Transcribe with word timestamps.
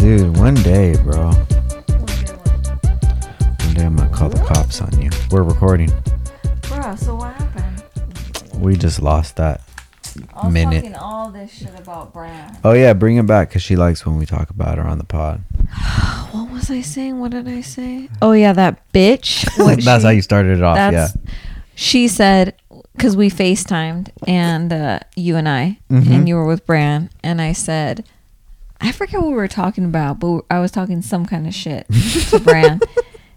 Dude, 0.00 0.36
one 0.38 0.54
day, 0.54 0.96
bro. 1.02 1.26
One 1.26 1.34
day 3.74 3.84
I'm 3.84 3.96
gonna 3.96 4.08
call 4.10 4.30
the 4.30 4.42
cops 4.46 4.80
on 4.80 4.98
you. 5.00 5.10
We're 5.30 5.42
recording. 5.42 5.90
Bruh, 6.62 6.98
so 6.98 7.14
what 7.16 7.34
happened? 7.34 7.82
We 8.54 8.76
just 8.76 9.02
lost 9.02 9.36
that. 9.36 9.60
I 10.34 10.46
was 10.46 10.54
Minute. 10.54 10.80
talking 10.82 10.94
all 10.96 11.30
this 11.30 11.52
shit 11.52 11.78
about 11.78 12.12
Brand. 12.14 12.56
Oh 12.64 12.72
yeah, 12.72 12.94
bring 12.94 13.18
it 13.18 13.26
back 13.26 13.50
because 13.50 13.62
she 13.62 13.76
likes 13.76 14.04
when 14.06 14.16
we 14.16 14.24
talk 14.26 14.48
about 14.50 14.78
her 14.78 14.84
on 14.84 14.98
the 14.98 15.04
pod. 15.04 15.42
What 16.30 16.50
was 16.52 16.70
I 16.70 16.80
saying? 16.80 17.18
What 17.18 17.32
did 17.32 17.48
I 17.48 17.60
say? 17.60 18.08
Oh 18.22 18.32
yeah, 18.32 18.52
that 18.52 18.90
bitch. 18.92 19.44
what 19.58 19.82
That's 19.84 20.02
she- 20.02 20.06
how 20.06 20.10
you 20.12 20.22
started 20.22 20.58
it 20.58 20.62
off. 20.62 20.76
Yeah. 20.76 20.90
That's 20.92 21.16
she 21.74 22.06
said 22.08 22.54
because 22.96 23.16
we 23.16 23.30
FaceTimed 23.30 24.10
and 24.28 24.72
uh, 24.72 25.00
you 25.16 25.36
and 25.36 25.48
I 25.48 25.78
Mhm. 25.90 26.10
and 26.10 26.28
you 26.28 26.36
were 26.36 26.46
with 26.46 26.64
Bran 26.66 27.10
and 27.24 27.40
I 27.42 27.52
said 27.52 28.04
I 28.80 28.92
forget 28.92 29.20
what 29.20 29.28
we 29.28 29.34
were 29.34 29.48
talking 29.48 29.84
about, 29.84 30.18
but 30.20 30.44
I 30.50 30.58
was 30.58 30.70
talking 30.70 31.02
some 31.02 31.26
kind 31.26 31.46
of 31.46 31.54
shit 31.54 31.86
to 32.30 32.40
Bran. 32.44 32.80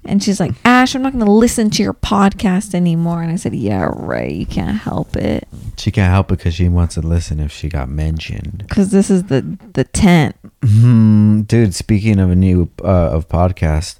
And 0.05 0.21
she's 0.23 0.39
like, 0.39 0.53
Ash, 0.65 0.95
I'm 0.95 1.01
not 1.01 1.13
going 1.13 1.25
to 1.25 1.31
listen 1.31 1.69
to 1.71 1.83
your 1.83 1.93
podcast 1.93 2.73
anymore. 2.73 3.21
And 3.21 3.31
I 3.31 3.35
said, 3.35 3.53
Yeah, 3.53 3.89
right. 3.93 4.31
You 4.31 4.45
can't 4.45 4.77
help 4.77 5.15
it. 5.15 5.47
She 5.77 5.91
can't 5.91 6.11
help 6.11 6.31
it 6.31 6.39
because 6.39 6.53
she 6.55 6.67
wants 6.69 6.95
to 6.95 7.01
listen 7.01 7.39
if 7.39 7.51
she 7.51 7.69
got 7.69 7.89
mentioned. 7.89 8.65
Because 8.67 8.91
this 8.91 9.09
is 9.09 9.23
the, 9.23 9.57
the 9.73 9.85
tent. 9.85 10.35
Hmm, 10.63 11.41
dude. 11.41 11.73
Speaking 11.73 12.19
of 12.19 12.29
a 12.29 12.35
new 12.35 12.69
uh, 12.83 13.11
of 13.11 13.29
podcast, 13.29 13.97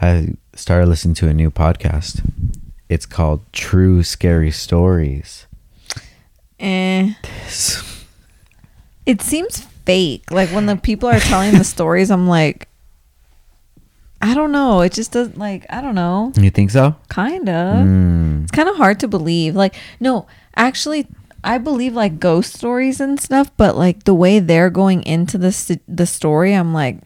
I 0.00 0.34
started 0.54 0.86
listening 0.86 1.14
to 1.16 1.28
a 1.28 1.34
new 1.34 1.50
podcast. 1.50 2.22
It's 2.88 3.06
called 3.06 3.40
True 3.52 4.02
Scary 4.02 4.50
Stories. 4.50 5.46
Eh. 6.60 7.14
This. 7.22 8.04
It 9.04 9.20
seems 9.20 9.66
fake. 9.86 10.30
Like 10.30 10.50
when 10.50 10.66
the 10.66 10.76
people 10.76 11.08
are 11.08 11.20
telling 11.20 11.56
the 11.56 11.64
stories, 11.64 12.10
I'm 12.10 12.28
like, 12.28 12.68
I 14.20 14.34
don't 14.34 14.52
know. 14.52 14.80
It 14.82 14.92
just 14.92 15.12
doesn't 15.12 15.38
like 15.38 15.64
I 15.70 15.80
don't 15.80 15.94
know. 15.94 16.32
You 16.36 16.50
think 16.50 16.70
so? 16.70 16.96
Kind 17.08 17.48
of. 17.48 17.76
Mm. 17.86 18.42
It's 18.42 18.52
kind 18.52 18.68
of 18.68 18.76
hard 18.76 19.00
to 19.00 19.08
believe. 19.08 19.54
Like 19.56 19.74
no, 20.00 20.26
actually, 20.56 21.06
I 21.44 21.58
believe 21.58 21.94
like 21.94 22.18
ghost 22.18 22.54
stories 22.54 23.00
and 23.00 23.20
stuff. 23.20 23.50
But 23.56 23.76
like 23.76 24.04
the 24.04 24.14
way 24.14 24.38
they're 24.40 24.70
going 24.70 25.02
into 25.04 25.38
the 25.38 25.80
the 25.86 26.06
story, 26.06 26.52
I'm 26.54 26.72
like, 26.74 26.98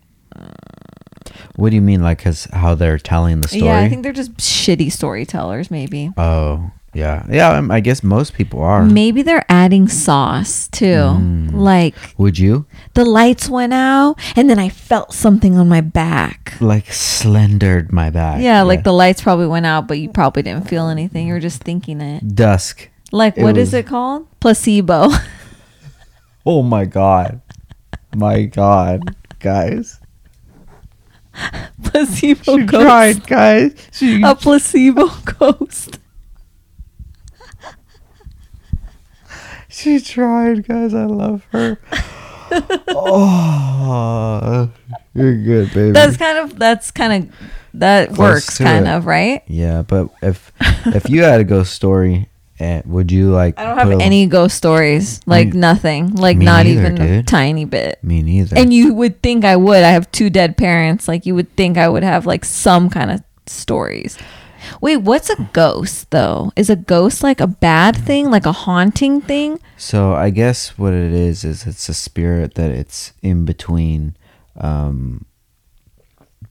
What 1.56 1.70
do 1.70 1.76
you 1.76 1.82
mean, 1.82 2.02
like, 2.02 2.22
cause 2.22 2.46
how 2.52 2.74
they're 2.74 2.98
telling 2.98 3.40
the 3.42 3.48
story? 3.48 3.64
yeah, 3.64 3.78
I 3.80 3.88
think 3.88 4.02
they're 4.02 4.12
just 4.12 4.36
shitty 4.36 4.90
storytellers. 4.90 5.70
Maybe. 5.70 6.10
Oh, 6.16 6.70
yeah, 6.92 7.24
yeah. 7.30 7.50
um, 7.52 7.70
I 7.70 7.80
guess 7.80 8.02
most 8.02 8.34
people 8.34 8.60
are. 8.62 8.84
Maybe 8.84 9.22
they're 9.22 9.44
adding 9.48 9.86
sauce 9.88 10.68
too. 10.68 10.84
Mm. 11.16 11.52
Like 11.54 11.94
Would 12.18 12.38
you 12.38 12.66
the 12.94 13.04
lights 13.04 13.48
went 13.48 13.72
out, 13.72 14.16
and 14.36 14.50
then 14.50 14.58
I 14.58 14.68
felt 14.68 15.12
something 15.12 15.56
on 15.56 15.68
my 15.68 15.80
back. 15.80 16.54
like 16.60 16.92
slendered 16.92 17.92
my 17.92 18.10
back? 18.10 18.40
Yeah, 18.42 18.62
like 18.62 18.82
the 18.84 18.92
lights 18.92 19.22
probably 19.22 19.46
went 19.46 19.66
out, 19.66 19.86
but 19.86 19.98
you 19.98 20.08
probably 20.08 20.42
didn't 20.42 20.68
feel 20.68 20.88
anything. 20.88 21.28
You 21.28 21.34
were 21.34 21.40
just 21.40 21.62
thinking 21.62 22.00
it. 22.00 22.34
dusk. 22.34 22.88
Like, 23.12 23.36
It 23.38 23.42
what 23.42 23.56
is 23.56 23.68
was- 23.68 23.74
it 23.74 23.86
called? 23.86 24.26
Placebo. 24.40 25.08
Oh 26.46 26.62
my 26.62 26.86
god, 26.86 27.42
my 28.16 28.44
god, 28.44 29.14
guys. 29.40 30.00
placebo 31.82 32.56
She 32.58 32.64
ghost. 32.64 32.82
tried, 32.86 33.26
guys. 33.26 33.74
She 33.92 34.22
A 34.22 34.34
placebo 34.34 35.08
ghost. 35.38 35.98
she 39.74 40.00
tried, 40.00 40.66
guys. 40.66 40.94
I 40.94 41.04
love 41.04 41.44
her. 41.52 41.78
oh, 42.88 44.70
you're 45.14 45.36
good, 45.36 45.72
baby. 45.72 45.90
That's 45.92 46.16
kind 46.16 46.38
of 46.38 46.58
that's 46.58 46.90
kind 46.90 47.24
of 47.28 47.34
that 47.74 48.08
Close 48.08 48.18
works 48.18 48.58
kind 48.58 48.86
it. 48.86 48.90
of 48.90 49.06
right. 49.06 49.42
yeah, 49.46 49.82
but 49.82 50.08
if 50.22 50.52
if 50.86 51.08
you 51.08 51.22
had 51.22 51.40
a 51.40 51.44
ghost 51.44 51.72
story, 51.74 52.28
eh, 52.58 52.82
would 52.84 53.12
you 53.12 53.30
like? 53.30 53.58
I 53.58 53.64
don't 53.64 53.78
have 53.78 53.90
a- 53.90 54.02
any 54.02 54.26
ghost 54.26 54.56
stories. 54.56 55.20
Like 55.26 55.48
Me- 55.54 55.60
nothing. 55.60 56.14
Like 56.14 56.36
not 56.36 56.66
neither, 56.66 56.80
even 56.92 57.00
a 57.00 57.22
tiny 57.22 57.64
bit. 57.64 58.02
Me 58.02 58.22
neither. 58.22 58.56
And 58.58 58.72
you 58.72 58.94
would 58.94 59.22
think 59.22 59.44
I 59.44 59.56
would. 59.56 59.82
I 59.82 59.90
have 59.90 60.10
two 60.12 60.30
dead 60.30 60.56
parents. 60.56 61.06
Like 61.08 61.26
you 61.26 61.34
would 61.34 61.54
think 61.56 61.78
I 61.78 61.88
would 61.88 62.02
have 62.02 62.26
like 62.26 62.44
some 62.44 62.90
kind 62.90 63.10
of 63.10 63.22
stories. 63.46 64.18
Wait, 64.80 64.98
what's 64.98 65.30
a 65.30 65.48
ghost 65.52 66.10
though? 66.10 66.52
Is 66.56 66.70
a 66.70 66.76
ghost 66.76 67.22
like 67.22 67.40
a 67.40 67.46
bad 67.46 67.96
thing, 67.96 68.30
like 68.30 68.46
a 68.46 68.52
haunting 68.52 69.20
thing? 69.20 69.58
So 69.76 70.12
I 70.14 70.30
guess 70.30 70.78
what 70.78 70.92
it 70.92 71.12
is 71.12 71.44
is 71.44 71.66
it's 71.66 71.88
a 71.88 71.94
spirit 71.94 72.54
that 72.54 72.70
it's 72.70 73.12
in 73.22 73.44
between, 73.44 74.16
um, 74.56 75.24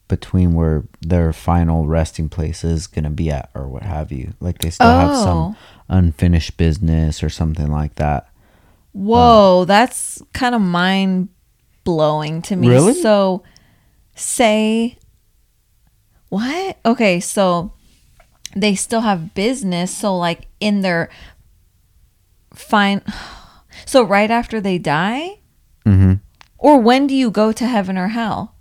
between 0.07 0.53
where 0.55 0.85
their 1.01 1.31
final 1.33 1.87
resting 1.87 2.29
place 2.29 2.63
is 2.63 2.87
gonna 2.87 3.09
be 3.11 3.29
at, 3.29 3.49
or 3.53 3.67
what 3.67 3.83
have 3.83 4.11
you. 4.11 4.33
Like 4.39 4.57
they 4.59 4.71
still 4.71 4.87
have 4.87 5.11
Oh. 5.11 5.23
some 5.23 5.55
unfinished 5.87 6.57
business 6.57 7.23
or 7.23 7.29
something 7.29 7.71
like 7.71 7.95
that. 7.95 8.27
Whoa, 8.91 9.65
that's 9.65 10.21
kind 10.33 10.55
of 10.55 10.61
mind 10.61 11.29
blowing 11.83 12.41
to 12.43 12.55
me. 12.55 12.67
Really? 12.67 12.93
So, 12.95 13.43
say 14.15 14.97
what? 16.29 16.77
Okay, 16.85 17.19
so 17.19 17.71
they 18.55 18.75
still 18.75 19.01
have 19.01 19.33
business. 19.33 19.95
So, 19.95 20.17
like 20.17 20.47
in 20.59 20.81
their 20.81 21.09
fine. 22.53 23.01
So 23.85 24.03
right 24.03 24.29
after 24.31 24.59
they 24.61 24.77
die, 24.77 25.35
Mm-hmm. 25.85 26.13
or 26.59 26.77
when 26.79 27.07
do 27.07 27.15
you 27.15 27.31
go 27.31 27.51
to 27.51 27.65
heaven 27.65 27.97
or 27.97 28.09
hell? 28.09 28.53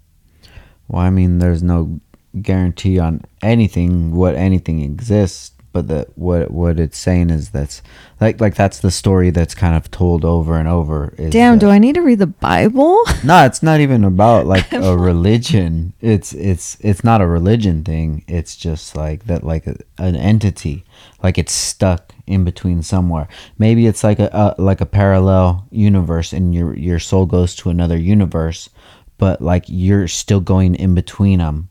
Well, 0.86 1.02
I 1.02 1.10
mean, 1.10 1.38
there's 1.40 1.62
no 1.62 2.00
guarantee 2.40 2.98
on 2.98 3.20
anything 3.42 4.14
what 4.14 4.34
anything 4.36 4.80
exists, 4.80 5.52
but 5.72 5.88
the 5.88 6.06
what 6.14 6.50
what 6.50 6.80
it's 6.80 6.98
saying 6.98 7.30
is 7.30 7.50
that's 7.50 7.82
like 8.20 8.40
like 8.40 8.54
that's 8.54 8.80
the 8.80 8.90
story 8.90 9.30
that's 9.30 9.54
kind 9.54 9.76
of 9.76 9.90
told 9.90 10.24
over 10.24 10.58
and 10.58 10.68
over. 10.68 11.14
Is 11.18 11.30
Damn, 11.32 11.54
that- 11.54 11.60
do 11.60 11.68
I 11.70 11.78
need 11.78 11.94
to 11.96 12.02
read 12.02 12.18
the 12.18 12.26
Bible? 12.26 13.02
No, 13.24 13.44
it's 13.44 13.62
not 13.62 13.80
even 13.80 14.04
about 14.04 14.46
like 14.46 14.72
a 14.72 14.96
religion. 14.96 15.92
It's 16.00 16.32
it's 16.32 16.76
it's 16.80 17.04
not 17.04 17.20
a 17.20 17.26
religion 17.26 17.84
thing. 17.84 18.24
It's 18.28 18.56
just 18.56 18.96
like 18.96 19.26
that 19.26 19.44
like 19.44 19.66
a, 19.66 19.76
an 19.98 20.16
entity. 20.16 20.84
Like 21.22 21.36
it's 21.36 21.52
stuck 21.52 22.14
in 22.26 22.44
between 22.44 22.82
somewhere. 22.82 23.28
Maybe 23.58 23.86
it's 23.86 24.04
like 24.04 24.18
a, 24.20 24.30
a 24.32 24.62
like 24.62 24.80
a 24.80 24.86
parallel 24.86 25.66
universe 25.70 26.32
and 26.32 26.54
your 26.54 26.74
your 26.76 26.98
soul 26.98 27.26
goes 27.26 27.54
to 27.56 27.70
another 27.70 27.98
universe, 27.98 28.70
but 29.18 29.42
like 29.42 29.64
you're 29.66 30.08
still 30.08 30.40
going 30.40 30.74
in 30.76 30.94
between 30.94 31.40
them. 31.40 31.67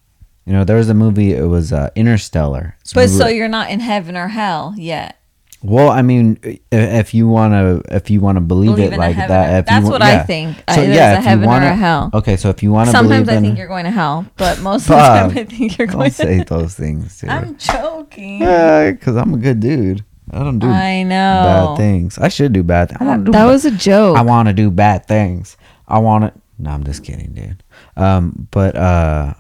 You 0.48 0.54
know, 0.54 0.64
there 0.64 0.78
was 0.78 0.88
a 0.90 0.94
movie 0.94 1.34
it 1.34 1.44
was 1.48 1.74
uh, 1.74 1.90
Interstellar. 1.96 2.76
It's 2.82 2.94
but 2.94 3.10
so 3.10 3.28
you're 3.28 3.50
not 3.50 3.70
in 3.70 3.82
heaven 3.82 4.16
or 4.16 4.30
hell 4.30 4.74
yet. 4.78 5.20
well, 5.62 5.90
I 5.90 6.02
mean, 6.04 6.40
if 6.72 7.14
you 7.14 7.28
want 7.28 7.52
to 7.54 7.82
if 7.94 8.10
you 8.10 8.22
want 8.22 8.38
to 8.38 8.42
believe, 8.42 8.76
Believe 8.78 8.94
it 8.94 8.98
like 8.98 9.18
that, 9.18 9.50
or- 9.54 9.58
you 9.58 9.62
that's 9.64 9.84
wa- 9.86 9.92
what 9.92 10.02
I 10.02 10.12
yeah. 10.14 10.24
think. 10.26 10.64
I- 10.70 10.76
there's 10.78 10.98
a 10.98 11.18
if 11.20 11.24
heaven 11.26 11.44
or 11.44 11.48
wanna- 11.48 11.66
a 11.72 11.76
hell. 11.76 12.10
Okay, 12.14 12.38
so 12.38 12.50
if 12.50 12.64
you 12.64 12.72
want 12.72 12.88
to 12.88 12.92
Sometimes 12.94 13.28
I 13.28 13.34
in, 13.36 13.44
think 13.44 13.58
you're 13.58 13.68
going 13.68 13.84
to 13.86 13.92
hell, 13.92 14.26
but 14.38 14.62
most 14.62 14.84
of 14.84 14.90
the 14.90 14.96
time 14.96 15.32
I 15.38 15.44
think 15.44 15.78
you're 15.78 15.88
going 15.88 16.00
Don't 16.00 16.10
to 16.12 16.16
say 16.16 16.44
those 16.48 16.76
things, 16.76 17.20
dude. 17.20 17.30
I'm 17.30 17.58
joking. 17.58 18.42
Yeah, 18.42 18.92
because 18.92 19.18
I'm 19.18 19.34
a 19.34 19.38
good 19.38 19.60
dude. 19.60 20.06
I 20.32 20.40
don't 20.40 20.60
do 20.60 20.68
I 20.70 21.04
know. 21.04 21.76
bad 21.76 21.78
things. 21.78 22.18
I 22.20 22.28
should 22.30 22.54
do 22.54 22.64
bad. 22.64 22.90
Th- 22.90 23.02
I 23.02 23.04
want 23.06 23.22
to 23.22 23.26
do. 23.26 23.32
That 23.34 23.46
was 23.46 23.66
a 23.66 23.72
joke. 23.72 24.16
I 24.18 24.22
want 24.22 24.48
to 24.48 24.54
do 24.54 24.70
bad 24.72 25.06
things. 25.08 25.58
I 25.88 26.00
want 26.00 26.24
to. 26.34 26.42
No, 26.60 26.70
I'm 26.72 26.84
just 26.84 27.04
kidding, 27.04 27.34
dude. 27.34 27.64
Um, 27.98 28.48
but 28.52 28.76
uh, 28.76 29.34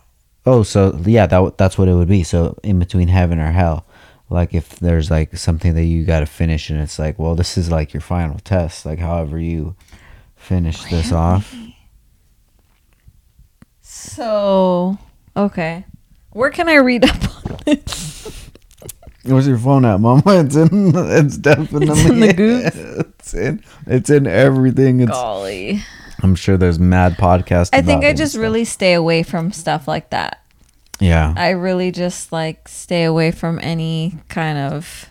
oh, 0.47 0.63
so 0.63 0.97
yeah, 1.06 1.28
that 1.28 1.58
that's 1.58 1.78
what 1.78 1.88
it 1.88 1.94
would 1.94 2.08
be. 2.08 2.24
So 2.24 2.58
in 2.63 2.80
between 2.80 3.09
heaven 3.09 3.38
or 3.40 3.52
hell, 3.52 3.85
like 4.30 4.53
if 4.53 4.78
there's 4.80 5.12
like 5.12 5.35
something 5.38 5.75
that 5.75 5.84
you 5.84 6.06
got 6.06 6.22
to 6.22 6.25
finish, 6.25 6.69
and 6.69 6.80
it's 6.80 6.97
like, 6.97 7.19
well, 7.19 7.35
this 7.35 7.58
is 7.58 7.69
like 7.69 7.94
your 7.94 8.02
final 8.02 8.40
test. 8.40 8.85
Like 8.85 8.99
however 8.99 9.38
you 9.40 9.76
finish 10.35 10.84
this 10.85 11.11
off. 11.11 11.53
so, 13.82 14.97
okay. 15.35 15.85
Where 16.32 16.50
can 16.50 16.70
I 16.70 16.76
read 16.76 17.03
up 17.03 17.52
on 17.52 17.58
this? 17.66 18.50
Where's 19.23 19.47
your 19.47 19.58
phone 19.58 19.84
at, 19.84 20.00
Mama? 20.00 20.22
It's 20.28 20.55
in. 20.55 20.93
It's 20.96 21.38
definitely 21.38 21.88
It's 21.90 22.05
in 22.05 22.20
the 22.20 22.34
goop? 22.34 23.08
It's 23.20 23.34
in. 23.34 23.64
It's 23.85 24.09
in 24.09 24.26
everything. 24.28 25.02
It's. 25.02 25.11
Golly. 25.11 25.82
I'm 26.23 26.35
sure 26.35 26.58
there's 26.58 26.79
mad 26.79 27.14
podcasts. 27.17 27.69
I 27.73 27.81
think 27.81 28.03
I 28.03 28.14
just 28.14 28.35
and 28.35 28.41
really 28.43 28.66
stay 28.66 28.93
away 28.93 29.23
from 29.23 29.52
stuff 29.52 29.87
like 29.87 30.09
that. 30.09 30.43
Yeah. 30.99 31.34
I 31.37 31.49
really 31.52 31.91
just 31.91 32.31
like 32.31 32.67
stay 32.67 33.03
away 33.03 33.31
from 33.31 33.59
any 33.61 34.16
kind 34.29 34.58
of 34.58 35.05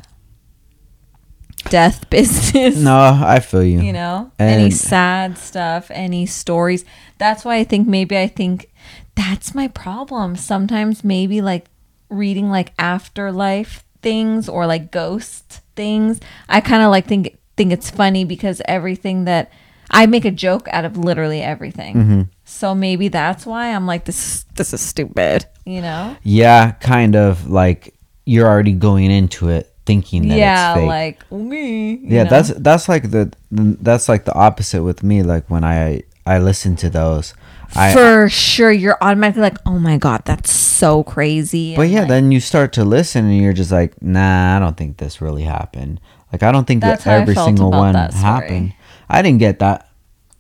death 1.69 2.08
business. 2.11 2.76
No, 2.76 2.97
I 2.97 3.41
feel 3.41 3.62
you. 3.62 3.81
you 3.81 3.93
know 3.93 4.31
any 4.38 4.70
sad 4.70 5.38
stuff 5.38 5.91
any 5.91 6.26
stories 6.26 6.85
that's 7.19 7.44
why 7.44 7.56
i 7.56 7.64
think 7.64 7.88
maybe 7.88 8.17
i 8.17 8.26
think 8.29 8.70
that's 9.14 9.55
my 9.55 9.67
problem 9.69 10.37
sometimes 10.37 11.03
maybe 11.03 11.41
like 11.41 11.67
reading 12.08 12.50
like 12.50 12.73
afterlife 12.79 13.85
things 14.03 14.49
or 14.49 14.67
like 14.67 14.91
ghost 14.93 15.61
things 15.75 16.20
i 16.49 16.61
kind 16.61 16.82
of 16.82 16.91
like 16.91 17.06
think 17.06 17.37
think 17.56 17.73
it's 17.73 17.91
funny 17.91 18.25
because 18.25 18.61
everything 18.67 19.25
that 19.25 19.50
I 19.91 20.06
make 20.06 20.25
a 20.25 20.31
joke 20.31 20.69
out 20.71 20.85
of 20.85 20.97
literally 20.97 21.43
everything. 21.43 21.94
Mm-hmm. 21.94 22.23
So 22.44 22.75
maybe 22.75 23.09
that's 23.09 23.47
why 23.47 23.75
I'm 23.75 23.87
like 23.87 24.05
this. 24.05 24.44
This 24.55 24.73
is 24.73 24.81
stupid. 24.81 25.47
You 25.65 25.81
know? 25.81 26.17
Yeah, 26.23 26.73
kind 26.73 27.17
of 27.17 27.49
like 27.49 27.94
you're 28.25 28.47
already 28.47 28.73
going 28.73 29.11
into 29.11 29.49
it 29.49 29.73
thinking 29.87 30.29
that 30.29 30.37
yeah, 30.37 30.73
it's 30.73 30.81
fake. 30.81 30.88
like 30.88 31.33
me. 31.33 31.94
yeah, 31.94 32.25
know? 32.25 32.31
that's 32.31 32.49
that's 32.55 32.88
like 32.88 33.11
the 33.11 33.33
that's 33.50 34.09
like 34.09 34.25
the 34.25 34.35
opposite 34.35 34.83
with 34.83 35.03
me. 35.03 35.23
Like 35.23 35.49
when 35.49 35.65
I 35.65 36.03
I 36.27 36.39
listen 36.39 36.77
to 36.77 36.91
those, 36.91 37.35
I 37.75 37.94
for 37.94 38.29
sure. 38.29 38.73
You're 38.73 38.99
automatically 39.00 39.43
like, 39.43 39.59
oh 39.65 39.79
my 39.79 39.97
god, 39.97 40.23
that's 40.25 40.53
so 40.53 41.05
crazy. 41.05 41.75
but 41.77 41.82
and, 41.82 41.93
yeah, 41.93 42.00
like, 42.00 42.09
then 42.09 42.32
you 42.32 42.41
start 42.41 42.73
to 42.75 42.85
listen 42.85 43.27
and 43.27 43.41
you're 43.41 43.53
just 43.53 43.73
like, 43.73 44.00
nah, 44.03 44.56
I 44.56 44.59
don't 44.59 44.77
think 44.77 44.99
this 44.99 45.21
really 45.21 45.44
happened. 45.44 46.00
Like 46.32 46.43
I 46.43 46.53
don't 46.53 46.67
think 46.67 46.82
that 46.82 47.06
every 47.06 47.35
single 47.35 47.71
one 47.71 47.94
happened. 47.94 48.75
I 49.08 49.23
didn't 49.23 49.38
get 49.38 49.58
that 49.61 49.88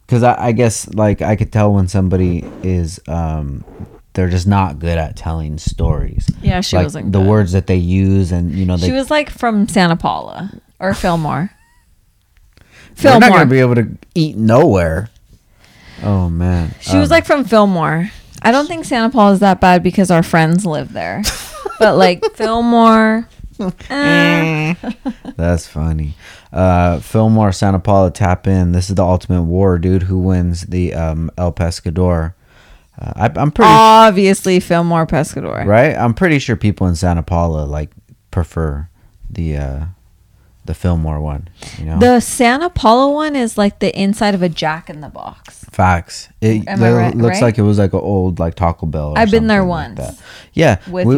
because 0.06 0.22
I, 0.22 0.46
I 0.48 0.52
guess 0.52 0.92
like 0.94 1.22
I 1.22 1.36
could 1.36 1.52
tell 1.52 1.72
when 1.72 1.88
somebody 1.88 2.44
is 2.62 3.00
um 3.08 3.64
they're 4.14 4.28
just 4.30 4.46
not 4.46 4.78
good 4.78 4.96
at 4.96 5.14
telling 5.16 5.58
stories. 5.58 6.26
yeah, 6.42 6.60
she 6.62 6.76
like 6.76 6.86
wasn't 6.86 7.12
the 7.12 7.18
good. 7.20 7.28
words 7.28 7.52
that 7.52 7.66
they 7.66 7.76
use 7.76 8.32
and 8.32 8.52
you 8.52 8.64
know 8.64 8.76
they 8.76 8.86
She 8.86 8.92
was 8.92 9.10
like 9.10 9.30
from 9.30 9.68
Santa 9.68 9.96
Paula 9.96 10.50
or 10.80 10.94
Fillmore. 10.94 11.50
Fillmore. 12.94 13.20
We're 13.20 13.28
not 13.28 13.36
gonna 13.36 13.50
be 13.50 13.60
able 13.60 13.74
to 13.74 13.88
eat 14.14 14.36
nowhere. 14.36 15.10
Oh 16.02 16.28
man, 16.28 16.74
She 16.80 16.96
was 16.98 17.10
Um, 17.10 17.14
like 17.14 17.24
from 17.26 17.44
Fillmore. 17.44 18.10
I 18.42 18.52
don't 18.52 18.66
think 18.66 18.84
Santa 18.84 19.10
Paula 19.10 19.32
is 19.32 19.40
that 19.40 19.60
bad 19.60 19.82
because 19.82 20.10
our 20.10 20.22
friends 20.22 20.64
live 20.66 20.92
there. 20.92 21.22
but 21.78 21.96
like 21.96 22.22
Fillmore. 22.34 23.28
that's 25.36 25.66
funny. 25.66 26.14
Uh, 26.52 27.00
Fillmore, 27.00 27.52
Santa 27.52 27.78
Paula, 27.78 28.10
tap 28.10 28.46
in. 28.46 28.72
This 28.72 28.88
is 28.88 28.96
the 28.96 29.04
ultimate 29.04 29.42
war, 29.42 29.78
dude. 29.78 30.04
Who 30.04 30.18
wins 30.18 30.62
the 30.62 30.94
um, 30.94 31.30
El 31.38 31.52
Pescador? 31.52 32.34
Uh, 33.00 33.12
I, 33.16 33.26
I'm 33.40 33.50
pretty 33.50 33.70
obviously 33.70 34.60
Fillmore 34.60 35.06
Pescador. 35.06 35.66
right. 35.66 35.94
I'm 35.96 36.14
pretty 36.14 36.38
sure 36.38 36.56
people 36.56 36.86
in 36.86 36.94
Santa 36.94 37.22
Paula 37.22 37.64
like 37.64 37.90
prefer 38.30 38.88
the 39.30 39.56
uh, 39.56 39.84
the 40.66 40.74
Fillmore 40.74 41.20
one. 41.20 41.48
You 41.78 41.86
know, 41.86 41.98
The 41.98 42.20
Santa 42.20 42.68
Paula 42.70 43.10
one 43.12 43.34
is 43.36 43.56
like 43.56 43.78
the 43.78 43.96
inside 43.98 44.34
of 44.34 44.42
a 44.42 44.48
Jack 44.48 44.90
in 44.90 45.00
the 45.00 45.08
Box. 45.08 45.64
facts. 45.70 46.28
It, 46.40 46.66
Am 46.68 46.82
I 46.82 46.92
right- 46.92 47.14
looks 47.14 47.36
right? 47.36 47.42
like 47.42 47.58
it 47.58 47.62
was 47.62 47.78
like 47.78 47.92
an 47.92 48.00
old 48.00 48.38
like 48.38 48.54
Taco 48.54 48.86
Bell. 48.86 49.10
or 49.12 49.18
I've 49.18 49.30
been 49.30 49.46
there 49.46 49.60
something 49.60 49.68
like 49.70 49.98
once 49.98 50.18
that. 50.18 50.24
Yeah, 50.52 50.78
with 50.90 51.06
we, 51.06 51.16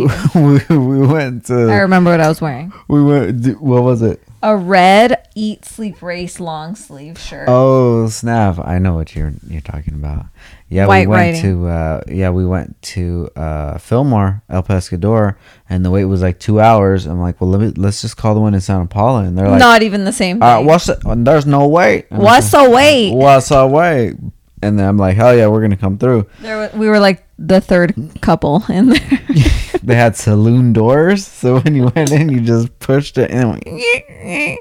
we 0.69 0.77
we 0.79 1.07
went 1.07 1.47
to. 1.47 1.55
I 1.71 1.79
remember 1.79 2.11
what 2.11 2.21
I 2.21 2.29
was 2.29 2.41
wearing. 2.41 2.73
We 2.89 3.03
went. 3.03 3.43
d- 3.43 3.51
What 3.53 3.83
was 3.83 4.03
it? 4.03 4.23
A 4.43 4.57
red 4.57 5.27
eat 5.35 5.65
sleep 5.65 6.01
race 6.01 6.39
long 6.39 6.77
sleeve 6.77 7.19
shirt. 7.19 7.47
Oh 7.49 8.07
snap! 8.09 8.59
I 8.61 8.79
know 8.79 8.95
what 8.95 9.17
you're 9.17 9.33
you're 9.49 9.61
talking 9.61 9.95
about. 9.95 10.27
Yeah, 10.69 10.87
White 10.87 11.03
we 11.03 11.07
went 11.09 11.35
writing. 11.37 11.43
to 11.63 11.67
uh, 11.67 12.01
yeah 12.07 12.31
we 12.31 12.47
went 12.47 12.81
to 12.83 13.31
uh, 13.35 13.79
Fillmore, 13.79 14.43
El 14.49 14.63
Pescador, 14.63 15.35
and 15.69 15.85
the 15.85 15.91
wait 15.91 16.05
was 16.05 16.23
like 16.23 16.39
two 16.39 16.61
hours. 16.61 17.07
I'm 17.07 17.19
like, 17.21 17.41
well, 17.41 17.51
let 17.51 17.61
me, 17.61 17.69
let's 17.77 18.01
just 18.01 18.17
call 18.17 18.35
the 18.35 18.41
one 18.41 18.55
in 18.55 18.61
Santa 18.61 18.87
Paula, 18.87 19.25
and 19.25 19.37
they're 19.37 19.49
like, 19.49 19.59
Not 19.59 19.83
even 19.83 20.05
the 20.05 20.13
same 20.13 20.37
thing. 20.37 20.43
uh, 20.49 20.61
what's 20.61 20.87
the, 20.87 21.01
there's 21.17 21.47
no 21.47 21.67
wait. 21.67 22.07
And 22.11 22.23
What's 22.23 22.51
the 22.53 22.69
wait? 22.71 23.13
What's 23.15 23.49
the 23.49 23.67
wait? 23.67 24.15
And 24.63 24.79
then 24.79 24.89
I'm 24.89 24.97
like, 24.97 25.17
hell 25.17 25.37
yeah, 25.37 25.47
we're 25.47 25.61
gonna 25.61 25.77
come 25.77 25.99
through. 25.99 26.27
There, 26.41 26.71
we 26.75 26.89
were 26.89 26.99
like 26.99 27.25
the 27.39 27.61
third 27.61 27.95
couple 28.21 28.65
in 28.69 28.89
there. 28.91 29.21
they 29.83 29.95
had 29.95 30.17
saloon 30.17 30.73
doors, 30.73 31.27
so 31.27 31.61
when 31.61 31.75
you 31.75 31.91
went 31.95 32.11
in, 32.11 32.29
you 32.29 32.41
just 32.41 32.77
pushed 32.81 33.19
it 33.19 33.31
and 33.31 33.51
went, 33.51 33.65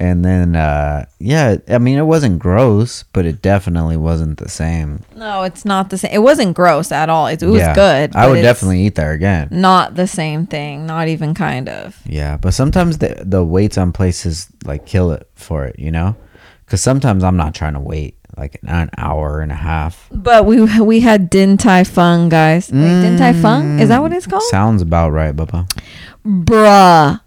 and 0.00 0.24
then 0.24 0.56
uh, 0.56 1.04
yeah, 1.20 1.56
I 1.68 1.78
mean 1.78 1.98
it 1.98 2.02
wasn't 2.06 2.38
gross, 2.38 3.04
but 3.12 3.24
it 3.26 3.40
definitely 3.42 3.96
wasn't 3.96 4.38
the 4.38 4.48
same. 4.48 5.00
no, 5.14 5.42
it's 5.42 5.64
not 5.64 5.90
the 5.90 5.98
same. 5.98 6.10
It 6.12 6.18
wasn't 6.22 6.54
gross 6.56 6.90
at 6.90 7.08
all. 7.08 7.26
It, 7.28 7.42
it 7.42 7.46
was 7.46 7.60
Yeah, 7.60 7.74
good. 7.74 8.16
I 8.16 8.28
would 8.28 8.42
definitely 8.42 8.80
eat 8.86 8.94
there 8.96 9.12
again. 9.12 9.48
not 9.52 9.94
the 9.94 10.06
same 10.06 10.46
thing. 10.46 10.86
Not 10.86 11.08
even 11.08 11.34
kind 11.34 11.68
of. 11.68 12.00
Yeah, 12.06 12.36
but 12.38 12.54
sometimes 12.54 12.98
the 12.98 13.22
the 13.24 13.44
waits 13.44 13.78
on 13.78 13.92
places 13.92 14.48
like 14.64 14.86
kill 14.86 15.12
it 15.12 15.28
for 15.34 15.66
it, 15.66 15.78
you 15.78 15.90
know? 15.92 16.16
Because 16.64 16.80
sometimes 16.82 17.22
I'm 17.22 17.36
not 17.36 17.54
trying 17.54 17.74
to 17.74 17.80
wait 17.80 18.16
like 18.36 18.58
an, 18.62 18.90
hour 18.96 19.40
and 19.40 19.52
a 19.52 19.56
half. 19.56 20.08
But 20.10 20.46
we 20.46 20.62
we 20.80 21.00
had 21.00 21.30
Din 21.30 21.56
Tai 21.56 21.84
Fung, 21.84 22.28
guys. 22.28 22.70
Like, 22.72 22.80
Din 22.80 23.18
Tai 23.18 23.32
Fung 23.34 23.78
is 23.78 23.88
that 23.88 24.00
what 24.00 24.12
it's 24.12 24.26
called? 24.26 24.42
Sounds 24.44 24.82
about 24.82 25.10
right, 25.10 25.34
Bubba. 25.34 25.70
Bruh, 26.24 27.20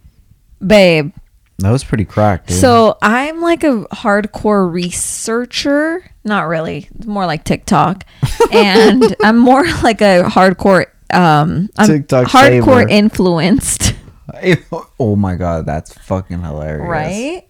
babe. 0.66 1.13
That 1.60 1.72
was 1.72 1.84
pretty 1.84 2.06
cracked. 2.06 2.50
Dude. 2.50 2.57
So 2.57 2.98
I'm 3.02 3.40
like 3.40 3.63
a 3.63 3.86
hardcore 3.94 4.72
researcher. 4.72 6.04
Not 6.24 6.48
really. 6.48 6.90
It's 6.96 7.06
more 7.06 7.25
like 7.25 7.46
TikTok. 7.46 8.04
and 8.51 9.16
I'm 9.24 9.38
more 9.38 9.63
like 9.84 10.01
a 10.01 10.24
hardcore 10.24 10.88
um 11.13 11.69
I'm 11.78 11.88
TikTok 11.88 12.28
hardcore 12.28 12.81
saver. 12.81 12.90
influenced. 12.90 13.94
oh 15.00 15.16
my 15.16 15.36
god, 15.36 15.66
that's 15.66 15.94
fucking 15.94 16.42
hilarious. 16.42 16.90
Right? 16.90 17.48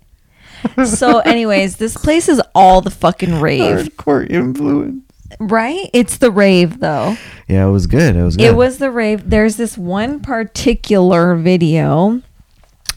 So 0.85 1.19
anyways, 1.19 1.77
this 1.77 1.95
place 1.97 2.29
is 2.29 2.41
all 2.53 2.81
the 2.81 2.91
fucking 2.91 3.39
rave. 3.39 3.87
Hardcore 3.87 4.29
influence. 4.29 5.03
Right? 5.39 5.89
It's 5.93 6.17
the 6.17 6.31
rave 6.31 6.79
though. 6.79 7.17
Yeah, 7.47 7.67
it 7.67 7.71
was 7.71 7.87
good. 7.87 8.15
It 8.15 8.23
was 8.23 8.37
good. 8.37 8.45
It 8.45 8.55
was 8.55 8.77
the 8.77 8.91
rave. 8.91 9.29
There's 9.29 9.57
this 9.57 9.77
one 9.77 10.19
particular 10.19 11.35
video. 11.35 12.21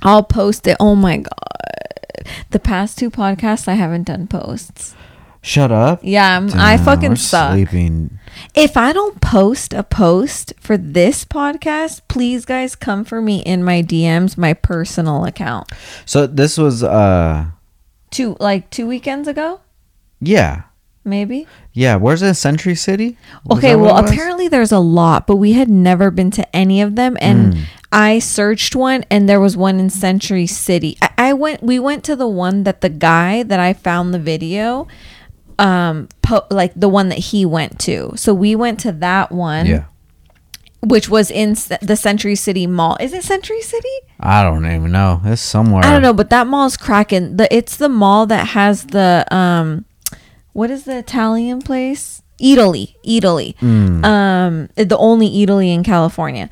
I'll 0.02 0.22
post 0.22 0.66
it. 0.66 0.76
Oh 0.78 0.94
my 0.94 1.18
god. 1.18 2.28
The 2.50 2.58
past 2.58 2.98
two 2.98 3.10
podcasts 3.10 3.68
I 3.68 3.74
haven't 3.74 4.04
done 4.04 4.26
posts. 4.26 4.94
Shut 5.40 5.72
up. 5.72 6.00
Yeah, 6.02 6.36
I'm, 6.36 6.50
I 6.54 6.76
fucking 6.76 7.10
we're 7.10 7.16
suck. 7.16 7.52
Sleeping. 7.52 8.18
If 8.54 8.76
I 8.76 8.92
don't 8.92 9.20
post 9.20 9.72
a 9.72 9.82
post 9.82 10.52
for 10.60 10.76
this 10.76 11.24
podcast, 11.24 12.02
please 12.08 12.44
guys 12.44 12.74
come 12.74 13.04
for 13.04 13.22
me 13.22 13.40
in 13.40 13.64
my 13.64 13.82
DMs, 13.82 14.36
my 14.36 14.52
personal 14.52 15.24
account. 15.24 15.70
So 16.04 16.26
this 16.26 16.58
was 16.58 16.82
uh 16.82 17.46
Two 18.10 18.36
like 18.40 18.70
two 18.70 18.86
weekends 18.86 19.28
ago, 19.28 19.60
yeah. 20.20 20.62
maybe. 21.04 21.46
Yeah, 21.72 21.96
where's 21.96 22.22
it? 22.22 22.34
Century 22.34 22.74
City? 22.74 23.16
Was 23.44 23.58
Okay, 23.58 23.76
well, 23.76 23.96
apparently 23.98 24.48
there's 24.48 24.72
a 24.72 24.78
lot, 24.78 25.26
but 25.26 25.36
we 25.36 25.52
had 25.52 25.68
never 25.70 26.10
been 26.10 26.30
to 26.32 26.56
any 26.56 26.80
of 26.82 26.96
them. 26.96 27.16
And 27.20 27.54
Hmm. 27.54 27.60
I 27.92 28.18
searched 28.18 28.74
one, 28.76 29.04
and 29.10 29.28
there 29.28 29.40
was 29.40 29.56
one 29.56 29.78
in 29.80 29.88
Century 29.90 30.46
City. 30.46 30.96
I, 31.00 31.10
I 31.18 31.32
went, 31.32 31.62
we 31.62 31.78
went 31.78 32.02
to 32.04 32.16
the 32.16 32.28
one 32.28 32.64
that 32.64 32.80
the 32.82 32.88
guy 32.90 33.42
that 33.44 33.60
I 33.60 33.72
found 33.72 34.12
the 34.12 34.18
video, 34.18 34.86
um, 35.58 36.08
po- 36.22 36.46
like 36.50 36.72
the 36.76 36.88
one 36.88 37.08
that 37.08 37.18
he 37.18 37.44
went 37.46 37.78
to. 37.80 38.12
So 38.16 38.34
we 38.34 38.54
went 38.56 38.78
to 38.80 38.92
that 38.92 39.32
one, 39.32 39.66
Yeah. 39.66 39.84
Which 40.80 41.08
was 41.08 41.30
in 41.30 41.56
the 41.82 41.96
Century 41.96 42.36
City 42.36 42.66
Mall. 42.66 42.96
Is 43.00 43.12
it 43.12 43.24
Century 43.24 43.60
City? 43.62 43.88
I 44.20 44.44
don't 44.44 44.64
even 44.64 44.92
know. 44.92 45.20
It's 45.24 45.42
somewhere. 45.42 45.84
I 45.84 45.90
don't 45.90 46.02
know, 46.02 46.12
but 46.12 46.30
that 46.30 46.46
mall's 46.46 46.76
cracking. 46.76 47.36
The 47.36 47.52
it's 47.54 47.76
the 47.76 47.88
mall 47.88 48.26
that 48.26 48.48
has 48.48 48.84
the 48.86 49.26
um, 49.30 49.84
what 50.52 50.70
is 50.70 50.84
the 50.84 50.98
Italian 50.98 51.62
place? 51.62 52.22
Eataly, 52.40 52.94
Eataly. 53.04 53.56
Hmm. 53.58 54.04
Um, 54.04 54.68
the 54.76 54.96
only 54.96 55.28
Eataly 55.28 55.74
in 55.74 55.82
California. 55.82 56.48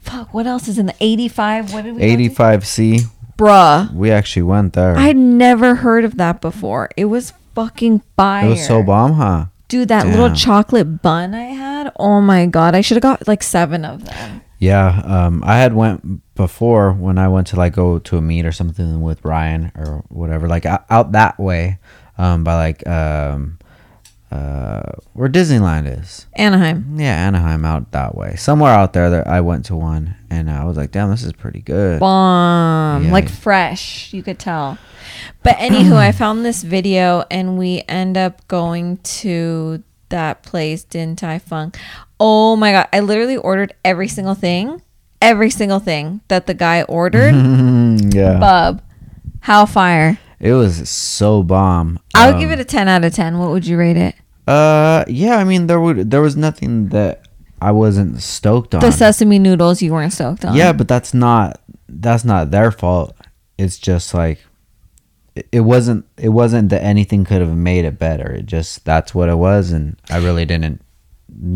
Fuck, 0.00 0.32
what 0.34 0.46
else 0.46 0.68
is 0.68 0.78
in 0.78 0.86
the 0.86 0.94
85? 1.00 1.72
What 1.72 1.84
did 1.84 1.96
we? 1.96 2.02
85C. 2.02 3.00
Bruh. 3.38 3.92
We 3.92 4.10
actually 4.10 4.42
went 4.42 4.74
there. 4.74 4.96
I'd 4.96 5.16
never 5.16 5.76
heard 5.76 6.04
of 6.04 6.16
that 6.18 6.40
before. 6.40 6.90
It 6.96 7.06
was 7.06 7.32
fucking 7.54 8.02
fire. 8.16 8.46
it 8.46 8.50
was 8.50 8.66
so 8.66 8.82
bomb, 8.82 9.14
huh? 9.14 9.46
Dude, 9.74 9.88
that 9.88 10.06
little 10.06 10.32
chocolate 10.32 11.02
bun 11.02 11.34
I 11.34 11.46
had. 11.46 11.90
Oh 11.98 12.20
my 12.20 12.46
god, 12.46 12.76
I 12.76 12.80
should 12.80 12.94
have 12.94 13.02
got 13.02 13.26
like 13.26 13.42
seven 13.42 13.84
of 13.84 14.04
them. 14.04 14.40
Yeah, 14.60 15.02
um, 15.04 15.42
I 15.44 15.56
had 15.56 15.74
went 15.74 16.22
before 16.36 16.92
when 16.92 17.18
I 17.18 17.26
went 17.26 17.48
to 17.48 17.56
like 17.56 17.74
go 17.74 17.98
to 17.98 18.16
a 18.16 18.20
meet 18.20 18.46
or 18.46 18.52
something 18.52 19.00
with 19.02 19.24
Ryan 19.24 19.72
or 19.74 20.04
whatever, 20.10 20.46
like 20.46 20.64
out, 20.64 20.84
out 20.90 21.10
that 21.10 21.40
way, 21.40 21.80
um, 22.18 22.44
by 22.44 22.54
like 22.54 22.86
um, 22.86 23.58
uh, 24.34 24.82
where 25.12 25.28
Disneyland 25.28 25.86
is. 26.00 26.26
Anaheim. 26.34 26.98
Yeah, 26.98 27.14
Anaheim 27.28 27.64
out 27.64 27.92
that 27.92 28.16
way, 28.16 28.34
somewhere 28.36 28.72
out 28.72 28.92
there. 28.92 29.08
That 29.10 29.26
I 29.28 29.40
went 29.40 29.64
to 29.66 29.76
one, 29.76 30.16
and 30.30 30.50
I 30.50 30.64
was 30.64 30.76
like, 30.76 30.90
damn, 30.90 31.10
this 31.10 31.22
is 31.22 31.32
pretty 31.32 31.60
good. 31.60 32.00
bomb 32.00 33.04
Yeah. 33.04 33.12
like 33.12 33.28
fresh 33.28 34.12
you 34.12 34.22
could 34.22 34.38
tell 34.38 34.78
but 35.42 35.54
anywho 35.56 35.94
i 35.96 36.10
found 36.22 36.44
this 36.44 36.62
video 36.62 37.24
and 37.30 37.56
we 37.58 37.82
end 37.88 38.16
up 38.16 38.46
going 38.48 38.96
to 38.98 39.82
that 40.08 40.42
place 40.42 40.82
din 40.84 41.14
tai 41.16 41.38
fung 41.38 41.72
oh 42.18 42.56
my 42.56 42.72
god 42.72 42.88
i 42.92 43.00
literally 43.00 43.36
ordered 43.36 43.72
every 43.84 44.08
single 44.08 44.34
thing 44.34 44.80
every 45.20 45.50
single 45.50 45.78
thing 45.80 46.20
that 46.28 46.46
the 46.46 46.54
guy 46.54 46.82
ordered 46.84 47.34
yeah, 48.14 48.38
bub 48.38 48.82
how 49.40 49.66
fire 49.66 50.18
it 50.40 50.52
was 50.52 50.88
so 50.88 51.42
bomb. 51.42 51.98
i 52.14 52.26
would 52.26 52.34
Um, 52.36 52.40
give 52.40 52.50
it 52.50 52.60
a 52.60 52.64
10 52.64 52.88
out 52.88 53.04
of 53.04 53.12
10 53.14 53.38
what 53.38 53.50
would 53.50 53.66
you 53.66 53.76
rate 53.76 53.96
it 53.96 54.14
Uh, 54.46 55.04
yeah, 55.08 55.36
I 55.38 55.44
mean 55.44 55.66
there 55.66 55.80
would 55.80 56.10
there 56.10 56.20
was 56.20 56.36
nothing 56.36 56.88
that 56.90 57.22
I 57.62 57.70
wasn't 57.72 58.20
stoked 58.22 58.74
on. 58.74 58.80
the 58.82 58.92
sesame 58.92 59.38
noodles 59.38 59.80
you 59.80 59.92
weren't 59.92 60.12
stoked 60.12 60.44
on 60.44 60.54
Yeah, 60.54 60.72
but 60.72 60.86
that's 60.88 61.14
not 61.14 61.60
that's 61.88 62.24
not 62.24 62.50
their 62.50 62.70
fault. 62.70 63.16
It's 63.56 63.78
just 63.78 64.12
like 64.12 64.38
it- 65.34 65.48
it 65.50 65.60
wasn't 65.60 66.04
it 66.18 66.28
wasn't 66.28 66.68
that 66.70 66.82
anything 66.82 67.24
could 67.24 67.40
have 67.40 67.56
made 67.56 67.84
it 67.86 67.98
better. 67.98 68.30
It 68.32 68.46
just 68.46 68.84
that's 68.84 69.14
what 69.14 69.28
it 69.28 69.36
was, 69.38 69.70
and 69.72 69.96
I 70.10 70.18
really 70.18 70.44
didn't 70.44 70.82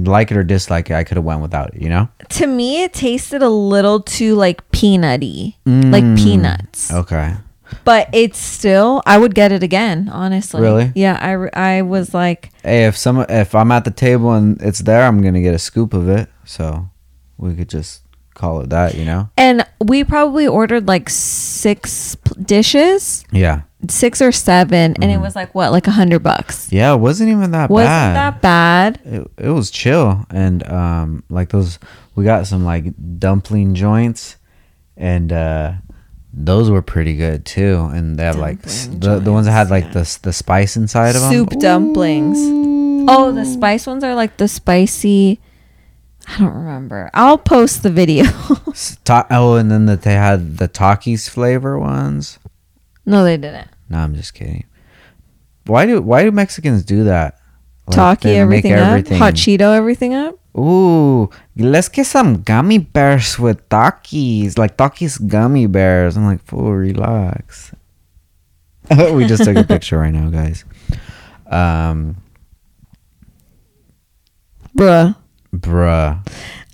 like 0.04 0.30
it 0.30 0.36
or 0.36 0.42
dislike 0.42 0.90
it. 0.90 0.94
I 0.94 1.04
could 1.04 1.16
have 1.18 1.24
went 1.24 1.42
without 1.42 1.74
it. 1.74 1.82
You 1.82 1.88
know. 1.90 2.08
To 2.30 2.46
me, 2.46 2.82
it 2.84 2.92
tasted 2.94 3.42
a 3.42 3.50
little 3.50 4.00
too 4.00 4.34
like 4.34 4.68
peanutty, 4.72 5.54
like 5.66 6.02
Mm. 6.04 6.16
peanuts. 6.16 6.90
Okay. 6.92 7.34
But 7.84 8.08
it's 8.12 8.38
still, 8.38 9.02
I 9.06 9.18
would 9.18 9.34
get 9.34 9.52
it 9.52 9.62
again. 9.62 10.08
Honestly, 10.08 10.60
Really? 10.60 10.92
Yeah, 10.94 11.18
I, 11.54 11.78
I 11.78 11.82
was 11.82 12.14
like, 12.14 12.50
Hey, 12.62 12.86
if 12.86 12.96
some 12.96 13.24
if 13.28 13.54
I'm 13.54 13.70
at 13.72 13.84
the 13.84 13.90
table 13.90 14.32
and 14.32 14.60
it's 14.62 14.80
there, 14.80 15.02
I'm 15.06 15.22
gonna 15.22 15.40
get 15.42 15.54
a 15.54 15.58
scoop 15.58 15.94
of 15.94 16.08
it. 16.08 16.28
So 16.44 16.88
we 17.36 17.54
could 17.54 17.68
just 17.68 18.02
call 18.34 18.60
it 18.60 18.70
that. 18.70 18.94
You 18.94 19.04
know. 19.04 19.30
and 19.36 19.66
we 19.84 20.04
probably 20.04 20.46
ordered 20.46 20.86
like 20.88 21.08
six 21.10 22.16
dishes, 22.40 23.24
Yeah. 23.32 23.62
six 23.88 24.22
or 24.22 24.32
seven, 24.32 24.94
and 25.02 25.10
it 25.10 25.18
was 25.20 25.34
like 25.36 25.54
what, 25.54 25.72
like 25.72 25.86
a 25.86 25.90
hundred 25.92 26.20
bucks. 26.22 26.72
Yeah. 26.72 26.94
It 26.94 26.98
wasn't 26.98 27.30
even 27.30 27.50
that 27.52 27.68
Wasn't 27.70 27.86
bad. 27.88 28.14
that 28.16 28.42
bad? 28.42 29.00
it, 29.04 29.30
it 29.38 29.50
was 29.50 29.70
chill 29.70 30.24
and 30.30 30.66
um 30.68 31.22
like 31.30 31.50
those 31.50 31.78
we 32.14 32.24
got 32.24 32.46
some 32.46 32.64
like 32.64 32.84
dumpling 33.18 33.74
joints 33.74 34.36
and 34.96 35.32
uh 35.32 35.72
those 36.44 36.70
were 36.70 36.82
pretty 36.82 37.16
good 37.16 37.44
too 37.44 37.88
and 37.92 38.16
they 38.16 38.24
have 38.24 38.36
like 38.36 38.62
Dumpling 38.62 39.00
the, 39.00 39.18
the 39.18 39.32
ones 39.32 39.46
that 39.46 39.52
had 39.52 39.70
like 39.70 39.92
the 39.92 40.18
the 40.22 40.32
spice 40.32 40.76
inside 40.76 41.16
of 41.16 41.22
them 41.22 41.32
Soup 41.32 41.50
dumplings. 41.58 42.38
Oh, 43.10 43.32
the 43.32 43.44
spice 43.44 43.86
ones 43.86 44.04
are 44.04 44.14
like 44.14 44.36
the 44.36 44.48
spicy. 44.48 45.40
I 46.28 46.38
don't 46.38 46.54
remember. 46.54 47.10
I'll 47.14 47.38
post 47.38 47.82
the 47.82 47.90
video. 47.90 48.24
oh 49.30 49.54
and 49.54 49.70
then 49.70 49.86
that 49.86 50.02
they 50.02 50.14
had 50.14 50.58
the 50.58 50.68
Takis 50.68 51.28
flavor 51.28 51.78
ones 51.78 52.38
no, 53.06 53.24
they 53.24 53.38
didn't. 53.38 53.68
no 53.88 53.98
i'm 53.98 54.14
just 54.14 54.34
kidding 54.34 54.64
why 55.66 55.86
do 55.86 56.00
why 56.02 56.22
do 56.22 56.30
mexicans 56.30 56.84
do 56.84 57.04
that 57.04 57.40
Like, 57.86 57.96
make 58.24 58.64
everything, 58.66 58.72
up. 58.72 59.18
Hot 59.18 59.34
Cheeto 59.34 59.74
everything 59.74 60.14
up. 60.14 60.38
Ooh, 60.58 61.30
let's 61.56 61.88
get 61.88 62.06
some 62.06 62.42
gummy 62.42 62.78
bears 62.78 63.38
with 63.38 63.66
Takis, 63.68 64.58
like 64.58 64.76
Takis 64.76 65.16
gummy 65.28 65.66
bears. 65.66 66.16
I'm 66.16 66.24
like, 66.26 66.42
fool, 66.44 66.74
relax. 66.74 67.72
we 69.14 69.26
just 69.26 69.44
took 69.44 69.56
a 69.56 69.64
picture 69.64 69.98
right 69.98 70.12
now, 70.12 70.30
guys. 70.30 70.64
Um, 71.46 72.16
Bruh. 74.76 75.16
bruh. 75.54 76.26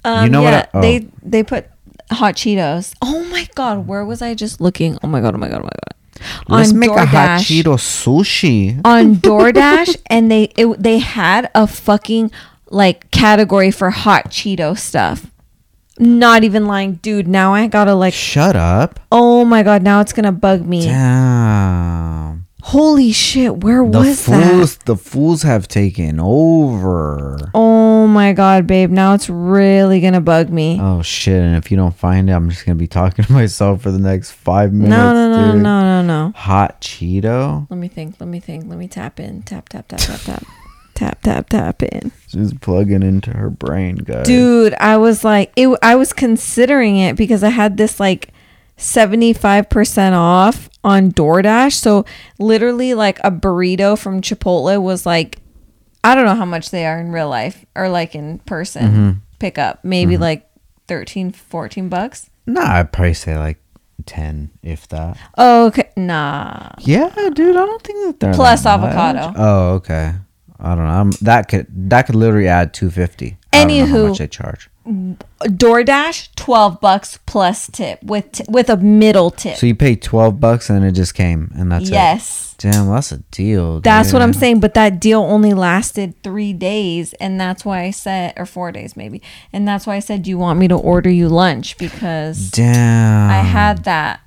Um, 0.05 0.25
You 0.25 0.31
know 0.31 0.43
what 0.43 0.53
yeah, 0.53 0.67
I- 0.75 0.79
oh. 0.79 0.81
they 0.83 1.07
they 1.23 1.43
put 1.43 1.67
hot 2.11 2.35
Cheetos. 2.37 2.95
Oh 3.03 3.25
my 3.31 3.49
god, 3.55 3.87
where 3.87 4.05
was 4.05 4.21
I 4.23 4.35
just 4.35 4.61
looking? 4.61 4.99
Oh 5.03 5.07
my 5.09 5.21
god, 5.21 5.35
oh 5.35 5.39
my 5.39 5.49
god, 5.49 5.61
oh 5.61 5.65
my 5.65 5.71
god. 5.71 5.95
Let's 6.49 6.73
On 6.73 6.79
make 6.79 6.91
a 6.91 7.07
hot 7.07 7.41
Cheeto 7.41 7.77
sushi. 7.77 8.81
on 8.85 9.17
DoorDash, 9.17 9.97
and 10.09 10.31
they 10.31 10.45
it, 10.57 10.81
they 10.83 10.99
had 10.99 11.51
a 11.55 11.67
fucking 11.67 12.31
like 12.71 13.11
category 13.11 13.71
for 13.71 13.91
hot 13.91 14.31
Cheeto 14.31 14.77
stuff. 14.79 15.31
Not 15.99 16.43
even 16.43 16.67
lying, 16.67 16.95
dude. 16.95 17.29
Now 17.29 17.55
I 17.55 17.69
gotta 17.69 17.95
like. 17.95 18.15
Shut 18.15 18.57
up. 18.57 18.99
Oh 19.13 19.45
my 19.45 19.63
god, 19.63 19.83
now 19.83 20.01
it's 20.01 20.13
gonna 20.13 20.33
bug 20.33 20.67
me. 20.67 20.83
Damn. 20.87 22.47
Holy 22.63 23.13
shit, 23.13 23.59
where 23.63 23.87
The 23.87 23.99
was 23.99 24.25
fools, 24.25 24.77
that? 24.79 24.87
the 24.87 24.97
fools 24.97 25.43
have 25.43 25.69
taken 25.69 26.19
over. 26.19 27.37
Oh 27.53 28.07
my 28.07 28.33
god, 28.33 28.67
babe. 28.67 28.91
Now 28.91 29.13
it's 29.15 29.29
really 29.29 30.01
gonna 30.01 30.23
bug 30.23 30.49
me. 30.49 30.79
Oh 30.81 31.03
shit! 31.03 31.41
And 31.43 31.55
if 31.57 31.71
you 31.71 31.77
don't 31.77 31.95
find 31.95 32.29
it, 32.29 32.33
I'm 32.33 32.49
just 32.49 32.65
gonna 32.65 32.75
be 32.77 32.87
talking 32.89 33.25
to 33.27 33.33
myself 33.33 33.83
for 33.83 33.91
the 33.93 33.99
next 33.99 34.31
five 34.33 34.73
minutes. 34.73 34.91
no, 34.91 35.13
no, 35.13 35.29
no, 35.47 35.53
dude. 35.53 35.63
no, 35.63 35.81
no, 35.83 36.03
no. 36.03 36.33
Hot 36.35 36.81
Cheeto. 36.81 37.67
Let 37.71 37.79
me 37.79 37.89
think. 37.89 38.17
Let 38.19 38.29
me 38.31 38.41
think. 38.41 38.65
Let 38.67 38.79
me 38.79 38.89
tap 38.89 39.21
in. 39.21 39.43
Tap, 39.43 39.69
tap, 39.69 39.87
tap, 39.87 40.01
tap, 40.01 40.21
tap. 40.23 40.43
Tap, 40.95 41.23
tap, 41.23 41.49
tap 41.49 41.83
in. 41.83 42.13
Just 42.29 42.61
plugging 42.61 43.03
into 43.03 43.31
her 43.33 43.51
brain, 43.51 43.97
guys. 43.97 44.27
Dude, 44.27 44.75
I 44.81 44.97
was 44.97 45.25
like, 45.25 45.53
it, 45.57 45.77
I 45.83 45.97
was 45.97 46.13
considering 46.13 46.97
it 46.97 47.17
because 47.17 47.43
I 47.45 47.51
had 47.51 47.77
this 47.77 47.99
like 48.01 48.31
75% 48.79 50.13
off 50.13 50.69
on 50.83 51.13
DoorDash. 51.13 51.73
So 51.75 52.05
literally, 52.39 52.95
like 52.95 53.19
a 53.25 53.31
burrito 53.31 53.99
from 53.99 54.21
Chipotle 54.21 54.81
was 54.83 55.05
like, 55.07 55.39
I 56.03 56.15
don't 56.15 56.25
know 56.27 56.35
how 56.35 56.45
much 56.45 56.71
they 56.71 56.85
are 56.87 56.99
in 57.01 57.13
real 57.13 57.29
life 57.29 57.65
or 57.75 57.89
like 57.89 58.15
in 58.15 58.39
person 58.41 58.85
Mm-hmm. 58.85 59.11
pickup. 59.39 59.85
Maybe 59.85 60.17
like 60.17 60.49
13, 60.89 61.33
14 61.33 61.89
bucks. 61.89 62.29
Nah, 62.47 62.77
I'd 62.79 62.93
probably 62.93 63.15
say 63.15 63.39
like 63.39 63.59
ten, 64.05 64.51
if 64.63 64.87
that. 64.89 65.17
Oh, 65.39 65.67
okay. 65.69 65.89
Nah. 65.97 66.69
Yeah, 66.81 67.09
dude, 67.33 67.57
I 67.57 67.65
don't 67.65 67.83
think 67.83 68.05
that 68.07 68.21
they're 68.21 68.35
Plus 68.35 68.65
that 68.65 68.79
much. 68.81 68.93
avocado. 68.93 69.33
Oh, 69.39 69.69
okay. 69.77 70.13
I 70.65 70.75
don't 70.75 70.85
know. 70.85 70.91
I'm, 70.91 71.11
that 71.23 71.49
could 71.49 71.67
that 71.91 72.07
could 72.07 72.15
literally 72.15 72.49
add 72.49 72.73
two 72.75 72.91
fifty. 72.91 73.37
I 73.53 73.65
know 73.65 73.87
how 73.87 73.97
Anywho. 73.97 74.09
much 74.09 74.19
they 74.19 74.27
charge. 74.29 74.71
DoorDash, 75.43 76.35
12 76.37 76.81
bucks 76.81 77.19
plus 77.25 77.69
tip 77.71 78.03
with 78.03 78.33
t- 78.33 78.45
with 78.49 78.69
a 78.69 78.77
middle 78.77 79.31
tip. 79.31 79.57
So 79.57 79.67
you 79.67 79.75
pay 79.75 79.97
twelve 79.97 80.41
bucks 80.41 80.69
and 80.71 80.85
it 80.85 80.93
just 80.93 81.15
came, 81.15 81.51
and 81.55 81.71
that's 81.73 81.89
it. 81.89 81.93
yes. 81.93 82.55
Damn, 82.57 82.89
that's 82.89 83.11
a 83.13 83.19
deal. 83.31 83.81
That's 83.81 84.13
what 84.13 84.23
I'm 84.23 84.33
saying. 84.33 84.61
But 84.61 84.75
that 84.75 85.01
deal 85.01 85.21
only 85.23 85.53
lasted 85.53 86.15
three 86.23 86.53
days. 86.53 87.13
And 87.15 87.39
that's 87.39 87.65
why 87.65 87.83
I 87.83 87.91
said, 87.91 88.33
or 88.37 88.47
four 88.47 88.71
days 88.73 88.97
maybe. 88.97 89.21
And 89.53 89.67
that's 89.67 89.87
why 89.89 89.97
I 89.97 89.99
said, 89.99 90.23
Do 90.23 90.31
you 90.31 90.39
want 90.39 90.61
me 90.61 90.69
to 90.69 90.77
order 90.77 91.11
you 91.11 91.29
lunch? 91.29 91.77
Because 91.79 92.51
Damn. 92.53 93.29
I 93.31 93.39
had 93.43 93.85
that. 93.85 94.21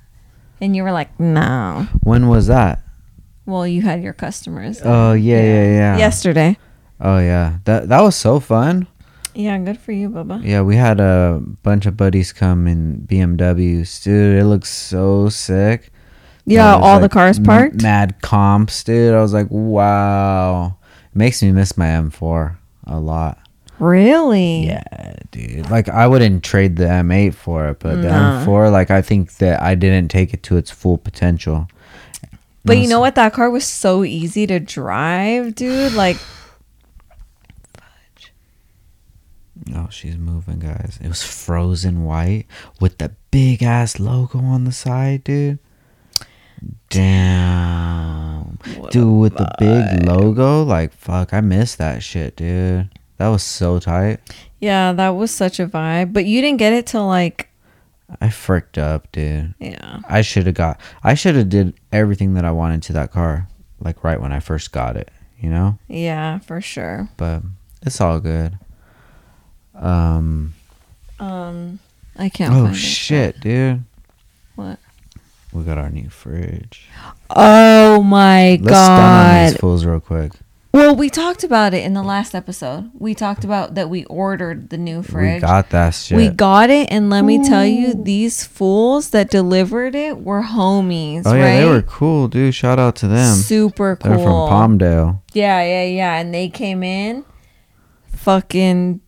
And 0.60 0.76
you 0.76 0.82
were 0.82 0.92
like, 0.92 1.18
No. 1.18 1.88
When 2.02 2.28
was 2.28 2.48
that? 2.48 2.82
Well, 3.48 3.66
you 3.66 3.80
had 3.80 4.02
your 4.02 4.12
customers. 4.12 4.82
Oh 4.84 5.14
yeah, 5.14 5.40
yeah, 5.40 5.64
yeah. 5.64 5.96
Yesterday. 5.96 6.58
Oh 7.00 7.18
yeah. 7.18 7.58
That 7.64 7.88
that 7.88 8.02
was 8.02 8.14
so 8.14 8.40
fun. 8.40 8.86
Yeah, 9.34 9.56
good 9.56 9.78
for 9.78 9.92
you, 9.92 10.10
Bubba. 10.10 10.44
Yeah, 10.44 10.60
we 10.60 10.76
had 10.76 11.00
a 11.00 11.40
bunch 11.62 11.86
of 11.86 11.96
buddies 11.96 12.30
come 12.30 12.68
in 12.68 13.06
BMWs, 13.08 14.02
dude. 14.02 14.36
It 14.36 14.44
looks 14.44 14.68
so 14.68 15.30
sick. 15.30 15.90
Yeah, 16.44 16.72
There 16.72 16.80
was, 16.80 16.86
all 16.86 16.96
the 16.96 17.02
like, 17.04 17.10
cars 17.10 17.38
m- 17.38 17.44
parked. 17.44 17.82
Mad 17.82 18.20
comps, 18.20 18.84
dude. 18.84 19.14
I 19.14 19.22
was 19.22 19.32
like, 19.32 19.46
wow. 19.48 20.76
It 21.12 21.16
makes 21.16 21.42
me 21.42 21.50
miss 21.50 21.78
my 21.78 21.86
M4 21.86 22.56
a 22.86 23.00
lot. 23.00 23.38
Really? 23.78 24.66
Yeah, 24.66 25.14
dude. 25.30 25.70
Like 25.70 25.88
I 25.88 26.06
wouldn't 26.06 26.44
trade 26.44 26.76
the 26.76 26.84
M8 26.84 27.32
for 27.32 27.68
it, 27.70 27.78
but 27.78 28.02
the 28.02 28.08
M4, 28.08 28.70
like 28.70 28.90
I 28.90 29.00
think 29.00 29.36
that 29.38 29.62
I 29.62 29.74
didn't 29.74 30.10
take 30.10 30.34
it 30.34 30.42
to 30.44 30.58
its 30.58 30.70
full 30.70 30.98
potential. 30.98 31.68
But 32.68 32.78
you 32.78 32.86
know 32.88 33.00
what? 33.00 33.14
That 33.16 33.32
car 33.32 33.50
was 33.50 33.64
so 33.64 34.04
easy 34.04 34.46
to 34.46 34.60
drive, 34.60 35.54
dude. 35.54 35.94
Like, 35.94 36.16
Oh, 39.74 39.88
she's 39.90 40.16
moving, 40.16 40.60
guys. 40.60 40.98
It 41.02 41.08
was 41.08 41.22
frozen 41.22 42.04
white 42.04 42.46
with 42.80 42.98
the 42.98 43.12
big 43.30 43.62
ass 43.62 43.98
logo 44.00 44.38
on 44.38 44.64
the 44.64 44.72
side, 44.72 45.24
dude. 45.24 45.58
Damn. 46.88 48.58
dude, 48.90 49.20
with 49.20 49.36
the 49.36 49.50
big 49.58 50.06
logo, 50.06 50.62
like, 50.62 50.92
fuck, 50.92 51.34
I 51.34 51.40
missed 51.40 51.78
that 51.78 52.02
shit, 52.02 52.36
dude. 52.36 52.88
That 53.18 53.28
was 53.28 53.42
so 53.42 53.78
tight. 53.78 54.20
yeah, 54.60 54.92
that 54.92 55.10
was 55.10 55.30
such 55.32 55.58
a 55.60 55.66
vibe. 55.66 56.12
But 56.12 56.24
you 56.24 56.40
didn't 56.40 56.58
get 56.58 56.72
it 56.72 56.86
till 56.86 57.06
like, 57.06 57.47
I 58.20 58.30
fricked 58.30 58.78
up, 58.78 59.10
dude. 59.12 59.54
yeah. 59.58 60.00
I 60.08 60.22
should 60.22 60.46
have 60.46 60.54
got, 60.54 60.80
I 61.02 61.14
should 61.14 61.34
have 61.36 61.48
did 61.50 61.74
everything 61.92 62.34
that 62.34 62.44
I 62.44 62.50
wanted 62.52 62.82
to 62.84 62.92
that 62.94 63.12
car, 63.12 63.48
like, 63.80 64.02
right 64.02 64.20
when 64.20 64.32
I 64.32 64.40
first 64.40 64.72
got 64.72 64.96
it, 64.96 65.10
you 65.38 65.50
know? 65.50 65.78
Yeah, 65.88 66.38
for 66.38 66.60
sure. 66.62 67.08
But 67.18 67.42
it's 67.82 68.00
all 68.00 68.18
good. 68.20 68.58
Um, 69.74 70.54
Um, 71.20 71.78
I 72.16 72.28
can't. 72.28 72.52
oh, 72.54 72.64
find 72.64 72.74
it. 72.74 72.78
shit, 72.78 73.40
dude. 73.40 73.84
What? 74.56 74.78
We 75.52 75.62
got 75.64 75.78
our 75.78 75.90
new 75.90 76.08
fridge. 76.08 76.88
Oh 77.30 78.02
my 78.02 78.56
God. 78.62 78.64
Let's 78.66 78.76
stun 78.84 79.00
on 79.36 79.46
these 79.46 79.56
fools 79.58 79.84
real 79.84 80.00
quick. 80.00 80.32
Well, 80.78 80.94
we 80.94 81.10
talked 81.10 81.42
about 81.42 81.74
it 81.74 81.84
in 81.84 81.94
the 81.94 82.04
last 82.04 82.36
episode. 82.36 82.92
We 82.94 83.12
talked 83.12 83.42
about 83.42 83.74
that 83.74 83.90
we 83.90 84.04
ordered 84.04 84.70
the 84.70 84.78
new 84.78 85.02
fridge. 85.02 85.42
We 85.42 85.48
got 85.48 85.70
that 85.70 85.90
shit. 85.90 86.16
We 86.16 86.28
got 86.28 86.70
it, 86.70 86.86
and 86.92 87.10
let 87.10 87.22
me 87.22 87.42
tell 87.42 87.66
you, 87.66 87.94
these 87.94 88.44
fools 88.44 89.10
that 89.10 89.28
delivered 89.28 89.96
it 89.96 90.18
were 90.18 90.42
homies. 90.42 91.22
oh 91.26 91.34
yeah, 91.34 91.42
right? 91.42 91.56
they 91.56 91.68
were 91.68 91.82
cool, 91.82 92.28
dude. 92.28 92.54
Shout 92.54 92.78
out 92.78 92.94
to 92.96 93.08
them. 93.08 93.34
super 93.34 93.96
cool. 93.96 94.08
They're 94.08 94.18
from 94.18 94.78
Palmdale. 94.78 95.20
Yeah, 95.32 95.60
yeah, 95.64 95.82
yeah. 95.82 96.14
And 96.20 96.32
they 96.32 96.48
came 96.48 96.84
in, 96.84 97.24
fucking 98.12 99.00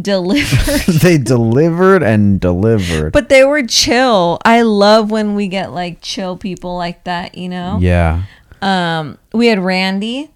delivered. 0.00 0.86
they 1.02 1.18
delivered 1.18 2.02
and 2.02 2.40
delivered. 2.40 3.12
but 3.12 3.28
they 3.28 3.44
were 3.44 3.62
chill. 3.66 4.38
I 4.46 4.62
love 4.62 5.10
when 5.10 5.34
we 5.34 5.48
get 5.48 5.70
like 5.72 5.98
chill 6.00 6.38
people 6.38 6.78
like 6.78 7.04
that. 7.04 7.36
You 7.36 7.50
know. 7.50 7.78
yeah. 7.78 8.22
Um, 8.62 9.18
we 9.34 9.48
had 9.48 9.58
Randy. 9.58 10.30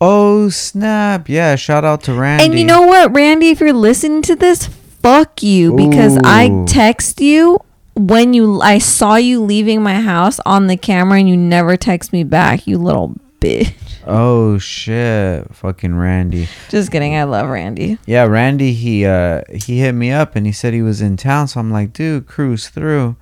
Oh 0.00 0.48
snap! 0.48 1.28
Yeah, 1.28 1.56
shout 1.56 1.84
out 1.84 2.02
to 2.04 2.14
Randy. 2.14 2.44
And 2.44 2.58
you 2.58 2.64
know 2.64 2.82
what, 2.82 3.14
Randy, 3.14 3.50
if 3.50 3.60
you're 3.60 3.72
listening 3.72 4.22
to 4.22 4.36
this, 4.36 4.66
fuck 4.66 5.42
you 5.42 5.74
because 5.74 6.18
I 6.24 6.64
text 6.66 7.20
you 7.20 7.58
when 7.94 8.32
you 8.32 8.60
I 8.60 8.78
saw 8.78 9.16
you 9.16 9.42
leaving 9.42 9.82
my 9.82 10.00
house 10.00 10.38
on 10.46 10.68
the 10.68 10.76
camera 10.76 11.18
and 11.18 11.28
you 11.28 11.36
never 11.36 11.76
text 11.76 12.12
me 12.12 12.24
back, 12.24 12.66
you 12.66 12.78
little 12.78 13.16
bitch. 13.40 13.74
Oh 14.06 14.56
shit, 14.58 15.54
fucking 15.54 15.96
Randy. 15.96 16.48
Just 16.68 16.90
kidding. 16.90 17.14
I 17.14 17.24
love 17.24 17.48
Randy. 17.48 17.98
Yeah, 18.06 18.24
Randy. 18.24 18.72
He 18.72 19.04
uh 19.04 19.42
he 19.52 19.80
hit 19.80 19.92
me 19.92 20.10
up 20.10 20.36
and 20.36 20.46
he 20.46 20.52
said 20.52 20.72
he 20.74 20.82
was 20.82 21.00
in 21.00 21.16
town. 21.16 21.48
So 21.48 21.60
I'm 21.60 21.70
like, 21.70 21.92
dude, 21.92 22.26
cruise 22.26 22.68
through. 22.68 23.16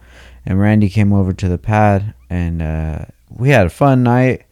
And 0.44 0.60
Randy 0.60 0.88
came 0.88 1.12
over 1.12 1.32
to 1.32 1.48
the 1.48 1.58
pad 1.58 2.14
and 2.30 2.62
uh, 2.62 3.06
we 3.30 3.50
had 3.50 3.66
a 3.66 3.70
fun 3.70 4.04
night. 4.04 4.44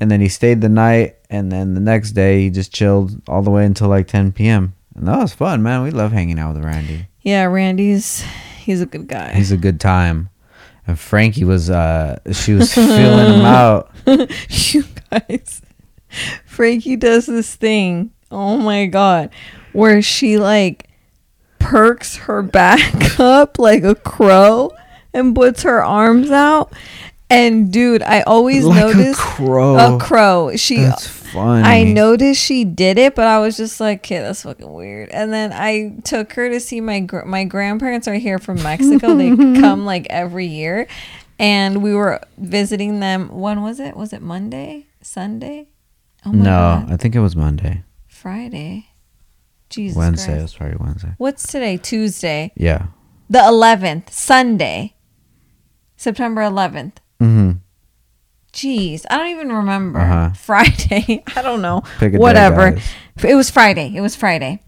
And 0.00 0.10
then 0.10 0.20
he 0.20 0.28
stayed 0.28 0.60
the 0.60 0.68
night. 0.68 1.16
And 1.28 1.52
then 1.52 1.74
the 1.74 1.80
next 1.80 2.12
day 2.12 2.40
he 2.40 2.50
just 2.50 2.74
chilled 2.74 3.20
all 3.28 3.42
the 3.42 3.50
way 3.50 3.64
until 3.64 3.88
like 3.88 4.08
10 4.08 4.32
p.m. 4.32 4.74
And 4.96 5.06
that 5.06 5.18
was 5.18 5.32
fun, 5.32 5.62
man. 5.62 5.82
We 5.82 5.90
love 5.90 6.12
hanging 6.12 6.38
out 6.38 6.54
with 6.54 6.64
Randy. 6.64 7.06
Yeah, 7.22 7.44
Randy's 7.44 8.24
he's 8.58 8.80
a 8.80 8.86
good 8.86 9.08
guy. 9.08 9.32
He's 9.34 9.52
a 9.52 9.56
good 9.56 9.80
time. 9.80 10.30
And 10.86 10.98
Frankie 10.98 11.44
was 11.44 11.70
uh 11.70 12.18
she 12.32 12.52
was 12.52 12.72
feeling 12.74 13.34
him 13.34 13.44
out. 13.44 13.90
you 14.48 14.84
guys, 15.10 15.62
Frankie 16.44 16.96
does 16.96 17.26
this 17.26 17.54
thing. 17.54 18.10
Oh 18.30 18.56
my 18.56 18.86
god, 18.86 19.30
where 19.72 20.00
she 20.02 20.38
like 20.38 20.88
perks 21.58 22.16
her 22.16 22.42
back 22.42 23.20
up 23.20 23.58
like 23.58 23.84
a 23.84 23.94
crow 23.94 24.72
and 25.12 25.34
puts 25.34 25.62
her 25.62 25.82
arms 25.84 26.30
out. 26.30 26.72
And 27.30 27.72
dude, 27.72 28.02
I 28.02 28.22
always 28.22 28.64
Like 28.64 28.94
a 28.96 29.12
crow. 29.14 29.96
A 29.96 29.98
crow. 29.98 30.56
She. 30.56 30.78
That's 30.78 31.06
funny. 31.06 31.62
I 31.62 31.84
noticed 31.84 32.42
she 32.42 32.64
did 32.64 32.98
it, 32.98 33.14
but 33.14 33.26
I 33.28 33.38
was 33.38 33.56
just 33.56 33.80
like, 33.80 34.00
"Okay, 34.00 34.18
that's 34.18 34.42
fucking 34.42 34.72
weird." 34.72 35.10
And 35.10 35.32
then 35.32 35.52
I 35.52 35.94
took 36.02 36.32
her 36.32 36.48
to 36.48 36.58
see 36.58 36.80
my 36.80 37.00
gr- 37.00 37.24
my 37.24 37.44
grandparents 37.44 38.08
are 38.08 38.14
here 38.14 38.38
from 38.40 38.60
Mexico. 38.62 39.14
they 39.14 39.30
come 39.60 39.84
like 39.84 40.08
every 40.10 40.46
year, 40.46 40.88
and 41.38 41.82
we 41.82 41.94
were 41.94 42.20
visiting 42.36 42.98
them. 42.98 43.28
When 43.28 43.62
was 43.62 43.78
it? 43.78 43.96
Was 43.96 44.12
it 44.12 44.22
Monday? 44.22 44.86
Sunday? 45.02 45.68
Oh 46.26 46.32
No, 46.32 46.44
God. 46.44 46.92
I 46.92 46.96
think 46.96 47.14
it 47.14 47.20
was 47.20 47.36
Monday. 47.36 47.84
Friday. 48.08 48.86
Jesus 49.70 49.96
Wednesday. 49.96 50.32
It 50.32 50.38
Christ. 50.38 50.42
was 50.42 50.54
probably 50.54 50.76
Wednesday. 50.80 51.14
What's 51.18 51.46
today? 51.46 51.76
Tuesday. 51.76 52.50
Yeah. 52.56 52.86
The 53.30 53.38
11th. 53.38 54.10
Sunday. 54.10 54.94
September 55.96 56.40
11th. 56.42 56.94
Mm-hmm. 57.20 57.50
Jeez, 58.52 59.04
I 59.10 59.16
don't 59.18 59.28
even 59.28 59.52
remember. 59.52 60.00
Uh-huh. 60.00 60.30
Friday. 60.34 61.22
I 61.36 61.42
don't 61.42 61.62
know. 61.62 61.82
Day, 62.00 62.10
Whatever. 62.10 62.72
guys. 62.72 62.84
it 63.24 63.34
was 63.34 63.50
Friday. 63.50 63.92
It 63.94 64.00
was 64.00 64.16
Friday. 64.16 64.60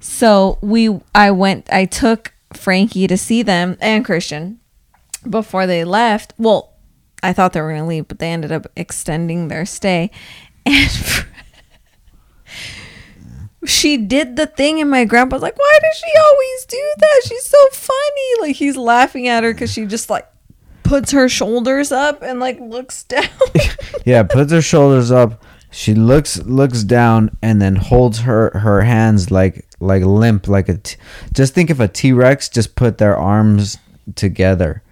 So 0.00 0.58
we 0.62 0.98
I 1.14 1.30
went 1.30 1.70
I 1.72 1.84
took 1.84 2.32
Frankie 2.54 3.06
to 3.06 3.16
see 3.16 3.42
them 3.42 3.76
and 3.80 4.04
Christian 4.04 4.58
before 5.28 5.66
they 5.66 5.84
left. 5.84 6.32
Well, 6.38 6.72
I 7.22 7.32
thought 7.34 7.52
they 7.52 7.60
were 7.60 7.68
going 7.68 7.82
to 7.82 7.86
leave, 7.86 8.08
but 8.08 8.18
they 8.18 8.30
ended 8.32 8.50
up 8.50 8.66
extending 8.76 9.48
their 9.48 9.66
stay. 9.66 10.10
And 10.66 10.88
she 13.66 13.98
did 13.98 14.36
the 14.36 14.46
thing 14.46 14.80
and 14.80 14.90
my 14.90 15.04
grandpa's 15.04 15.42
like, 15.42 15.58
"Why 15.58 15.78
does 15.82 15.96
she 15.98 16.18
always 16.18 16.64
do 16.66 16.92
that? 16.98 17.20
She's 17.28 17.44
so 17.44 17.66
funny." 17.72 18.40
Like 18.40 18.56
he's 18.56 18.76
laughing 18.76 19.28
at 19.28 19.44
her 19.44 19.52
cuz 19.52 19.70
she 19.72 19.84
just 19.86 20.08
like 20.08 20.26
puts 20.90 21.12
her 21.12 21.28
shoulders 21.28 21.92
up 21.92 22.20
and 22.22 22.40
like 22.40 22.58
looks 22.60 23.02
down. 23.14 23.24
Yeah, 24.04 24.22
puts 24.24 24.50
her 24.52 24.62
shoulders 24.62 25.10
up. 25.10 25.42
She 25.70 25.94
looks 25.94 26.42
looks 26.42 26.82
down 26.84 27.36
and 27.42 27.60
then 27.62 27.76
holds 27.76 28.20
her 28.20 28.50
her 28.58 28.80
hands 28.82 29.30
like 29.30 29.66
like 29.78 30.02
limp 30.02 30.48
like 30.48 30.68
a. 30.68 30.78
T- 30.78 30.96
just 31.32 31.54
think 31.54 31.70
if 31.70 31.78
a 31.80 31.86
T 31.88 32.12
Rex 32.12 32.48
just 32.48 32.74
put 32.74 32.98
their 32.98 33.16
arms 33.16 33.78
together, 34.16 34.82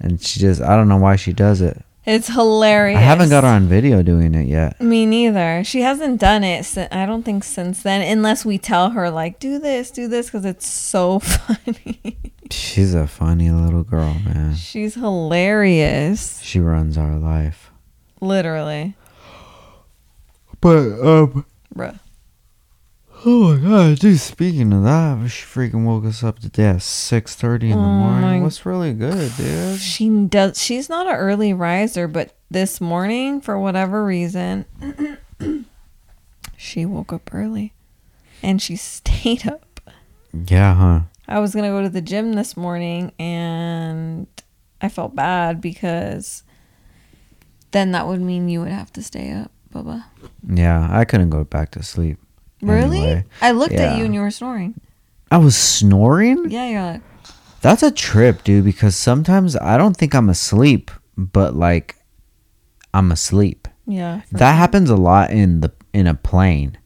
and 0.00 0.20
she 0.22 0.38
just 0.40 0.60
I 0.62 0.76
don't 0.76 0.88
know 0.88 0.98
why 0.98 1.16
she 1.16 1.32
does 1.32 1.60
it. 1.60 1.82
It's 2.06 2.28
hilarious. 2.28 2.98
I 2.98 3.02
haven't 3.02 3.28
got 3.30 3.44
her 3.44 3.50
on 3.50 3.66
video 3.66 4.02
doing 4.02 4.34
it 4.34 4.46
yet. 4.46 4.80
Me 4.80 5.04
neither. 5.04 5.62
She 5.64 5.80
hasn't 5.82 6.20
done 6.20 6.44
it. 6.44 6.64
si- 6.64 6.86
I 6.90 7.06
don't 7.06 7.22
think 7.24 7.44
since 7.44 7.82
then, 7.82 8.00
unless 8.02 8.44
we 8.44 8.56
tell 8.58 8.90
her 8.90 9.10
like, 9.10 9.38
do 9.38 9.58
this, 9.58 9.90
do 9.90 10.08
this, 10.08 10.26
because 10.26 10.44
it's 10.44 10.66
so 10.66 11.18
funny. 11.36 12.16
She's 12.50 12.94
a 12.94 13.06
funny 13.06 13.50
little 13.50 13.82
girl, 13.84 14.14
man. 14.24 14.54
She's 14.54 14.94
hilarious, 14.94 16.40
She 16.42 16.58
runs 16.60 16.98
our 16.98 17.16
life. 17.16 17.70
literally, 18.20 18.94
But 20.60 20.78
um, 21.00 21.44
bruh. 21.74 21.98
oh 23.24 23.54
my 23.56 23.60
god, 23.68 23.98
dude. 23.98 24.18
Speaking 24.20 24.72
of 24.72 24.82
that, 24.84 25.28
she 25.30 25.44
freaking 25.46 25.84
woke 25.84 26.04
us 26.04 26.22
up 26.24 26.38
today 26.40 26.66
at 26.68 26.82
six 26.82 27.34
thirty 27.34 27.70
in 27.70 27.76
the 27.78 27.82
Oh 27.84 27.86
morning. 27.86 28.42
What's 28.42 28.66
really 28.66 28.92
good, 28.94 29.32
dude? 29.36 29.78
She 29.78 30.08
does. 30.26 30.60
She's 30.60 30.88
not 30.88 31.06
an 31.06 31.14
early 31.14 31.52
riser, 31.52 32.08
but 32.08 32.34
this 32.50 32.80
morning, 32.80 33.40
for 33.40 33.58
whatever 33.58 34.04
reason, 34.04 34.66
she 36.56 36.84
woke 36.84 37.12
up 37.12 37.30
early, 37.32 37.72
and 38.42 38.60
she 38.60 38.76
stayed 38.76 39.46
up. 39.46 39.80
Yeah, 40.32 40.74
huh? 40.74 41.00
I 41.28 41.38
was 41.38 41.54
gonna 41.54 41.68
go 41.68 41.82
to 41.82 41.88
the 41.88 42.00
gym 42.00 42.32
this 42.32 42.56
morning 42.56 43.12
and 43.18 44.26
I 44.80 44.88
felt 44.88 45.14
bad 45.14 45.60
because 45.60 46.42
then 47.70 47.92
that 47.92 48.06
would 48.06 48.20
mean 48.20 48.48
you 48.48 48.60
would 48.60 48.72
have 48.72 48.92
to 48.94 49.02
stay 49.02 49.32
up, 49.32 49.50
Bubba. 49.72 50.04
Yeah, 50.48 50.88
I 50.90 51.04
couldn't 51.04 51.30
go 51.30 51.44
back 51.44 51.70
to 51.72 51.82
sleep. 51.82 52.18
Really? 52.62 52.98
Anyway, 52.98 53.24
I 53.40 53.52
looked 53.52 53.74
at 53.74 53.96
you 53.96 54.04
and 54.04 54.14
you 54.14 54.20
were 54.20 54.30
snoring. 54.30 54.80
I 55.30 55.38
was 55.38 55.56
snoring? 55.56 56.50
Yeah, 56.50 56.68
you're 56.68 56.82
like, 56.82 57.02
That's 57.60 57.82
a 57.82 57.90
trip, 57.92 58.42
dude, 58.42 58.64
because 58.64 58.96
sometimes 58.96 59.56
I 59.56 59.76
don't 59.78 59.96
think 59.96 60.14
I'm 60.14 60.28
asleep, 60.28 60.90
but 61.16 61.54
like 61.54 61.96
I'm 62.92 63.12
asleep. 63.12 63.68
yeah. 63.86 64.22
That 64.32 64.50
sure. 64.50 64.56
happens 64.58 64.90
a 64.90 64.96
lot 64.96 65.30
in 65.30 65.60
the 65.60 65.72
in 65.92 66.06
a 66.08 66.14
plane. 66.14 66.76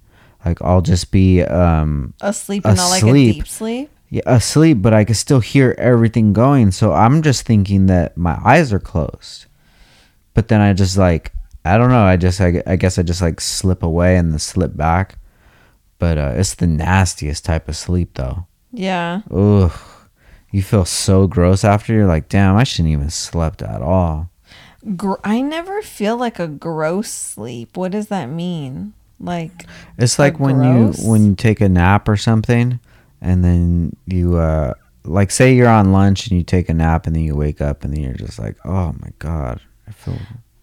Like 0.45 0.61
I'll 0.61 0.83
just 0.83 1.11
be 1.11 1.43
um 1.43 2.13
asleep 2.21 2.67
and 2.67 2.77
not 2.77 2.91
like 2.91 3.03
a 3.03 3.07
asleep. 3.07 3.35
deep 3.37 3.49
sleep. 3.49 3.91
Yeah, 4.15 4.23
asleep, 4.27 4.79
but 4.81 4.95
I 4.95 5.05
can 5.05 5.15
still 5.17 5.41
hear 5.41 5.75
everything 5.77 6.33
going. 6.33 6.71
So 6.71 6.93
I'm 6.93 7.21
just 7.23 7.45
thinking 7.47 7.87
that 7.87 8.17
my 8.17 8.39
eyes 8.45 8.73
are 8.73 8.79
closed. 8.79 9.47
But 10.35 10.49
then 10.49 10.61
I 10.61 10.73
just 10.73 10.97
like 10.97 11.33
I 11.65 11.79
don't 11.79 11.91
know. 11.91 12.05
I 12.05 12.17
just 12.17 12.41
I, 12.41 12.63
I 12.67 12.77
guess 12.77 12.99
I 12.99 13.03
just 13.03 13.23
like 13.23 13.41
slip 13.41 13.83
away 13.83 14.17
and 14.17 14.31
then 14.33 14.39
slip 14.39 14.77
back. 14.77 15.19
But 15.99 16.19
uh, 16.19 16.33
it's 16.37 16.55
the 16.55 16.67
nastiest 16.67 17.45
type 17.45 17.69
of 17.69 17.77
sleep 17.77 18.11
though. 18.15 18.47
Yeah. 18.73 19.23
Ugh. 19.31 19.73
You 20.51 20.63
feel 20.63 20.85
so 20.85 21.27
gross 21.27 21.65
after. 21.65 21.93
You're 21.93 22.07
like, 22.07 22.29
damn, 22.29 22.55
I 22.57 22.63
shouldn't 22.65 22.93
even 22.93 23.11
slept 23.11 23.63
at 23.63 23.83
all. 23.83 24.31
Gr- 24.97 25.23
I 25.25 25.41
never 25.41 25.83
feel 25.83 26.17
like 26.17 26.39
a 26.39 26.47
gross 26.47 27.11
sleep. 27.11 27.77
What 27.77 27.91
does 27.93 28.09
that 28.09 28.27
mean? 28.27 28.93
Like, 29.19 29.67
It's 29.99 30.19
like 30.19 30.39
when 30.39 30.57
gross? 30.57 31.03
you 31.03 31.09
when 31.11 31.27
you 31.27 31.35
take 31.35 31.61
a 31.61 31.69
nap 31.69 32.09
or 32.09 32.17
something, 32.17 32.79
and 33.25 33.43
then 33.45 33.97
you 34.07 34.37
uh 34.37 34.75
like 35.05 35.31
say 35.31 35.55
you're 35.55 35.69
on 35.69 35.93
lunch 35.93 36.29
and 36.29 36.37
you 36.39 36.45
take 36.45 36.69
a 36.69 36.75
nap 36.75 37.07
and 37.07 37.17
then 37.17 37.23
you 37.25 37.35
wake 37.35 37.61
up 37.61 37.83
and 37.85 37.93
then 37.93 38.03
you're 38.03 38.15
just 38.15 38.39
like, 38.39 38.57
oh 38.65 38.95
my 39.01 39.11
god, 39.19 39.61
I 39.89 39.93
feel. 39.93 40.19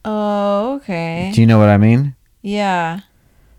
oh, 0.06 0.76
okay. 0.78 1.32
Do 1.34 1.41
you 1.41 1.47
know 1.47 1.60
what 1.60 1.69
I 1.69 1.78
mean? 1.78 2.15
Yeah. 2.41 3.02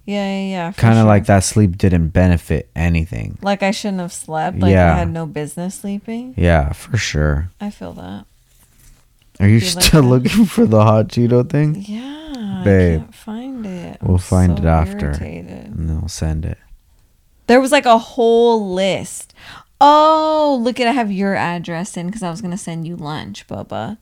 Yeah, 0.04 0.26
yeah, 0.26 0.50
yeah. 0.50 0.72
Kind 0.72 0.94
of 0.98 1.02
sure. 1.02 1.06
like 1.06 1.26
that 1.26 1.44
sleep 1.44 1.78
didn't 1.78 2.08
benefit 2.08 2.68
anything. 2.74 3.38
Like 3.42 3.62
I 3.62 3.70
shouldn't 3.70 4.00
have 4.00 4.12
slept. 4.12 4.58
Like 4.58 4.72
Yeah. 4.72 4.92
I 4.94 4.98
had 4.98 5.10
no 5.12 5.26
business 5.26 5.76
sleeping. 5.76 6.34
Yeah, 6.36 6.72
for 6.72 6.96
sure. 6.96 7.50
I 7.60 7.70
feel 7.70 7.92
that. 7.92 8.24
Are 9.38 9.48
you 9.48 9.60
Feel 9.60 9.74
like 9.76 9.84
still 9.84 10.02
looking 10.02 10.44
for 10.46 10.66
the 10.66 10.82
hot 10.82 11.06
Cheeto 11.08 11.48
thing? 11.48 11.84
Yeah. 11.86 12.62
Babe. 12.64 13.00
I 13.00 13.04
can't 13.04 13.14
find 13.14 13.66
it. 13.66 13.98
We'll 14.02 14.14
I'm 14.14 14.18
find 14.18 14.58
so 14.58 14.64
it 14.64 14.66
after. 14.66 15.06
irritated. 15.06 15.66
And 15.66 15.88
then 15.88 16.00
we'll 16.00 16.08
send 16.08 16.44
it. 16.44 16.58
There 17.46 17.60
was 17.60 17.72
like 17.72 17.86
a 17.86 17.98
whole 17.98 18.72
list. 18.74 19.34
Oh, 19.80 20.60
look 20.62 20.78
at 20.78 20.86
I 20.86 20.92
have 20.92 21.10
your 21.10 21.34
address 21.34 21.96
in 21.96 22.06
because 22.06 22.22
I 22.22 22.30
was 22.30 22.40
gonna 22.40 22.56
send 22.58 22.86
you 22.86 22.96
lunch, 22.96 23.46
Bubba. 23.48 23.98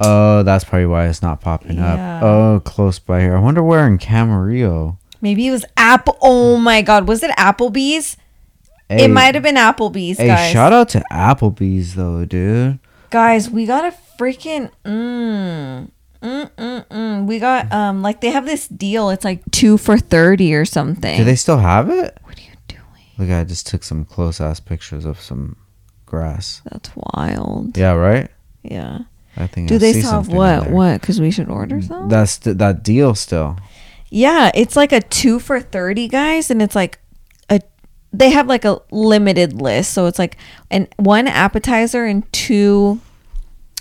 Oh, 0.00 0.42
that's 0.42 0.64
probably 0.64 0.86
why 0.86 1.06
it's 1.08 1.22
not 1.22 1.40
popping 1.40 1.76
Yeah. 1.76 2.16
up. 2.16 2.22
Oh, 2.22 2.60
close 2.64 2.98
by 2.98 3.20
here. 3.20 3.36
I 3.36 3.40
wonder 3.40 3.62
where 3.62 3.86
in 3.86 3.98
Camarillo. 3.98 4.96
Maybe 5.20 5.46
it 5.46 5.52
was 5.52 5.64
Apple. 5.76 6.16
Oh 6.20 6.56
my 6.56 6.82
God, 6.82 7.06
was 7.06 7.22
it 7.22 7.30
Applebee's? 7.36 8.16
Hey, 8.88 9.04
It 9.04 9.08
might 9.08 9.34
have 9.34 9.44
been 9.44 9.54
Applebee's, 9.56 10.18
Hey, 10.18 10.26
guys. 10.26 10.50
shout 10.50 10.72
out 10.72 10.88
to 10.90 11.04
Applebee's 11.12 11.94
though, 11.94 12.24
dude. 12.24 12.78
Guys, 13.10 13.48
we 13.48 13.64
got 13.66 13.84
a 13.84 13.94
freaking 14.18 14.70
mm, 14.84 15.88
mm, 16.22 16.50
mm, 16.50 16.86
mm. 16.86 17.26
We 17.26 17.38
got 17.38 17.70
um 17.72 18.02
like 18.02 18.20
they 18.22 18.30
have 18.30 18.46
this 18.46 18.66
deal. 18.68 19.10
It's 19.10 19.24
like 19.24 19.42
two 19.52 19.76
for 19.78 19.98
thirty 19.98 20.54
or 20.54 20.64
something. 20.64 21.16
Do 21.18 21.24
they 21.24 21.36
still 21.36 21.58
have 21.58 21.88
it? 21.90 22.18
what 22.24 22.38
are 22.38 22.42
you 22.42 22.56
doing? 22.66 22.80
Look, 23.22 23.30
I 23.30 23.44
just 23.44 23.66
took 23.68 23.84
some 23.84 24.04
close 24.04 24.40
ass 24.40 24.58
pictures 24.58 25.04
of 25.04 25.20
some 25.20 25.56
grass. 26.06 26.60
That's 26.70 26.90
wild. 26.96 27.76
Yeah, 27.76 27.92
right. 27.92 28.28
Yeah. 28.62 29.00
I 29.36 29.46
think. 29.46 29.68
Do 29.68 29.76
I 29.76 29.78
they 29.78 29.92
still 29.92 30.10
have 30.10 30.28
what? 30.28 30.70
What? 30.70 31.00
Because 31.00 31.20
we 31.20 31.30
should 31.30 31.48
order 31.48 31.80
some. 31.80 32.08
That's 32.08 32.38
th- 32.38 32.56
that 32.56 32.82
deal 32.82 33.14
still. 33.14 33.56
Yeah, 34.10 34.50
it's 34.54 34.76
like 34.76 34.92
a 34.92 35.00
two 35.00 35.38
for 35.38 35.60
thirty, 35.60 36.08
guys, 36.08 36.50
and 36.50 36.60
it's 36.60 36.74
like 36.74 36.98
a 37.48 37.60
they 38.12 38.30
have 38.30 38.46
like 38.48 38.64
a 38.64 38.80
limited 38.90 39.54
list, 39.54 39.92
so 39.94 40.06
it's 40.06 40.18
like 40.18 40.36
an 40.70 40.88
one 40.96 41.28
appetizer 41.28 42.04
and 42.04 42.30
two 42.32 43.00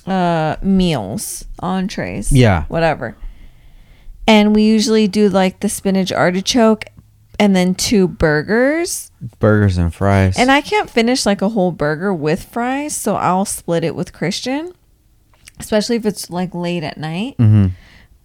uh 0.08 0.56
meals, 0.62 1.44
entrees, 1.60 2.32
Yeah. 2.32 2.64
whatever. 2.70 3.18
And 4.28 4.56
we 4.56 4.64
usually 4.64 5.08
do 5.08 5.28
like 5.30 5.60
the 5.60 5.68
spinach 5.70 6.12
artichoke 6.14 6.86
and 7.42 7.56
then 7.56 7.74
two 7.76 8.08
burgers. 8.08 9.12
Burgers 9.40 9.78
and 9.78 9.94
fries. 9.94 10.38
And 10.38 10.52
I 10.52 10.62
can't 10.62 10.90
finish 10.90 11.26
like 11.26 11.42
a 11.42 11.50
whole 11.50 11.72
burger 11.72 12.14
with 12.14 12.44
fries, 12.44 12.96
so 12.96 13.16
I'll 13.16 13.46
split 13.46 13.84
it 13.84 13.96
with 13.96 14.14
Christian, 14.14 14.72
especially 15.60 15.96
if 15.96 16.06
it's 16.06 16.30
like 16.30 16.54
late 16.54 16.84
at 16.84 16.98
night. 16.98 17.36
hmm 17.38 17.68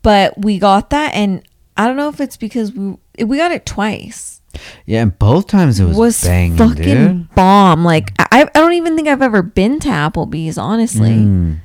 But 0.03 0.39
we 0.39 0.59
got 0.59 0.91
that, 0.91 1.15
and 1.15 1.43
I 1.77 1.87
don't 1.87 1.97
know 1.97 2.09
if 2.11 2.21
it's 2.21 2.37
because 2.37 2.73
we 2.73 2.97
we 3.25 3.39
got 3.39 3.53
it 3.53 3.65
twice. 3.67 4.41
Yeah, 4.87 5.03
and 5.03 5.19
both 5.19 5.49
times 5.49 5.81
it 5.81 5.85
was, 5.85 5.97
Was, 5.97 6.25
banging, 6.25 6.57
fucking 6.57 6.83
dude. 6.83 7.35
bomb. 7.35 7.85
Like 7.85 8.13
I, 8.19 8.43
I 8.45 8.45
don't 8.61 8.73
even 8.75 8.97
think 8.97 9.09
I've 9.09 9.21
ever 9.23 9.43
been 9.43 9.81
to 9.81 9.89
Applebee's. 9.89 10.57
Honestly, 10.59 11.11
Mm. 11.11 11.59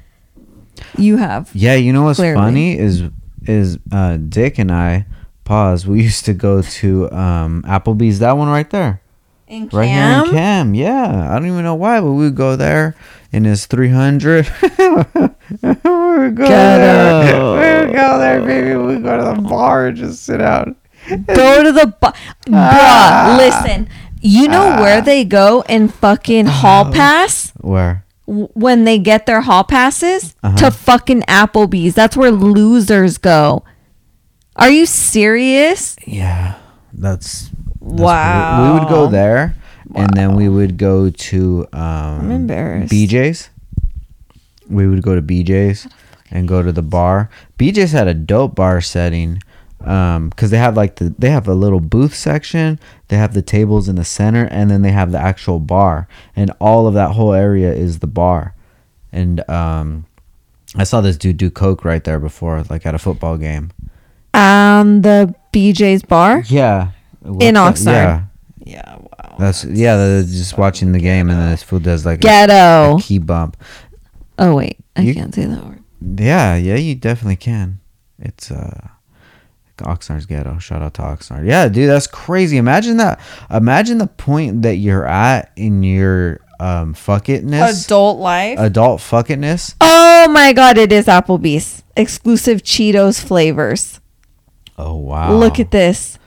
you 0.97 1.17
have. 1.17 1.49
Yeah, 1.53 1.75
you 1.75 1.93
know 1.93 2.03
what's 2.03 2.19
Clearly. 2.19 2.35
funny 2.41 2.77
is 2.77 3.03
is 3.45 3.77
uh, 3.91 4.17
Dick 4.17 4.59
and 4.59 4.71
I 4.71 5.05
pause. 5.51 5.85
We 5.85 6.01
used 6.03 6.23
to 6.25 6.33
go 6.33 6.61
to 6.79 7.11
um, 7.11 7.63
Applebee's. 7.67 8.19
That 8.19 8.37
one 8.37 8.47
right 8.47 8.69
there, 8.69 9.01
In 9.47 9.67
right 9.73 9.89
here 9.89 10.23
in 10.25 10.31
Cam. 10.31 10.73
Yeah, 10.73 11.29
I 11.29 11.33
don't 11.37 11.47
even 11.47 11.63
know 11.63 11.75
why, 11.75 11.99
but 11.99 12.11
we 12.13 12.23
would 12.25 12.35
go 12.35 12.55
there 12.55 12.95
in 13.33 13.43
his 13.43 13.65
three 13.65 13.89
hundred. 13.89 14.47
we 14.61 14.69
would 14.87 16.35
go 16.35 16.47
there. 16.47 17.23
Ghetto. 17.25 17.53
We 17.55 17.85
would 17.87 17.95
go 17.95 18.17
there, 18.19 18.41
baby. 18.41 18.69
We 18.77 18.85
would 18.95 19.03
go 19.03 19.17
to 19.17 19.41
the 19.41 19.47
bar 19.49 19.87
and 19.87 19.97
just 19.97 20.23
sit 20.23 20.39
out. 20.41 20.69
Go 21.27 21.63
to 21.63 21.71
the 21.71 21.87
bar, 21.99 22.13
Ah. 22.53 23.35
bruh. 23.35 23.37
Listen, 23.37 23.89
you 24.21 24.47
know 24.47 24.77
where 24.81 25.01
they 25.01 25.25
go 25.25 25.63
in 25.67 25.89
fucking 25.89 26.45
hall 26.45 26.91
pass. 26.91 27.51
Where? 27.59 28.05
when 28.27 28.85
they 28.85 28.97
get 28.97 29.25
their 29.25 29.41
hall 29.41 29.63
passes 29.65 30.35
Uh-huh. 30.41 30.55
to 30.57 30.71
fucking 30.71 31.21
Applebee's. 31.23 31.95
That's 31.95 32.15
where 32.15 32.31
losers 32.31 33.17
go. 33.17 33.63
Are 34.55 34.69
you 34.69 34.85
serious? 34.85 35.95
Yeah, 36.05 36.59
that's, 36.93 37.49
that's 37.49 37.53
Wow. 37.79 38.73
We 38.73 38.79
would 38.79 38.89
go 38.89 39.07
there, 39.07 39.55
and 39.95 40.13
then 40.13 40.35
we 40.35 40.49
would 40.49 40.77
go 40.77 41.09
to 41.09 41.67
um, 41.73 42.19
I'm 42.21 42.31
embarrassed. 42.31 42.93
BJ's. 42.93 43.49
We 44.69 44.87
would 44.87 45.01
go 45.01 45.15
to 45.15 45.21
BJ's 45.21 45.87
and 46.29 46.47
go 46.47 46.61
to 46.61 46.71
the 46.71 46.81
bar. 46.81 47.29
BJ's 47.57 47.91
had 47.91 48.07
a 48.07 48.13
dope 48.13 48.55
bar 48.55 48.81
setting 48.81 49.41
um 49.83 50.29
because 50.29 50.51
they 50.51 50.57
have 50.57 50.77
like 50.77 50.97
the 50.97 51.13
they 51.17 51.31
have 51.31 51.47
a 51.47 51.55
little 51.55 51.79
booth 51.79 52.13
section 52.13 52.79
they 53.07 53.17
have 53.17 53.33
the 53.33 53.41
tables 53.41 53.89
in 53.89 53.95
the 53.95 54.05
center 54.05 54.45
and 54.51 54.69
then 54.69 54.83
they 54.83 54.91
have 54.91 55.11
the 55.11 55.17
actual 55.17 55.59
bar 55.59 56.07
and 56.35 56.51
all 56.59 56.85
of 56.85 56.93
that 56.93 57.13
whole 57.13 57.33
area 57.33 57.73
is 57.73 57.97
the 57.97 58.05
bar 58.05 58.53
and 59.11 59.47
um 59.49 60.05
i 60.75 60.83
saw 60.83 61.01
this 61.01 61.17
dude 61.17 61.37
do 61.37 61.49
coke 61.49 61.83
right 61.83 62.03
there 62.03 62.19
before 62.19 62.63
like 62.69 62.85
at 62.85 62.93
a 62.93 62.99
football 62.99 63.37
game 63.37 63.71
Um, 64.33 65.01
the 65.01 65.33
BJ's 65.53 66.03
bar. 66.03 66.43
yeah 66.47 66.91
In 67.25 67.55
What's 67.55 67.83
that? 67.83 68.21
Oxnard. 68.21 68.27
yeah 68.65 68.65
Yeah, 68.65 68.95
wow. 68.97 69.35
That's 69.39 69.65
yeah. 69.65 69.97
They're 69.97 70.23
just 70.23 70.57
watching 70.57 70.91
the 70.91 70.99
game, 70.99 71.29
and 71.29 71.39
then 71.39 71.49
this 71.51 71.63
fool 71.63 71.79
does 71.79 72.05
like 72.05 72.19
a, 72.19 72.21
Ghetto. 72.21 72.97
a 72.97 73.01
key 73.01 73.17
bump. 73.19 73.57
Oh 74.39 74.55
wait, 74.55 74.77
I 74.95 75.01
You- 75.01 75.13
can't 75.13 75.33
say 75.33 75.45
that 75.45 75.63
word. 75.65 75.83
Yeah, 76.17 76.55
yeah, 76.55 76.75
you 76.77 76.95
definitely 76.95 77.35
can. 77.35 77.79
It's 78.19 78.49
uh, 78.51 78.87
Oxnard's 79.77 80.25
ghetto. 80.27 80.57
Shout 80.59 80.81
out 80.83 80.93
to 80.95 81.01
Oxnard. 81.01 81.45
Yeah, 81.47 81.67
dude, 81.67 81.89
that's 81.89 82.05
crazy. 82.07 82.57
Imagine 82.57 82.97
that. 82.97 83.19
Imagine 83.49 83.97
the 83.97 84.07
point 84.07 84.61
that 84.63 84.75
you're 84.75 85.07
at 85.07 85.51
in 85.55 85.81
your 85.83 86.39
um 86.59 86.93
fuck 86.93 87.25
itness, 87.25 87.85
Adult 87.85 88.19
life. 88.19 88.59
adult 88.59 89.01
fuck 89.01 89.27
itness. 89.29 89.73
oh 89.81 90.27
my 90.31 90.53
god, 90.53 90.77
it 90.77 90.91
is 90.91 91.05
Applebee's 91.07 91.81
exclusive 91.97 92.61
Cheetos 92.63 93.23
flavors. 93.23 93.99
Oh 94.77 94.95
wow! 94.95 95.33
Look 95.35 95.59
at 95.59 95.71
this. 95.71 96.17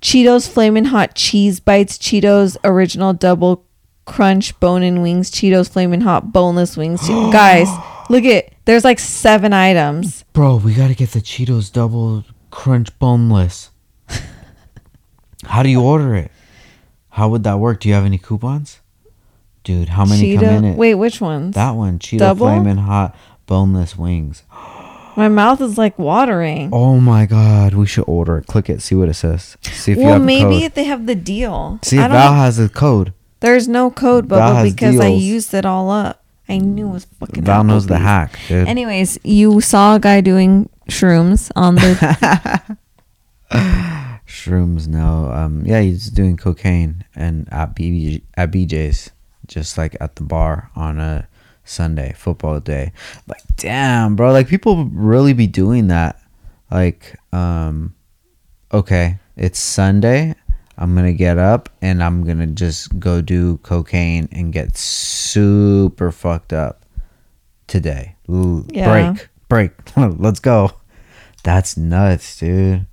Cheetos 0.00 0.48
Flamin' 0.48 0.86
Hot 0.86 1.14
Cheese 1.14 1.60
Bites, 1.60 1.98
Cheetos 1.98 2.56
Original 2.64 3.12
Double 3.12 3.64
Crunch 4.04 4.58
Bone 4.60 4.82
and 4.82 5.02
Wings, 5.02 5.30
Cheetos 5.30 5.68
Flamin' 5.68 6.02
Hot 6.02 6.32
Boneless 6.32 6.76
Wings. 6.76 7.00
Che- 7.06 7.30
Guys, 7.32 7.68
look 8.08 8.24
at 8.24 8.50
there's 8.66 8.84
like 8.84 8.98
seven 8.98 9.52
items. 9.52 10.24
bro. 10.32 10.56
We 10.56 10.74
gotta 10.74 10.94
get 10.94 11.10
the 11.10 11.20
Cheetos 11.20 11.72
double 11.72 12.24
crunch 12.50 12.96
boneless. 12.98 13.70
How 15.44 15.62
do 15.62 15.68
you 15.68 15.82
order 15.82 16.14
it? 16.14 16.30
How 17.10 17.28
would 17.28 17.44
that 17.44 17.58
work? 17.58 17.80
Do 17.80 17.88
you 17.88 17.94
have 17.94 18.04
any 18.04 18.18
coupons, 18.18 18.80
dude? 19.64 19.88
How 19.90 20.04
many 20.04 20.36
come 20.36 20.44
in 20.44 20.64
it? 20.64 20.76
Wait, 20.76 20.94
which 20.94 21.20
ones? 21.20 21.54
That 21.54 21.72
one, 21.72 21.98
Cheeto 21.98 22.18
Double? 22.18 22.46
Flamin' 22.46 22.78
Hot 22.78 23.14
Boneless 23.46 23.96
Wings. 23.96 24.42
My 25.16 25.28
mouth 25.28 25.60
is 25.60 25.78
like 25.78 25.98
watering. 25.98 26.70
Oh 26.72 26.98
my 27.00 27.26
god, 27.26 27.74
we 27.74 27.86
should 27.86 28.04
order 28.04 28.38
it. 28.38 28.46
Click 28.46 28.68
it, 28.68 28.82
see 28.82 28.94
what 28.94 29.08
it 29.08 29.14
says. 29.14 29.56
See 29.62 29.92
if 29.92 29.98
you 29.98 30.04
well, 30.04 30.14
have 30.14 30.22
a 30.22 30.24
maybe 30.24 30.42
code. 30.56 30.62
if 30.62 30.74
they 30.74 30.84
have 30.84 31.06
the 31.06 31.14
deal. 31.14 31.78
See 31.82 31.98
I 31.98 32.02
if 32.06 32.08
don't 32.08 32.16
Val 32.18 32.34
has 32.34 32.58
a 32.58 32.68
code. 32.68 33.12
There's 33.40 33.68
no 33.68 33.90
code, 33.90 34.26
Val 34.26 34.56
has 34.56 34.72
because 34.72 34.98
I 34.98 35.08
deals. 35.10 35.22
used 35.22 35.54
it 35.54 35.64
all 35.66 35.90
up. 35.90 36.24
I 36.48 36.58
knew 36.58 36.88
it 36.88 36.92
was 36.92 37.04
fucking. 37.04 37.44
Val 37.44 37.64
knows 37.64 37.86
the 37.86 37.94
Applebee's. 37.94 38.02
hack, 38.02 38.38
dude. 38.48 38.68
Anyways, 38.68 39.18
you 39.22 39.60
saw 39.60 39.94
a 39.96 40.00
guy 40.00 40.20
doing 40.20 40.68
shrooms 40.88 41.50
on 41.56 41.76
the. 41.76 42.76
Shrooms, 44.26 44.88
no. 44.88 45.30
Um, 45.32 45.64
yeah, 45.64 45.80
he's 45.80 46.08
doing 46.10 46.36
cocaine 46.36 47.04
and 47.14 47.48
at 47.52 47.76
BJ, 47.76 48.22
at 48.36 48.50
BJ's, 48.50 49.10
just 49.46 49.78
like 49.78 49.96
at 50.00 50.16
the 50.16 50.22
bar 50.22 50.70
on 50.74 50.98
a 50.98 51.28
Sunday 51.64 52.12
football 52.16 52.60
day. 52.60 52.92
Like, 53.26 53.42
damn, 53.56 54.16
bro. 54.16 54.32
Like 54.32 54.48
people 54.48 54.84
really 54.86 55.32
be 55.32 55.46
doing 55.46 55.88
that. 55.88 56.20
Like, 56.70 57.16
um, 57.32 57.94
okay, 58.72 59.18
it's 59.36 59.58
Sunday. 59.58 60.34
I'm 60.76 60.94
gonna 60.94 61.12
get 61.12 61.38
up 61.38 61.68
and 61.80 62.02
I'm 62.02 62.24
gonna 62.24 62.48
just 62.48 62.98
go 62.98 63.20
do 63.20 63.58
cocaine 63.58 64.28
and 64.32 64.52
get 64.52 64.76
super 64.76 66.10
fucked 66.10 66.52
up 66.52 66.84
today. 67.66 68.16
L- 68.28 68.64
Yeah. 68.68 69.12
Break, 69.12 69.28
break. 69.48 69.96
Let's 70.18 70.40
go. 70.40 70.72
That's 71.44 71.76
nuts, 71.76 72.38
dude. 72.38 72.86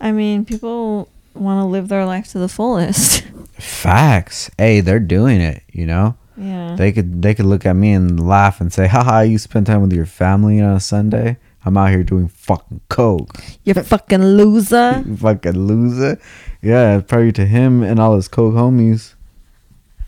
I 0.00 0.12
mean, 0.12 0.44
people 0.44 1.08
want 1.34 1.60
to 1.60 1.64
live 1.64 1.88
their 1.88 2.04
life 2.04 2.28
to 2.32 2.38
the 2.38 2.48
fullest. 2.48 3.22
Facts. 3.58 4.50
Hey, 4.58 4.80
they're 4.80 5.00
doing 5.00 5.40
it. 5.40 5.62
You 5.72 5.86
know, 5.86 6.16
yeah. 6.36 6.74
they 6.76 6.92
could 6.92 7.22
they 7.22 7.34
could 7.34 7.46
look 7.46 7.66
at 7.66 7.74
me 7.74 7.92
and 7.92 8.20
laugh 8.26 8.60
and 8.60 8.72
say, 8.72 8.86
"Haha, 8.86 9.20
you 9.20 9.38
spend 9.38 9.66
time 9.66 9.82
with 9.82 9.92
your 9.92 10.06
family 10.06 10.60
on 10.60 10.76
a 10.76 10.80
Sunday. 10.80 11.38
I'm 11.64 11.76
out 11.76 11.90
here 11.90 12.04
doing 12.04 12.28
fucking 12.28 12.82
coke. 12.88 13.42
You're 13.64 13.74
fucking 13.74 14.22
loser. 14.22 15.02
You 15.06 15.16
fucking 15.16 15.58
loser." 15.58 16.18
Yeah, 16.62 17.00
probably 17.00 17.32
to 17.32 17.46
him 17.46 17.82
and 17.82 18.00
all 18.00 18.16
his 18.16 18.28
coke 18.28 18.54
homies. 18.54 19.14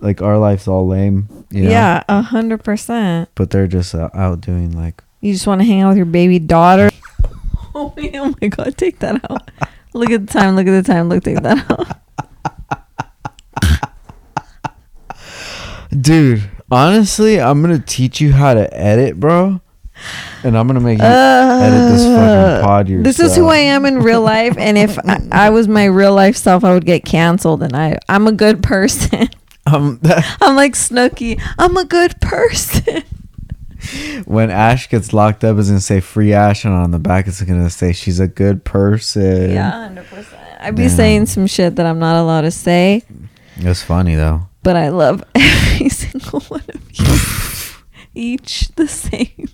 Like 0.01 0.23
our 0.23 0.38
life's 0.38 0.69
all 0.69 0.87
lame. 0.87 1.29
You 1.51 1.64
know? 1.64 1.71
Yeah, 1.71 2.05
a 2.09 2.23
hundred 2.23 2.62
percent. 2.64 3.29
But 3.35 3.51
they're 3.51 3.67
just 3.67 3.95
uh, 3.95 4.11
out 4.14 4.41
doing 4.41 4.73
like. 4.73 5.03
You 5.21 5.33
just 5.33 5.47
want 5.47 5.61
to 5.61 5.67
hang 5.67 5.83
out 5.83 5.88
with 5.88 5.97
your 5.97 6.07
baby 6.07 6.38
daughter. 6.38 6.91
oh, 7.75 7.93
man, 7.97 8.11
oh 8.14 8.35
my 8.41 8.49
god, 8.49 8.77
take 8.77 9.01
that 9.01 9.29
out. 9.31 9.51
look 9.95 10.11
at 10.11 10.27
the 10.27 10.33
time. 10.33 10.55
Look 10.55 10.67
at 10.67 10.85
the 10.85 10.93
time. 10.93 11.09
Look, 11.09 11.25
take 11.25 11.43
that 11.43 11.71
out. 11.71 12.01
Dude, 15.90 16.42
honestly, 16.70 17.40
I'm 17.40 17.61
gonna 17.62 17.79
teach 17.79 18.20
you 18.20 18.33
how 18.33 18.55
to 18.55 18.72
edit, 18.77 19.18
bro. 19.18 19.61
And 20.44 20.57
I'm 20.57 20.66
gonna 20.68 20.81
make 20.81 20.98
you 20.98 21.05
Uh, 21.05 21.61
edit 21.62 21.92
this 21.92 22.05
fucking 22.05 22.64
pod 22.64 22.88
yourself. 22.88 23.05
This 23.05 23.18
is 23.20 23.37
who 23.37 23.48
I 23.48 23.57
am 23.57 23.85
in 23.85 23.98
real 23.98 24.22
life, 24.22 24.55
and 24.57 24.79
if 24.79 24.98
I, 25.01 25.20
I 25.33 25.51
was 25.51 25.66
my 25.66 25.87
real 25.87 26.14
life 26.14 26.37
self, 26.37 26.62
I 26.62 26.72
would 26.72 26.87
get 26.87 27.05
canceled. 27.05 27.62
And 27.62 27.74
I, 27.74 27.98
I'm 28.09 28.27
a 28.27 28.33
good 28.33 28.62
person. 28.62 29.29
Um, 29.66 30.01
I'm 30.40 30.57
like 30.57 30.72
Snooki. 30.72 31.38
I'm 31.59 31.77
a 31.77 31.85
good 31.85 32.18
person. 32.22 33.03
when 34.24 34.51
Ash 34.51 34.88
gets 34.88 35.12
locked 35.12 35.44
up, 35.44 35.59
it's 35.59 35.68
gonna 35.68 35.79
say 35.81 36.01
free 36.01 36.33
Ash, 36.33 36.64
and 36.64 36.72
on 36.72 36.90
the 36.90 36.98
back 36.98 37.27
it's 37.27 37.42
gonna 37.42 37.68
say 37.68 37.92
she's 37.92 38.18
a 38.18 38.27
good 38.29 38.64
person. 38.64 39.51
Yeah, 39.51 39.70
hundred 39.70 40.07
percent. 40.07 40.40
I'd 40.61 40.74
be 40.74 40.85
Damn. 40.85 40.96
saying 40.96 41.27
some 41.27 41.46
shit 41.46 41.77
that 41.77 41.85
I'm 41.85 41.98
not 41.98 42.16
allowed 42.16 42.42
to 42.42 42.51
say, 42.51 43.03
it's 43.59 43.83
funny 43.83 44.14
though. 44.14 44.46
But 44.62 44.77
I 44.77 44.88
love 44.88 45.23
every 45.35 45.88
single 45.88 46.40
one 46.40 46.62
of 46.68 46.83
you, 46.92 47.75
each 48.14 48.68
the 48.77 48.88
same. 48.88 49.49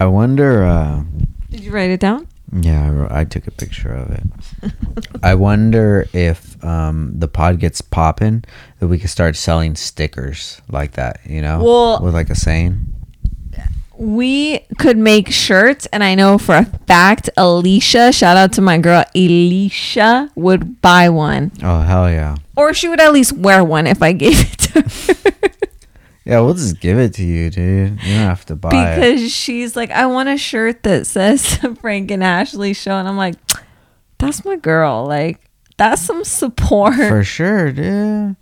I 0.00 0.06
wonder. 0.06 0.64
Uh, 0.64 1.04
Did 1.50 1.60
you 1.60 1.70
write 1.72 1.90
it 1.90 2.00
down? 2.00 2.26
yeah, 2.52 2.86
I, 2.86 2.90
wrote, 2.90 3.10
I 3.12 3.24
took 3.24 3.46
a 3.46 3.50
picture 3.50 3.92
of 3.92 4.10
it. 4.10 4.22
I 5.22 5.34
wonder 5.34 6.06
if 6.12 6.62
um, 6.64 7.12
the 7.18 7.28
pod 7.28 7.58
gets 7.58 7.80
popping, 7.80 8.44
that 8.78 8.88
we 8.88 8.98
could 8.98 9.10
start 9.10 9.36
selling 9.36 9.74
stickers 9.74 10.60
like 10.70 10.92
that. 10.92 11.20
You 11.26 11.42
know, 11.42 11.62
Well- 11.62 12.00
with 12.02 12.14
like 12.14 12.30
a 12.30 12.34
saying. 12.36 12.92
We 13.98 14.60
could 14.78 14.96
make 14.96 15.30
shirts, 15.30 15.86
and 15.92 16.02
I 16.04 16.14
know 16.14 16.38
for 16.38 16.56
a 16.56 16.64
fact 16.86 17.30
Alicia, 17.36 18.12
shout 18.12 18.36
out 18.36 18.52
to 18.54 18.60
my 18.60 18.78
girl 18.78 19.04
Alicia, 19.14 20.30
would 20.34 20.80
buy 20.82 21.08
one. 21.08 21.52
Oh 21.62 21.80
hell 21.80 22.10
yeah. 22.10 22.36
Or 22.56 22.72
she 22.74 22.88
would 22.88 23.00
at 23.00 23.12
least 23.12 23.32
wear 23.32 23.62
one 23.64 23.86
if 23.86 24.02
I 24.02 24.12
gave 24.12 24.40
it 24.40 24.58
to 24.58 24.80
her. 24.82 25.32
Yeah, 26.26 26.40
we'll 26.40 26.54
just 26.54 26.80
give 26.80 26.98
it 26.98 27.14
to 27.14 27.24
you, 27.24 27.50
dude. 27.50 28.02
You 28.02 28.14
don't 28.14 28.26
have 28.26 28.44
to 28.46 28.56
buy 28.56 28.70
it. 28.70 28.96
because 28.96 29.32
she's 29.32 29.76
like, 29.76 29.92
I 29.92 30.06
want 30.06 30.28
a 30.28 30.36
shirt 30.36 30.82
that 30.82 31.06
says 31.06 31.54
Frank 31.80 32.10
and 32.10 32.24
Ashley 32.24 32.72
show. 32.72 32.96
And 32.96 33.06
I'm 33.06 33.16
like, 33.16 33.36
that's 34.18 34.44
my 34.44 34.56
girl. 34.56 35.06
Like, 35.06 35.48
that's 35.76 36.02
some 36.02 36.24
support. 36.24 36.96
For 36.96 37.22
sure, 37.22 37.70
dude. 37.70 38.34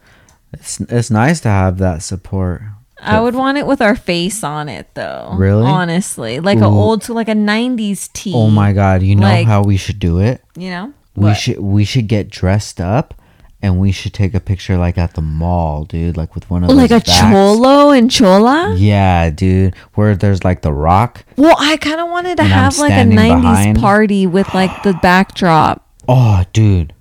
It's 0.55 0.81
it's 0.81 1.11
nice 1.11 1.41
to 1.41 1.49
have 1.51 1.77
that 1.77 2.03
support. 2.03 2.63
I 3.05 3.21
would 3.21 3.35
want 3.35 3.59
it 3.59 3.67
with 3.67 3.81
our 3.81 3.95
face 3.97 4.43
on 4.45 4.69
it, 4.69 4.89
though. 4.95 5.35
Really? 5.37 5.67
Honestly. 5.67 6.41
Like 6.41 6.59
a 6.59 6.65
Ooh. 6.65 6.79
old, 6.79 7.09
like 7.09 7.29
a 7.29 7.35
90s 7.35 8.13
tee. 8.13 8.33
Oh 8.35 8.49
my 8.51 8.73
god, 8.73 9.03
you 9.03 9.15
know 9.17 9.27
Like- 9.27 9.47
how 9.47 9.63
we 9.63 9.77
should 9.77 9.99
do 9.99 10.19
it? 10.19 10.43
You 10.57 10.71
know? 10.71 10.93
We 11.17 11.25
What? 11.27 11.35
should 11.37 11.59
we 11.61 11.85
should 11.85 12.09
get 12.09 12.29
dressed 12.29 12.81
up 12.81 13.15
and 13.63 13.79
we 13.79 13.93
should 13.93 14.13
take 14.13 14.35
a 14.35 14.41
picture 14.41 14.77
like 14.77 14.99
at 14.99 15.15
the 15.15 15.23
mall, 15.23 15.85
dude, 15.85 16.17
like 16.17 16.35
with 16.35 16.51
one 16.51 16.65
of 16.65 16.69
those. 16.69 16.77
Like 16.77 16.91
those 16.91 17.03
a 17.03 17.31
cholo 17.31 17.91
and 17.91 18.11
chola? 18.11 18.75
Yeah, 18.77 19.31
dude, 19.31 19.75
where 19.95 20.17
there's 20.17 20.43
like 20.45 20.63
the 20.63 20.73
rock. 20.73 21.25
Well, 21.37 21.57
I 21.59 21.77
kind 21.77 22.01
of 22.01 22.11
wanted 22.11 22.37
to 22.39 22.43
And 22.43 22.53
I'm 22.53 22.59
have 22.59 22.79
like 22.79 22.91
a 22.91 22.95
standing 22.95 23.19
90s 23.19 23.41
behind. 23.43 23.79
party 23.81 24.27
with 24.27 24.53
like 24.55 24.83
the 24.83 24.93
backdrop. 24.95 25.83
Oh, 26.09 26.45
dude. 26.53 26.93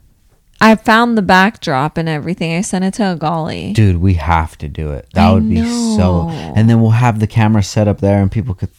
I 0.64 0.76
found 0.76 1.18
the 1.18 1.22
backdrop 1.22 1.98
and 1.98 2.08
everything. 2.08 2.54
I 2.56 2.62
sent 2.62 2.86
it 2.86 2.94
to 2.96 3.12
a 3.12 3.16
golly. 3.16 3.74
Dude, 3.74 3.98
we 3.98 4.14
have 4.14 4.58
to 4.60 4.70
do 4.70 4.92
it. 4.92 5.10
That 5.14 5.28
I 5.28 5.34
would 5.34 5.50
be 5.50 5.58
so. 5.62 6.30
know. 6.30 6.54
And 6.56 6.70
then 6.70 6.82
we'll 6.82 6.92
have 6.92 7.20
the 7.20 7.28
camera 7.28 7.62
set 7.64 7.88
up 7.88 8.00
there, 8.00 8.22
and 8.22 8.32
people 8.32 8.56
could 8.56 8.70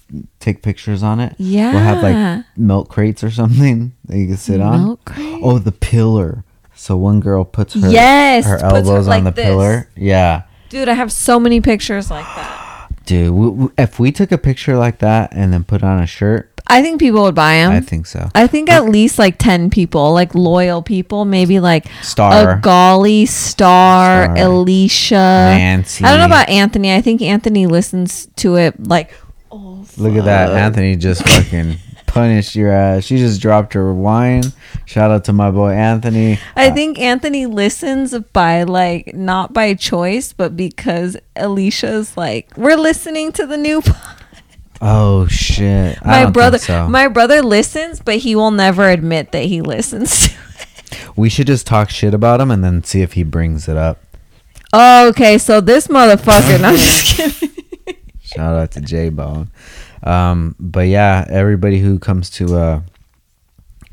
take 0.41 0.63
pictures 0.63 1.03
on 1.03 1.21
it. 1.21 1.35
Yeah. 1.39 1.73
we'll 1.73 1.83
have 1.83 2.03
like 2.03 2.45
milk 2.57 2.89
crates 2.89 3.23
or 3.23 3.31
something 3.31 3.93
that 4.07 4.17
you 4.19 4.29
can 4.29 4.37
sit 4.39 4.61
on. 4.61 4.83
Milk 4.85 5.05
crate? 5.05 5.41
Oh, 5.43 5.59
the 5.59 5.73
pillar. 5.73 6.43
So 6.75 6.97
one 6.97 7.21
girl 7.21 7.45
puts 7.45 7.75
her 7.75 7.89
Yes, 7.91 8.47
her 8.47 8.55
puts 8.59 8.63
her 8.63 8.77
elbows 8.77 9.07
on 9.09 9.25
the 9.25 9.31
this. 9.31 9.45
pillar. 9.45 9.89
Yeah, 9.97 10.43
Dude, 10.71 10.89
I 10.89 10.95
have 10.95 11.13
so 11.13 11.39
many 11.39 11.61
pictures 11.61 12.11
like 12.11 12.25
that. 12.25 12.64
Dude. 13.07 13.73
If 13.79 13.99
we 13.99 14.13
took 14.13 14.33
a 14.33 14.39
picture 14.39 14.77
like 14.77 14.99
that 14.99 15.33
and 15.33 15.53
then 15.53 15.65
put 15.65 15.83
on 15.83 16.03
a 16.03 16.07
shirt, 16.07 16.51
I 16.67 16.81
think 16.83 16.99
people 16.99 17.23
would 17.23 17.35
buy 17.35 17.57
them. 17.57 17.73
I 17.73 17.77
I, 17.77 17.81
think 17.81 18.07
so. 18.07 18.31
I 18.35 18.47
think 18.47 18.71
at 18.71 18.87
least 18.87 19.19
like 19.19 19.37
10 19.39 19.69
people, 19.71 20.13
like 20.15 20.35
loyal 20.35 20.83
people, 20.83 21.25
maybe 21.25 21.61
like 21.61 21.87
Star. 22.03 22.53
a 22.53 22.61
Golly, 22.61 23.27
Star, 23.27 24.25
Star. 24.25 24.37
Alicia, 24.37 25.15
Nancy. 25.15 26.05
I 26.05 26.11
don't 26.11 26.21
know 26.21 26.27
about 26.27 26.49
Anthony. 26.49 26.95
I 26.95 27.03
think 27.03 27.21
Anthony 27.21 27.67
listens 27.67 28.29
to 28.37 28.57
it 28.57 28.83
like, 28.89 29.13
oh, 29.53 29.85
Look 29.99 30.15
at 30.15 30.25
that. 30.25 30.51
Anthony 30.51 30.97
just 30.97 31.23
fucking 31.29 31.77
punished 32.15 32.55
your 32.55 32.71
ass. 32.71 33.05
She 33.05 33.17
just 33.17 33.43
dropped 33.43 33.75
her 33.75 33.93
wine. 33.93 34.45
Shout 34.87 35.11
out 35.11 35.25
to 35.25 35.33
my 35.33 35.51
boy 35.51 35.73
Anthony. 35.73 36.39
I 36.55 36.71
think 36.71 36.99
Anthony 37.01 37.47
listens 37.47 38.17
by 38.33 38.63
like 38.63 39.15
not 39.15 39.53
by 39.53 39.75
choice, 39.75 40.33
but 40.33 40.57
because 40.57 41.17
Alicia's 41.35 42.17
like, 42.17 42.57
we're 42.57 42.77
listening 42.77 43.33
to 43.33 43.47
the 43.47 43.57
new. 43.57 43.83
pod." 43.83 44.17
Oh 44.81 45.27
shit. 45.27 45.99
I 46.03 46.25
My 46.25 46.31
brother, 46.31 46.59
so. 46.59 46.89
my 46.89 47.09
brother 47.09 47.43
listens, 47.43 48.01
but 48.01 48.17
he 48.19 48.37
will 48.37 48.51
never 48.53 48.89
admit 48.89 49.33
that 49.33 49.45
he 49.45 49.61
listens 49.61 50.29
to 50.29 50.35
it. 50.61 51.17
we 51.17 51.29
should 51.29 51.47
just 51.49 51.67
talk 51.67 51.91
shit 51.91 52.15
about 52.15 52.41
him 52.41 52.51
and 52.51 52.63
then 52.63 52.85
see 52.85 53.03
if 53.03 53.15
he 53.15 53.25
brings 53.25 53.67
it 53.69 53.77
up. 53.77 53.99
Oh, 54.73 55.09
okay, 55.09 55.39
so 55.39 55.61
this 55.61 55.89
motherfucker. 55.89 56.61
no, 56.61 56.69
I'm 56.69 56.77
just 56.77 57.17
kidding. 57.17 57.51
Shout 58.23 58.57
out 58.57 58.71
to 58.73 58.81
J 58.81 59.09
Bone. 59.11 59.51
Um, 60.05 60.55
but 60.61 60.87
yeah, 60.89 61.25
everybody 61.29 61.81
who 61.81 61.99
comes 61.99 62.31
to 62.31 62.57
uh 62.57 62.81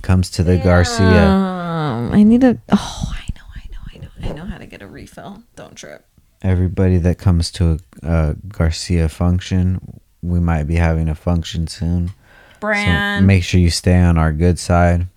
comes 0.02 0.30
to 0.32 0.44
the 0.44 0.58
Garcia. 0.58 1.26
Um, 1.26 2.12
I 2.12 2.24
need 2.24 2.44
a. 2.44 2.60
Oh, 2.72 3.14
I 3.14 3.26
know, 3.36 3.46
I 3.56 3.68
know, 3.72 3.80
I 3.94 3.98
know, 3.98 4.30
I 4.30 4.34
know 4.34 4.46
how 4.46 4.58
to 4.58 4.66
get 4.66 4.82
a 4.82 4.88
refill. 4.88 5.44
Don't 5.56 5.76
trip. 5.76 6.06
Everybody 6.42 6.98
that 6.98 7.18
comes 7.18 7.52
to 7.52 7.80
a, 8.04 8.08
a 8.08 8.36
Garcia 8.48 9.08
function, 9.10 10.00
we 10.22 10.40
might 10.40 10.64
be 10.64 10.76
having 10.76 11.08
a 11.08 11.16
function 11.16 11.68
soon. 11.68 12.10
So 12.10 12.14
Brand. 12.60 13.26
make 13.26 13.44
sure 13.44 13.60
you 13.60 13.72
stay 13.72 14.00
on 14.00 14.18
our 14.18 14.32
good 14.32 14.60
side, 14.60 15.08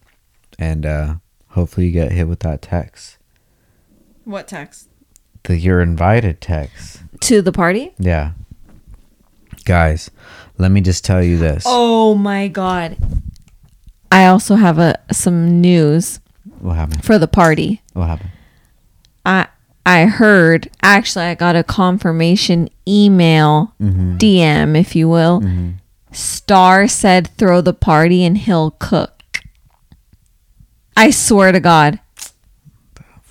and 0.59 0.87
uh, 0.87 1.15
hopefully 1.49 1.87
you 1.87 1.93
get 1.93 2.13
hit 2.13 2.29
with 2.29 2.41
that 2.41 2.63
text. 2.63 3.19
what 4.25 4.47
text? 4.49 4.89
The 5.43 5.59
you're 5.59 5.83
invited 5.83 6.41
text. 6.41 7.03
To 7.21 7.43
the 7.43 7.53
party? 7.53 7.93
Yeah. 7.99 8.33
Guys, 9.67 10.11
let 10.59 10.71
me 10.71 10.81
just 10.81 11.05
tell 11.05 11.23
you 11.23 11.37
this. 11.39 11.65
Oh 11.67 12.15
my 12.15 12.49
god. 12.49 12.97
I 14.13 14.27
also 14.27 14.55
have 14.55 14.79
a 14.79 14.99
some 15.13 15.61
news 15.61 16.21
What 16.61 16.75
happened? 16.75 17.05
for 17.05 17.19
the 17.19 17.27
party. 17.29 17.83
What 17.95 18.07
happened? 18.07 18.31
I 19.27 19.49
I 19.87 20.05
heard 20.07 20.71
actually 20.83 21.25
I 21.27 21.35
got 21.35 21.57
a 21.57 21.65
confirmation 21.65 22.69
email 22.87 23.75
Mm-hmm. 23.81 24.17
DM 24.19 24.79
if 24.79 24.95
you 24.95 25.09
will. 25.09 25.43
Star 26.13 26.87
said 26.87 27.27
throw 27.37 27.61
the 27.61 27.75
party 27.75 28.25
and 28.25 28.39
he'll 28.39 28.71
cook. 28.73 29.25
I 30.97 31.11
swear 31.11 31.51
to 31.51 31.59
God. 31.61 31.99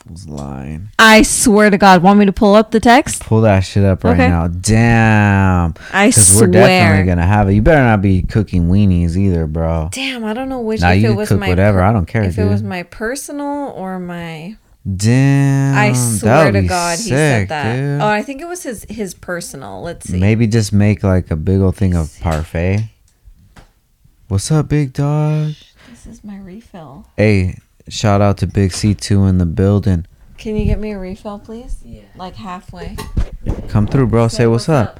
Fool's 0.07 0.27
lying. 0.27 0.89
I 0.99 1.21
swear 1.21 1.69
to 1.69 1.77
God. 1.77 2.03
Want 2.03 2.19
me 2.19 2.25
to 2.25 2.33
pull 2.33 2.55
up 2.55 2.71
the 2.71 2.79
text? 2.81 3.23
Pull 3.23 3.41
that 3.41 3.61
shit 3.61 3.85
up 3.85 4.03
right 4.03 4.13
Okay. 4.13 4.27
now. 4.27 4.47
Damn. 4.49 5.75
I 5.93 6.07
Because 6.07 6.27
swear. 6.27 6.47
we're 6.47 6.51
definitely 6.51 7.05
gonna 7.05 7.25
have 7.25 7.47
it. 7.49 7.53
You 7.53 7.61
better 7.61 7.83
not 7.83 8.01
be 8.01 8.21
cooking 8.23 8.67
weenies 8.69 9.15
either, 9.15 9.47
bro. 9.47 9.89
Damn, 9.93 10.25
I 10.25 10.33
don't 10.33 10.49
know 10.49 10.59
which 10.59 10.81
Nah, 10.81 10.89
if 10.91 11.01
you 11.01 11.07
it 11.07 11.11
can 11.11 11.15
was 11.17 11.29
cook 11.29 11.39
my 11.39 11.47
whatever. 11.47 11.81
I 11.81 11.93
don't 11.93 12.05
care, 12.05 12.23
If 12.23 12.37
it 12.37 12.45
was 12.45 12.61
my 12.61 12.83
personal 12.83 13.69
or 13.77 13.97
my 13.99 14.57
Damn. 14.85 15.77
I 15.77 15.91
that 15.91 15.95
swear 16.19 16.45
would 16.47 16.51
to 16.51 16.61
be 16.63 16.67
God 16.67 16.97
he 16.97 17.03
sick, 17.05 17.09
said 17.11 17.47
that. 17.47 17.75
dude. 17.75 18.01
Oh, 18.01 18.07
I 18.07 18.21
think 18.23 18.41
it 18.41 18.45
was 18.49 18.63
his 18.63 18.85
his 18.89 19.13
personal. 19.13 19.81
Let's 19.81 20.09
see. 20.09 20.19
Maybe 20.19 20.47
just 20.47 20.73
make 20.73 21.01
like 21.03 21.31
a 21.31 21.37
big 21.37 21.61
old 21.61 21.77
thing 21.77 21.95
of 21.95 22.13
parfait. 22.19 22.89
What's 24.27 24.51
up, 24.51 24.67
big 24.67 24.91
dog? 24.91 25.53
This 25.89 26.05
is 26.05 26.23
my 26.25 26.37
refill. 26.39 27.07
Hey, 27.15 27.59
shout 27.87 28.21
out 28.21 28.37
to 28.39 28.47
Big 28.47 28.71
C2 28.71 29.29
in 29.29 29.37
the 29.37 29.45
building. 29.45 30.05
Can 30.37 30.55
you 30.55 30.65
get 30.65 30.79
me 30.79 30.91
a 30.91 30.99
refill, 30.99 31.39
please? 31.39 31.79
Yeah. 31.83 32.01
Like 32.15 32.35
halfway. 32.35 32.97
Come 33.69 33.87
through, 33.87 34.07
bro. 34.07 34.27
Say 34.27 34.47
what's 34.47 34.67
up. 34.69 34.99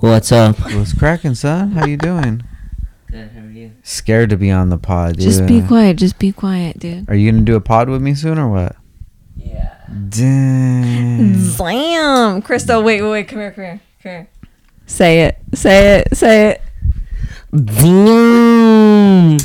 What's 0.00 0.32
up? 0.32 0.58
What's 0.58 0.92
cracking, 0.92 1.34
son? 1.34 1.72
How 1.72 1.86
you 1.86 1.96
doing? 1.96 2.42
Good, 3.10 3.30
how 3.30 3.40
are 3.40 3.50
you? 3.50 3.72
Scared 3.82 4.30
to 4.30 4.36
be 4.36 4.50
on 4.50 4.68
the 4.68 4.78
pod, 4.78 5.14
dude. 5.14 5.22
Just 5.22 5.46
be 5.46 5.62
quiet. 5.62 5.96
Just 5.96 6.18
be 6.18 6.32
quiet, 6.32 6.78
dude. 6.78 7.08
Are 7.08 7.14
you 7.14 7.30
gonna 7.30 7.44
do 7.44 7.56
a 7.56 7.60
pod 7.60 7.88
with 7.88 8.02
me 8.02 8.14
soon 8.14 8.38
or 8.38 8.48
what? 8.50 8.76
Yeah. 9.36 9.74
Damn. 10.08 11.56
Damn, 11.56 12.42
Crystal. 12.42 12.82
Wait, 12.82 13.02
wait, 13.02 13.10
wait. 13.10 13.28
Come 13.28 13.38
here, 13.38 13.52
come 13.52 13.64
here, 13.64 13.80
come 14.02 14.12
here. 14.12 14.28
Say 14.86 15.22
it. 15.22 15.38
Say 15.54 15.98
it. 15.98 16.16
Say 16.16 16.50
it. 16.50 16.62
Vroom. 17.52 19.38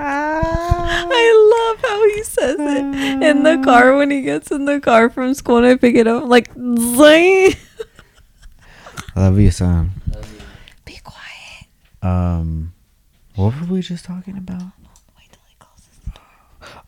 I 0.00 1.74
love 1.76 1.80
how 1.90 2.04
he 2.08 2.22
says 2.22 2.56
it 2.58 3.22
in 3.22 3.42
the 3.42 3.60
car 3.64 3.96
when 3.98 4.10
he 4.10 4.22
gets 4.22 4.50
in 4.50 4.64
the 4.64 4.80
car 4.80 5.10
from 5.10 5.34
school 5.34 5.58
and 5.58 5.66
I 5.66 5.76
pick 5.76 5.94
it 5.94 6.06
up. 6.06 6.24
I'm 6.24 6.28
like, 6.28 6.52
zing. 6.54 7.54
I 9.16 9.20
love 9.20 9.38
you, 9.38 9.50
son. 9.50 9.90
Be 10.84 10.98
quiet. 11.02 11.66
Um, 12.02 12.72
what 13.34 13.54
were 13.60 13.66
we 13.66 13.80
just 13.82 14.04
talking 14.04 14.36
about? 14.36 14.62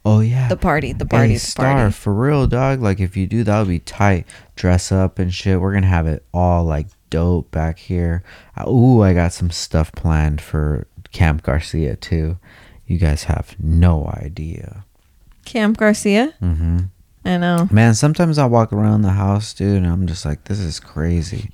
Oh 0.03 0.21
yeah, 0.21 0.49
The 0.49 0.57
party. 0.57 0.95
The 0.95 1.05
party. 1.05 1.29
Hey, 1.29 1.35
the 1.35 1.41
Star, 1.41 1.75
party. 1.75 1.93
for 1.93 2.15
real, 2.15 2.47
dog. 2.47 2.81
Like 2.81 3.01
if 3.01 3.19
you 3.19 3.27
do, 3.27 3.45
that 3.45 3.59
would 3.59 3.69
be 3.69 3.81
tight. 3.81 4.27
Dress 4.57 4.91
up 4.91 5.19
and 5.19 5.33
shit. 5.33 5.61
We're 5.61 5.75
gonna 5.75 5.89
have 5.89 6.07
it 6.07 6.25
all 6.33 6.65
like 6.65 6.87
dope 7.11 7.51
back 7.51 7.79
here. 7.79 8.23
Uh, 8.57 8.71
Ooh, 8.71 9.03
I 9.03 9.13
got 9.13 9.35
some 9.35 9.51
stuff 9.51 9.93
planned 9.93 10.41
for 10.41 10.87
Camp 11.13 11.43
Garcia 11.43 11.97
too. 11.97 12.39
You 12.87 12.99
guys 12.99 13.25
have 13.25 13.57
no 13.59 14.07
idea. 14.07 14.85
Camp 15.45 15.77
Garcia. 15.77 16.35
Mm-hmm. 16.43 16.79
I 17.25 17.37
know. 17.37 17.69
Man, 17.71 17.95
sometimes 17.95 18.39
I 18.39 18.47
walk 18.47 18.73
around 18.73 19.03
the 19.03 19.11
house, 19.11 19.53
dude, 19.53 19.77
and 19.77 19.87
I'm 19.87 20.07
just 20.07 20.25
like, 20.25 20.45
this 20.45 20.59
is 20.59 20.81
crazy. 20.81 21.51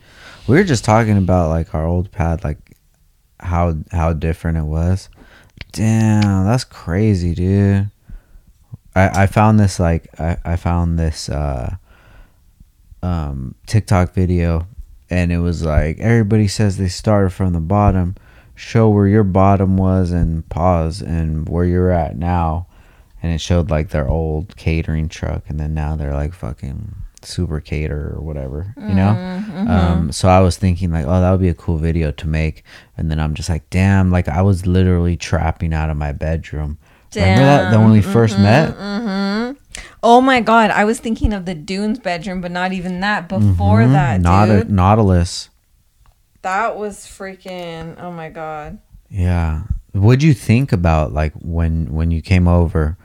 We 0.46 0.56
were 0.56 0.64
just 0.64 0.84
talking 0.84 1.16
about 1.16 1.48
like 1.50 1.74
our 1.74 1.84
old 1.84 2.12
pad, 2.12 2.44
like 2.44 2.76
how 3.40 3.74
how 3.90 4.12
different 4.12 4.58
it 4.58 4.64
was. 4.64 5.08
Damn, 5.72 6.46
that's 6.46 6.64
crazy, 6.64 7.34
dude. 7.34 7.90
I 8.94 9.22
I 9.22 9.26
found 9.26 9.58
this 9.58 9.80
like 9.80 10.08
I 10.20 10.36
I 10.44 10.56
found 10.56 10.98
this 10.98 11.28
uh 11.28 11.76
um 13.02 13.54
TikTok 13.66 14.14
video, 14.14 14.66
and 15.10 15.32
it 15.32 15.40
was 15.40 15.64
like 15.64 15.98
everybody 15.98 16.48
says 16.48 16.76
they 16.76 16.88
started 16.88 17.30
from 17.30 17.52
the 17.52 17.60
bottom. 17.60 18.14
Show 18.56 18.88
where 18.88 19.06
your 19.06 19.22
bottom 19.24 19.76
was 19.76 20.10
and 20.10 20.48
pause 20.48 21.00
and 21.02 21.48
where 21.48 21.64
you're 21.64 21.90
at 21.90 22.16
now 22.16 22.66
and 23.22 23.32
it 23.32 23.40
showed 23.40 23.70
like 23.70 23.90
their 23.90 24.08
old 24.08 24.56
catering 24.56 25.08
truck 25.08 25.44
and 25.48 25.60
then 25.60 25.74
now 25.74 25.94
they're 25.94 26.14
like 26.14 26.32
fucking 26.32 26.94
super 27.22 27.60
cater 27.60 28.14
or 28.16 28.20
whatever, 28.22 28.72
you 28.76 28.94
know. 28.94 29.10
Um, 29.68 30.12
so 30.12 30.28
I 30.28 30.40
was 30.40 30.56
thinking 30.56 30.90
like, 30.92 31.06
oh, 31.06 31.20
that 31.20 31.30
would 31.30 31.40
be 31.40 31.48
a 31.48 31.54
cool 31.54 31.76
video 31.76 32.12
to 32.12 32.28
make, 32.28 32.62
and 32.96 33.10
then 33.10 33.18
I'm 33.18 33.34
just 33.34 33.48
like, 33.48 33.68
damn, 33.70 34.10
like 34.12 34.28
I 34.28 34.42
was 34.42 34.64
literally 34.66 35.16
trapping 35.16 35.72
out 35.74 35.90
of 35.90 35.96
my 35.96 36.12
bedroom. 36.12 36.78
Remember 37.14 37.42
that, 37.44 37.70
that 37.72 37.78
when 37.80 37.90
we 37.92 38.00
1st 38.00 38.38
met? 38.40 39.56
Oh 40.02 40.20
my 40.20 40.40
god, 40.40 40.70
I 40.70 40.84
was 40.84 41.00
thinking 41.00 41.32
of 41.32 41.46
the 41.46 41.54
Dunes 41.54 41.98
bedroom, 41.98 42.40
but 42.40 42.52
not 42.52 42.72
even 42.72 43.00
that. 43.00 43.28
Before 43.28 43.80
Mhm. 43.80 43.92
that, 43.92 44.20
Nautilus. 44.68 45.50
That 46.46 46.76
was 46.78 46.98
freaking. 46.98 48.00
Oh 48.00 48.10
my 48.12 48.30
god. 48.30 48.78
Yeah. 49.10 49.62
What'd 49.92 50.22
you 50.22 50.32
think 50.34 50.72
about 50.72 51.12
like 51.12 51.32
when 51.34 51.92
when 51.92 52.10
you 52.10 52.22
came 52.22 52.46
over? 52.48 52.96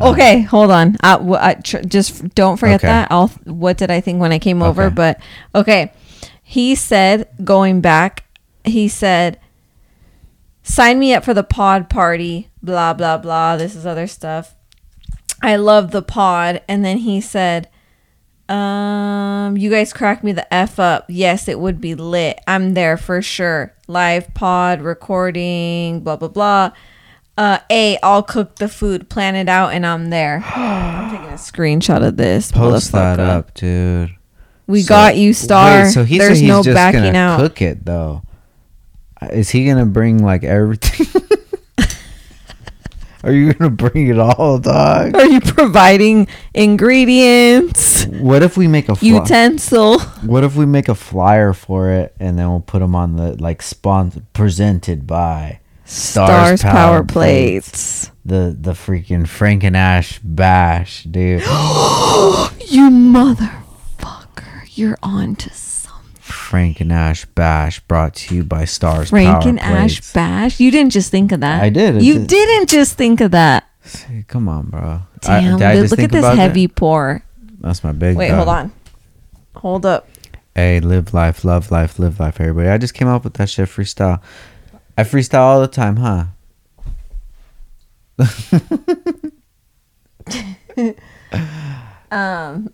Okay, 0.00 0.42
hold 0.42 0.70
on. 0.70 0.96
Uh, 1.02 1.16
w- 1.18 1.38
I 1.40 1.54
tr- 1.54 1.78
just 1.86 2.34
don't 2.34 2.56
forget 2.58 2.80
Okay. 2.80 2.88
that. 2.88 3.08
I'll. 3.10 3.28
What 3.44 3.78
did 3.78 3.90
I 3.90 4.00
think 4.00 4.20
when 4.20 4.32
I 4.32 4.38
came 4.38 4.62
over? 4.62 4.84
Okay. 4.84 4.94
But 4.94 5.20
okay, 5.54 5.92
he 6.42 6.74
said 6.74 7.28
going 7.44 7.80
back. 7.80 8.24
He 8.64 8.88
said, 8.88 9.38
"Sign 10.62 10.98
me 10.98 11.14
up 11.14 11.24
for 11.24 11.32
the 11.34 11.42
pod 11.44 11.88
party." 11.88 12.48
Blah 12.62 12.92
blah 12.94 13.16
blah. 13.18 13.56
This 13.56 13.74
is 13.74 13.86
other 13.86 14.06
stuff. 14.06 14.54
I 15.42 15.56
love 15.56 15.90
the 15.92 16.02
pod, 16.02 16.60
and 16.68 16.84
then 16.84 16.98
he 16.98 17.20
said, 17.22 17.68
"Um, 18.50 19.56
you 19.56 19.70
guys 19.70 19.92
crack 19.92 20.22
me 20.24 20.32
the 20.32 20.52
f 20.52 20.78
up. 20.78 21.06
Yes, 21.08 21.48
it 21.48 21.58
would 21.60 21.80
be 21.80 21.94
lit. 21.94 22.40
I'm 22.46 22.74
there 22.74 22.96
for 22.96 23.22
sure. 23.22 23.72
Live 23.88 24.32
pod 24.34 24.82
recording. 24.82 26.00
Blah 26.00 26.16
blah 26.16 26.28
blah." 26.28 26.70
Uh, 27.38 27.58
A, 27.70 27.98
I'll 28.02 28.22
cook 28.22 28.56
the 28.56 28.68
food, 28.68 29.08
plan 29.08 29.34
it 29.34 29.48
out, 29.48 29.72
and 29.72 29.86
I'm 29.86 30.10
there. 30.10 30.42
I'm 30.54 31.10
taking 31.10 31.28
a 31.28 31.32
screenshot 31.34 32.06
of 32.06 32.16
this. 32.18 32.52
Post 32.52 32.92
that 32.92 33.18
up, 33.18 33.54
dude. 33.54 34.10
We 34.66 34.82
So- 34.82 34.88
got 34.90 35.16
you, 35.16 35.32
Star. 35.32 35.84
Wait, 35.84 35.90
so 35.92 36.04
he 36.04 36.18
There's 36.18 36.40
he's 36.40 36.48
no 36.48 36.62
just 36.62 36.74
backing 36.74 37.02
gonna 37.02 37.18
out. 37.18 37.40
cook 37.40 37.62
it 37.62 37.84
though. 37.86 38.22
Is 39.30 39.48
he 39.50 39.64
gonna 39.66 39.86
bring 39.86 40.22
like 40.22 40.44
everything? 40.44 41.19
Are 43.22 43.32
you 43.32 43.52
gonna 43.52 43.70
bring 43.70 44.06
it 44.08 44.18
all, 44.18 44.58
dog? 44.58 45.14
Are 45.14 45.26
you 45.26 45.40
providing 45.40 46.26
ingredients, 46.54 48.06
What 48.06 48.42
if 48.42 48.56
we 48.56 48.66
make 48.66 48.88
a 48.88 48.96
fly- 48.96 49.08
utensil? 49.08 50.00
What 50.24 50.42
if 50.44 50.56
we 50.56 50.64
make 50.66 50.88
a 50.88 50.94
flyer 50.94 51.52
for 51.52 51.90
it 51.90 52.14
and 52.18 52.38
then 52.38 52.48
we'll 52.48 52.60
put 52.60 52.78
them 52.80 52.94
on 52.94 53.16
the 53.16 53.40
like 53.42 53.60
sponsor 53.62 54.22
presented 54.32 55.06
by 55.06 55.60
Stars, 55.84 56.62
power, 56.62 57.02
plates. 57.04 58.10
the 58.24 58.56
the 58.58 58.72
freaking 58.72 59.26
Frank 59.26 59.64
and 59.64 59.76
Ash 59.76 60.18
bash, 60.22 61.04
dude. 61.04 61.42
You 62.70 62.88
motherfucker! 62.88 64.62
You're 64.76 64.96
on 65.02 65.34
to 65.36 65.50
something. 65.50 65.69
Frank 66.50 66.80
and 66.80 66.92
Ash 66.92 67.24
bash 67.26 67.78
brought 67.78 68.12
to 68.16 68.34
you 68.34 68.42
by 68.42 68.64
Stars 68.64 69.10
Frank 69.10 69.28
Power 69.42 69.48
and 69.50 69.60
Ash 69.60 70.12
Bash. 70.12 70.58
You 70.58 70.72
didn't 70.72 70.90
just 70.90 71.12
think 71.12 71.30
of 71.30 71.38
that. 71.42 71.62
I 71.62 71.68
did. 71.70 71.94
It's 71.94 72.04
You 72.04 72.22
a- 72.22 72.26
didn't 72.26 72.68
just 72.68 72.98
think 72.98 73.20
of 73.20 73.30
that. 73.30 73.68
See, 73.84 74.24
come 74.26 74.48
on, 74.48 74.66
bro. 74.66 74.80
I- 74.80 75.00
Damn! 75.20 75.58
did 75.58 75.64
I 75.68 75.74
look- 75.74 75.82
just 75.82 75.90
look 75.92 75.98
think 76.00 76.08
at 76.08 76.12
this 76.12 76.18
about 76.24 76.30
that? 76.34 76.42
heavy 76.42 76.66
pour. 76.66 77.22
That's 77.60 77.84
my 77.84 77.92
big. 77.92 78.16
Wait, 78.16 78.30
dog. 78.30 78.36
hold 78.38 78.48
on. 78.48 78.72
Hold 79.54 79.86
up. 79.86 80.08
Hey, 80.56 80.80
live 80.80 81.14
life, 81.14 81.44
love 81.44 81.70
life, 81.70 82.00
live 82.00 82.18
life, 82.18 82.40
everybody. 82.40 82.68
I 82.68 82.78
just 82.78 82.94
came 82.94 83.06
up 83.06 83.22
with 83.22 83.34
that 83.34 83.48
shit 83.48 83.68
freestyle. 83.68 84.20
I 84.98 85.04
freestyle 85.04 85.38
all 85.42 85.60
the 85.60 85.68
time, 85.68 85.98
huh? 85.98 86.24
Um, 92.12 92.70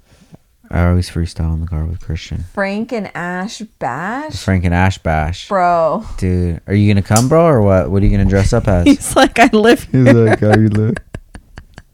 I 0.71 0.89
always 0.89 1.09
freestyle 1.11 1.55
in 1.55 1.61
the 1.61 1.67
car 1.67 1.85
with 1.85 2.01
Christian. 2.01 2.45
Frank 2.55 2.93
and 2.93 3.11
Ash 3.17 3.61
Bash. 3.79 4.43
Frank 4.43 4.65
and 4.65 4.75
Ash 4.75 4.99
bash. 4.99 5.49
Bro, 5.49 6.05
Dude, 6.19 6.61
are 6.67 6.75
you 6.75 6.93
gonna 6.93 7.03
come, 7.03 7.29
bro, 7.29 7.45
or 7.47 7.63
what? 7.63 7.91
What 7.91 8.03
are 8.03 8.07
you 8.07 8.11
gonna 8.17 8.29
dress 8.29 8.53
up 8.53 8.67
as? 8.69 8.85
he's 8.87 9.15
like 9.17 9.39
I 9.39 9.49
live 9.53 9.85
here. 9.85 10.05
He's 10.05 10.15
like, 10.15 10.41
how 10.41 10.55
you 10.57 10.69
look? 10.69 11.03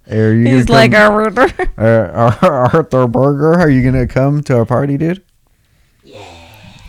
Hey, 0.05 0.19
are 0.19 0.33
you 0.35 0.57
He's 0.57 0.67
gonna 0.67 0.79
like 0.81 0.93
come? 0.93 1.63
a 1.79 1.81
Uh, 1.81 2.37
Arthur 2.73 3.07
Burger, 3.07 3.55
are 3.55 3.71
you 3.71 3.85
gonna 3.85 4.07
come 4.09 4.43
to 4.43 4.57
our 4.59 4.67
party, 4.67 4.99
dude? 4.99 5.23
Yeah. 6.03 6.25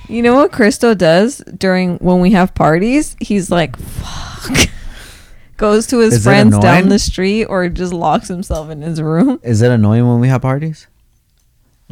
You 0.10 0.24
know 0.24 0.34
what 0.34 0.52
Christo 0.52 0.94
does 0.96 1.38
during 1.58 1.98
when 2.00 2.20
we 2.22 2.32
have 2.32 2.56
parties? 2.56 3.16
He's 3.20 3.52
like, 3.52 3.78
fuck. 3.78 4.70
Goes 5.58 5.86
to 5.88 6.00
his 6.00 6.16
Is 6.16 6.24
friends 6.24 6.58
down 6.58 6.90
the 6.90 6.98
street 7.00 7.46
or 7.46 7.70
just 7.70 7.94
locks 7.94 8.28
himself 8.28 8.70
in 8.72 8.82
his 8.82 9.00
room. 9.02 9.40
Is 9.44 9.62
it 9.62 9.72
annoying 9.72 10.08
when 10.08 10.20
we 10.20 10.28
have 10.28 10.42
parties? 10.42 10.88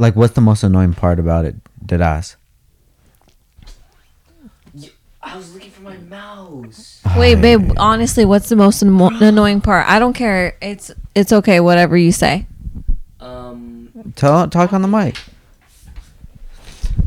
Like, 0.01 0.15
what's 0.15 0.33
the 0.33 0.41
most 0.41 0.63
annoying 0.63 0.93
part 0.93 1.19
about 1.19 1.45
it? 1.45 1.55
Did 1.85 2.01
ask. 2.01 2.35
I 5.23 5.37
was 5.37 5.53
looking 5.53 5.69
for 5.69 5.83
my 5.83 5.97
mouse. 5.97 6.99
Wait, 7.15 7.35
babe, 7.35 7.71
honestly, 7.77 8.25
what's 8.25 8.49
the 8.49 8.55
most 8.55 8.81
anno- 8.81 9.11
annoying 9.21 9.61
part? 9.61 9.87
I 9.87 9.99
don't 9.99 10.13
care. 10.13 10.57
It's 10.59 10.89
it's 11.13 11.31
okay, 11.31 11.59
whatever 11.59 11.95
you 11.95 12.11
say. 12.11 12.47
Um, 13.19 13.89
Tell, 14.15 14.49
talk 14.49 14.73
on 14.73 14.81
the 14.81 14.87
mic. 14.87 15.15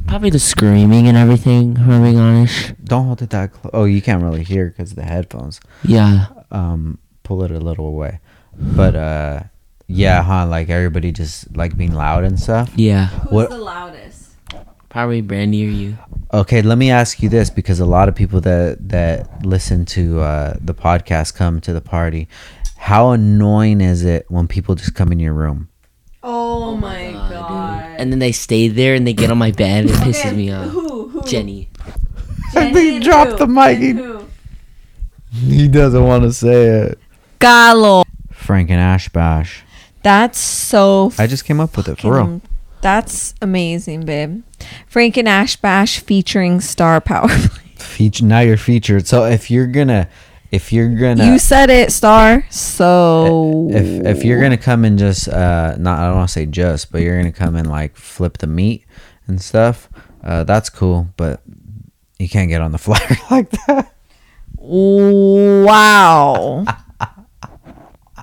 probably 0.07 0.30
the 0.30 0.38
screaming 0.38 1.09
and 1.09 1.16
everything. 1.16 1.72
If 1.72 1.80
I'm 1.80 2.02
being 2.04 2.18
honest. 2.18 2.74
Don't 2.85 3.07
hold 3.07 3.20
it 3.22 3.30
that 3.30 3.52
close. 3.52 3.72
Oh, 3.74 3.85
you 3.85 4.00
can't 4.00 4.22
really 4.22 4.44
hear 4.44 4.66
because 4.68 4.92
of 4.92 4.96
the 4.96 5.02
headphones. 5.02 5.59
Yeah. 5.83 6.26
Um, 6.52 6.98
pull 7.24 7.42
it 7.42 7.50
a 7.50 7.59
little 7.59 7.88
away. 7.88 8.20
But 8.57 8.94
uh, 8.94 9.40
yeah, 9.86 10.22
huh? 10.22 10.46
Like 10.46 10.68
everybody 10.70 11.12
just 11.12 11.56
like 11.56 11.76
being 11.76 11.92
loud 11.94 12.24
and 12.24 12.38
stuff. 12.38 12.70
Yeah. 12.76 13.08
What- 13.30 13.50
the 13.50 13.58
loudest? 13.58 14.22
Probably 14.88 15.22
Brandy 15.22 15.66
or 15.66 15.70
you. 15.70 15.98
Okay, 16.32 16.62
let 16.62 16.78
me 16.78 16.90
ask 16.90 17.20
you 17.20 17.28
this 17.28 17.50
because 17.50 17.80
a 17.80 17.84
lot 17.86 18.08
of 18.08 18.14
people 18.14 18.40
that 18.42 18.88
that 18.88 19.44
listen 19.44 19.84
to 19.86 20.20
uh, 20.20 20.54
the 20.60 20.74
podcast 20.74 21.34
come 21.34 21.60
to 21.62 21.72
the 21.72 21.80
party. 21.80 22.28
How 22.76 23.10
annoying 23.10 23.80
is 23.80 24.04
it 24.04 24.26
when 24.28 24.46
people 24.46 24.74
just 24.76 24.94
come 24.94 25.10
in 25.10 25.18
your 25.18 25.32
room? 25.32 25.68
Oh, 26.22 26.76
my 26.76 27.12
God, 27.12 27.30
god. 27.30 27.96
And 27.98 28.12
then 28.12 28.18
they 28.20 28.30
stay 28.32 28.68
there 28.68 28.94
and 28.94 29.06
they 29.06 29.12
get 29.12 29.30
on 29.30 29.38
my 29.38 29.50
bed. 29.50 29.86
And 29.86 29.90
it 29.90 29.96
pisses 29.96 30.26
Okay, 30.26 30.36
me 30.36 30.52
off. 30.52 30.68
Who? 30.70 31.08
Who? 31.08 31.22
Jenny. 31.22 31.68
Jenny 32.52 32.96
and 32.96 33.04
dropped 33.04 33.32
who? 33.32 33.36
the 33.38 33.46
mic. 33.46 33.78
And 33.80 33.98
who? 33.98 34.26
He 35.32 35.66
doesn't 35.68 36.02
want 36.04 36.22
to 36.24 36.32
say 36.32 36.66
it. 36.66 36.98
Gallo. 37.40 38.04
Frank 38.32 38.70
and 38.70 38.80
Ash 38.80 39.08
Bash. 39.08 39.64
That's 40.04 40.38
so 40.38 41.12
I 41.18 41.26
just 41.26 41.44
came 41.46 41.58
up 41.60 41.76
with 41.76 41.88
it 41.88 41.98
for 41.98 42.14
real. 42.14 42.42
That's 42.82 43.34
amazing, 43.40 44.04
babe. 44.04 44.42
Frank 44.86 45.16
and 45.16 45.26
Ash 45.26 45.56
Bash 45.56 45.98
featuring 46.00 46.60
Star 46.60 47.00
Power. 47.00 47.30
Feature 47.76 48.26
now 48.26 48.40
you're 48.40 48.58
featured. 48.58 49.06
So 49.06 49.24
if 49.24 49.50
you're 49.50 49.66
gonna, 49.66 50.08
if 50.52 50.70
you're 50.74 50.94
gonna, 50.94 51.24
you 51.24 51.38
said 51.38 51.70
it, 51.70 51.90
Star. 51.90 52.46
So 52.50 53.68
if 53.70 54.04
if 54.18 54.24
you're 54.24 54.40
gonna 54.42 54.58
come 54.58 54.84
and 54.84 54.98
just 54.98 55.26
uh 55.28 55.76
not 55.78 55.98
I 55.98 56.06
don't 56.08 56.16
want 56.16 56.28
to 56.28 56.32
say 56.32 56.44
just, 56.44 56.92
but 56.92 57.00
you're 57.00 57.16
gonna 57.16 57.32
come 57.32 57.56
and 57.56 57.68
like 57.70 57.96
flip 57.96 58.36
the 58.38 58.46
meat 58.46 58.84
and 59.26 59.40
stuff, 59.40 59.88
uh 60.22 60.44
that's 60.44 60.68
cool, 60.68 61.08
but 61.16 61.40
you 62.18 62.28
can't 62.28 62.50
get 62.50 62.60
on 62.60 62.72
the 62.72 62.78
flyer 62.86 63.16
like 63.30 63.50
that. 63.66 63.94
wow. 65.64 66.64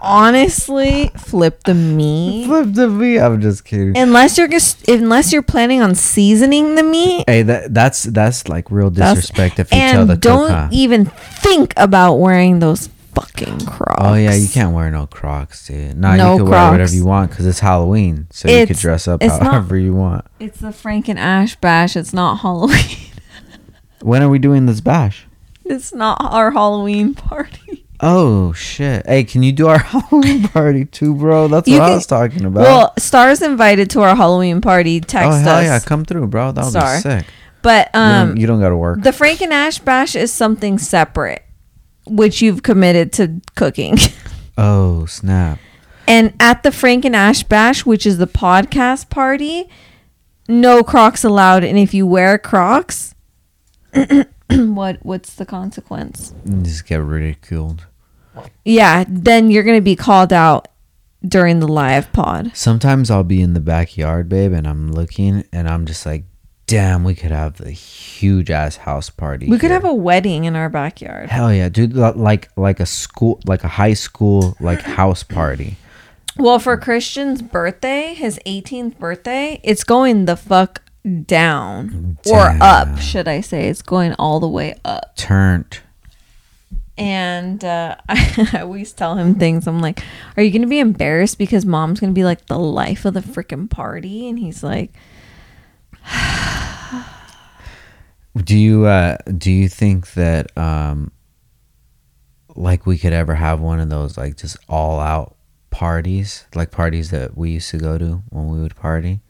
Honestly, 0.02 1.12
flip 1.16 1.64
the 1.64 1.74
meat. 1.76 2.46
Flip 2.48 2.68
the 2.74 2.88
meat. 2.90 3.20
I'm 3.20 3.40
just 3.40 3.66
kidding. 3.66 3.96
Unless 3.98 4.38
you're 4.38 4.48
just 4.48 4.88
unless 4.88 5.32
you're 5.32 5.42
planning 5.44 5.82
on 5.82 5.94
seasoning 5.96 6.76
the 6.76 6.84
meat, 6.84 7.26
Hey, 7.28 7.44
that 7.44 7.74
that's 7.74 8.04
that's 8.04 8.48
like 8.50 8.70
real 8.72 8.90
that's- 8.90 9.16
disrespect 9.16 9.60
if 9.60 9.72
you 9.72 9.78
tell 9.78 10.02
and 10.02 10.10
the 10.10 10.18
don't 10.18 10.74
even 10.74 11.06
think 11.06 11.74
about 11.78 12.16
wearing 12.16 12.60
those 12.60 12.88
fucking 13.14 13.60
Crocs. 13.66 13.96
Oh 14.00 14.14
yeah, 14.16 14.34
you 14.34 14.48
can't 14.50 14.74
wear 14.74 14.90
no 14.90 15.06
Crocs, 15.06 15.68
dude. 15.68 15.98
Nah, 15.98 16.16
No 16.16 16.34
you 16.34 16.38
can 16.44 16.50
wear 16.50 16.72
whatever 16.72 16.94
you 16.96 17.06
want 17.06 17.30
because 17.30 17.46
it's 17.46 17.60
Halloween, 17.60 18.28
so 18.32 18.50
you 18.50 18.66
could 18.66 18.78
dress 18.78 19.08
up 19.08 19.22
it's 19.22 19.38
not- 19.40 19.52
however 19.54 19.78
you 19.78 19.94
want. 19.94 20.26
It's 20.40 20.60
the 20.60 20.72
Frank 20.72 21.10
and 21.10 21.20
Ash 21.20 21.56
Bash. 21.58 21.96
It's 21.96 22.14
not 22.14 22.40
Halloween. 22.40 22.98
When 24.02 24.24
are 24.24 24.30
we 24.30 24.40
doing 24.40 24.66
this 24.66 24.82
bash? 24.82 25.28
it's 25.64 25.94
not 25.94 26.18
our 26.20 26.52
Halloween 26.52 27.14
party. 27.14 27.81
Oh 28.04 28.52
shit! 28.54 29.06
Hey, 29.06 29.24
can 29.24 29.44
you 29.44 29.52
do 29.52 29.68
our 29.68 29.78
Halloween 29.94 30.48
party 30.48 30.86
too, 30.86 31.14
bro? 31.16 31.48
That's 31.48 31.68
You 31.68 31.80
what 31.80 31.92
I 31.92 31.94
was 31.96 32.08
talking 32.08 32.46
about. 32.46 32.62
Well, 32.62 32.94
Star's 32.98 33.42
invited 33.44 33.90
to 33.92 34.02
our 34.02 34.16
Halloween 34.16 34.60
party. 34.62 35.00
Text 35.02 35.28
us. 35.28 35.36
oh 35.36 35.40
hell 35.44 35.58
us. 35.58 35.64
yeah, 35.66 35.80
come 35.80 36.04
through, 36.06 36.28
bro. 36.28 36.52
That 36.52 36.64
would 36.64 36.72
Star. 36.72 36.96
be 36.96 37.02
sick. 37.02 37.26
But 37.62 37.92
You 37.94 38.00
um, 38.00 38.28
don't, 38.30 38.38
you 38.38 38.48
don't 38.48 38.60
gotta 38.60 38.76
work. 38.76 39.04
the 39.04 39.14
Frank 39.14 39.42
and 39.42 39.54
Ash 39.54 39.78
Bash 39.78 40.16
is 40.16 40.34
something 40.34 40.80
separate, 40.80 41.44
which 42.08 42.42
you've 42.42 42.64
committed 42.64 43.14
to 43.14 43.40
cooking. 43.56 43.98
oh 44.58 45.06
snap! 45.06 45.60
and 46.08 46.34
at 46.40 46.64
the 46.64 46.72
Frank 46.72 47.06
and 47.06 47.16
Ash 47.16 47.44
Bash, 47.44 47.86
which 47.86 48.08
is 48.08 48.18
the 48.18 48.26
podcast 48.26 49.10
party, 49.12 49.70
no 50.48 50.82
Crocs 50.82 51.24
allowed. 51.24 51.64
And 51.64 51.78
if 51.78 51.94
you 51.94 52.08
wear 52.08 52.40
Crocs, 52.40 53.14
what 54.50 54.98
what's 55.06 55.36
the 55.36 55.46
consequence? 55.46 56.34
You 56.46 56.64
just 56.64 56.88
get 56.88 57.04
ridiculed. 57.04 57.86
Yeah, 58.66 59.04
then 59.08 59.52
you're 59.52 59.64
gonna 59.64 59.82
be 59.82 59.96
called 59.96 60.32
out 60.32 60.68
during 61.26 61.60
the 61.60 61.68
live 61.68 62.12
pod. 62.14 62.52
Sometimes 62.54 63.12
I'll 63.12 63.24
be 63.24 63.42
in 63.42 63.54
the 63.54 63.60
backyard, 63.60 64.30
babe, 64.30 64.54
and 64.54 64.68
I'm 64.68 64.92
looking, 64.92 65.44
and 65.52 65.68
I'm 65.68 65.86
just 65.86 66.06
like, 66.06 66.24
damn, 66.66 67.04
we 67.04 67.14
could 67.16 67.32
have 67.32 67.60
a 67.62 67.70
huge 67.72 68.50
ass 68.50 68.78
house 68.78 69.10
party. 69.10 69.48
We 69.48 69.60
could 69.60 69.72
have 69.72 69.84
a 69.86 69.94
wedding 69.94 70.46
in 70.46 70.56
our 70.56 70.70
backyard. 70.70 71.30
hell 71.30 71.54
yeah, 71.54 71.70
dude, 71.70 71.94
like 71.94 72.50
like 72.56 72.80
a 72.80 72.86
school, 72.86 73.40
like 73.46 73.64
a 73.64 73.68
high 73.68 73.94
school 73.94 74.56
like 74.60 74.82
house 74.82 75.24
party. 75.24 75.78
Well, 76.38 76.60
for 76.60 76.78
Christian's 76.78 77.42
birthday, 77.42 78.14
his 78.14 78.40
18th 78.46 78.98
birthday, 78.98 79.60
it's 79.64 79.84
going 79.84 80.26
the 80.26 80.38
fuck 80.38 80.82
down 81.26 82.18
or 82.26 82.56
up, 82.62 83.00
should 83.00 83.28
I 83.28 83.42
say? 83.42 83.68
It's 83.68 83.82
going 83.82 84.14
all 84.14 84.40
the 84.40 84.48
way 84.48 84.76
up. 84.86 85.16
Turned. 85.18 85.80
And 86.98 87.64
uh, 87.64 87.96
I, 88.10 88.50
I 88.54 88.62
always 88.62 88.92
tell 88.94 89.16
him 89.16 89.36
things. 89.36 89.66
I'm 89.68 89.80
like, 89.82 90.04
"Are 90.38 90.44
you 90.44 90.52
gonna 90.52 90.68
be 90.68 90.80
embarrassed 90.80 91.38
because 91.38 91.66
mom's 91.66 92.00
gonna 92.00 92.12
be 92.14 92.24
like 92.24 92.46
the 92.48 92.60
life 92.60 93.06
of 93.06 93.14
the 93.14 93.22
freaking 93.22 93.70
party?" 93.70 94.28
And 94.30 94.38
he's 94.38 94.62
like, 94.64 94.92
Do 98.46 98.58
you 98.58 98.86
uh 98.86 99.18
do 99.38 99.52
you 99.52 99.68
think 99.68 100.14
that 100.14 100.56
um 100.58 101.12
like 102.56 102.86
we 102.86 102.98
could 102.98 103.12
ever 103.14 103.36
have 103.36 103.60
one 103.60 103.80
of 103.82 103.90
those 103.90 104.18
like 104.18 104.38
just 104.38 104.58
all 104.70 105.00
out 105.00 105.36
parties, 105.70 106.46
like 106.56 106.72
parties 106.72 107.10
that 107.12 107.36
we 107.38 107.52
used 107.52 107.70
to 107.72 107.78
go 107.78 107.98
to 107.98 108.24
when 108.30 108.48
we 108.50 108.62
would 108.62 108.76
party? 108.76 109.22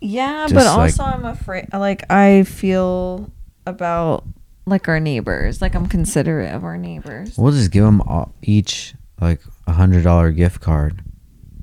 "Yeah, 0.00 0.46
Just 0.48 0.54
but 0.54 0.64
like- 0.64 0.90
also 1.00 1.02
I'm 1.04 1.24
afraid. 1.24 1.68
Like 1.72 2.10
I 2.10 2.42
feel 2.44 3.30
about 3.66 4.24
like 4.68 4.88
our 4.88 5.00
neighbors. 5.00 5.60
Like 5.62 5.74
I'm 5.74 5.86
considerate 5.86 6.54
of 6.54 6.64
our 6.64 6.76
neighbors." 6.76 7.36
We'll 7.36 7.52
just 7.52 7.70
give 7.70 7.84
them 7.84 8.00
all, 8.02 8.34
each 8.42 8.94
like 9.20 9.40
a 9.66 9.72
hundred 9.72 10.04
dollar 10.04 10.30
gift 10.30 10.60
card 10.60 11.02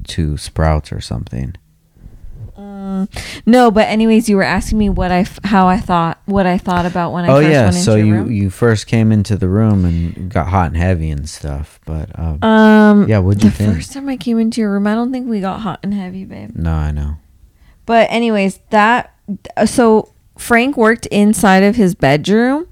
to 0.10 0.38
Sprouts 0.38 0.92
or 0.92 1.02
something. 1.02 1.56
Mm, 2.58 3.10
no, 3.46 3.70
but 3.70 3.88
anyways, 3.90 4.30
you 4.30 4.38
were 4.38 4.44
asking 4.44 4.78
me 4.78 4.88
what 4.90 5.12
I 5.12 5.20
f- 5.20 5.40
how 5.44 5.68
I 5.68 5.78
thought 5.78 6.20
what 6.26 6.46
I 6.46 6.58
thought 6.58 6.86
about 6.86 7.12
when 7.12 7.26
I 7.26 7.28
oh 7.30 7.42
first 7.42 7.50
yeah, 7.52 7.64
went 7.64 7.76
into 7.76 7.84
so 7.84 7.96
you 7.96 8.14
room. 8.14 8.32
you 8.32 8.50
first 8.50 8.88
came 8.88 9.12
into 9.12 9.36
the 9.36 9.50
room 9.50 9.84
and 9.84 10.30
got 10.32 10.48
hot 10.48 10.68
and 10.68 10.78
heavy 10.78 11.10
and 11.10 11.28
stuff, 11.28 11.82
but 11.86 12.18
um, 12.18 12.42
um 12.44 13.10
yeah, 13.10 13.20
what'd 13.20 13.44
you 13.44 13.50
the 13.50 13.56
think? 13.56 13.74
first 13.76 13.92
time 13.92 14.08
I 14.08 14.16
came 14.16 14.40
into 14.40 14.62
your 14.62 14.72
room, 14.72 14.88
I 14.88 14.96
don't 14.96 15.12
think 15.12 15.28
we 15.30 15.42
got 15.42 15.60
hot 15.62 15.82
and 15.84 15.94
heavy, 15.94 16.24
babe. 16.24 16.52
no, 16.56 16.72
I 16.72 16.92
know. 16.92 17.18
But 17.86 18.10
anyways, 18.10 18.60
that 18.70 19.14
so 19.66 20.14
Frank 20.38 20.78
worked 20.78 21.08
inside 21.08 21.64
of 21.64 21.76
his 21.76 21.94
bedroom 21.94 22.68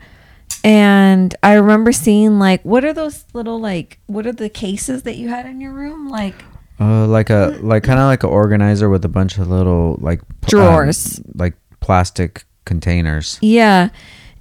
and 0.63 1.35
I 1.43 1.53
remember 1.53 1.91
seeing 1.91 2.39
like 2.39 2.63
what 2.63 2.85
are 2.85 2.93
those 2.93 3.25
little 3.33 3.59
like 3.59 3.99
what 4.07 4.25
are 4.25 4.31
the 4.31 4.49
cases 4.49 5.03
that 5.03 5.15
you 5.17 5.29
had 5.29 5.45
in 5.45 5.59
your 5.61 5.73
room? 5.73 6.07
Like 6.09 6.35
Uh, 6.79 7.05
like 7.07 7.29
a 7.29 7.57
like 7.61 7.83
kind 7.83 7.99
of 7.99 8.05
like 8.05 8.23
an 8.23 8.29
organizer 8.29 8.89
with 8.89 9.03
a 9.05 9.09
bunch 9.09 9.37
of 9.37 9.47
little 9.49 9.97
like 10.01 10.21
um, 10.21 10.27
Drawers. 10.47 11.21
like 11.35 11.53
plastic 11.79 12.45
containers. 12.65 13.37
Yeah. 13.41 13.89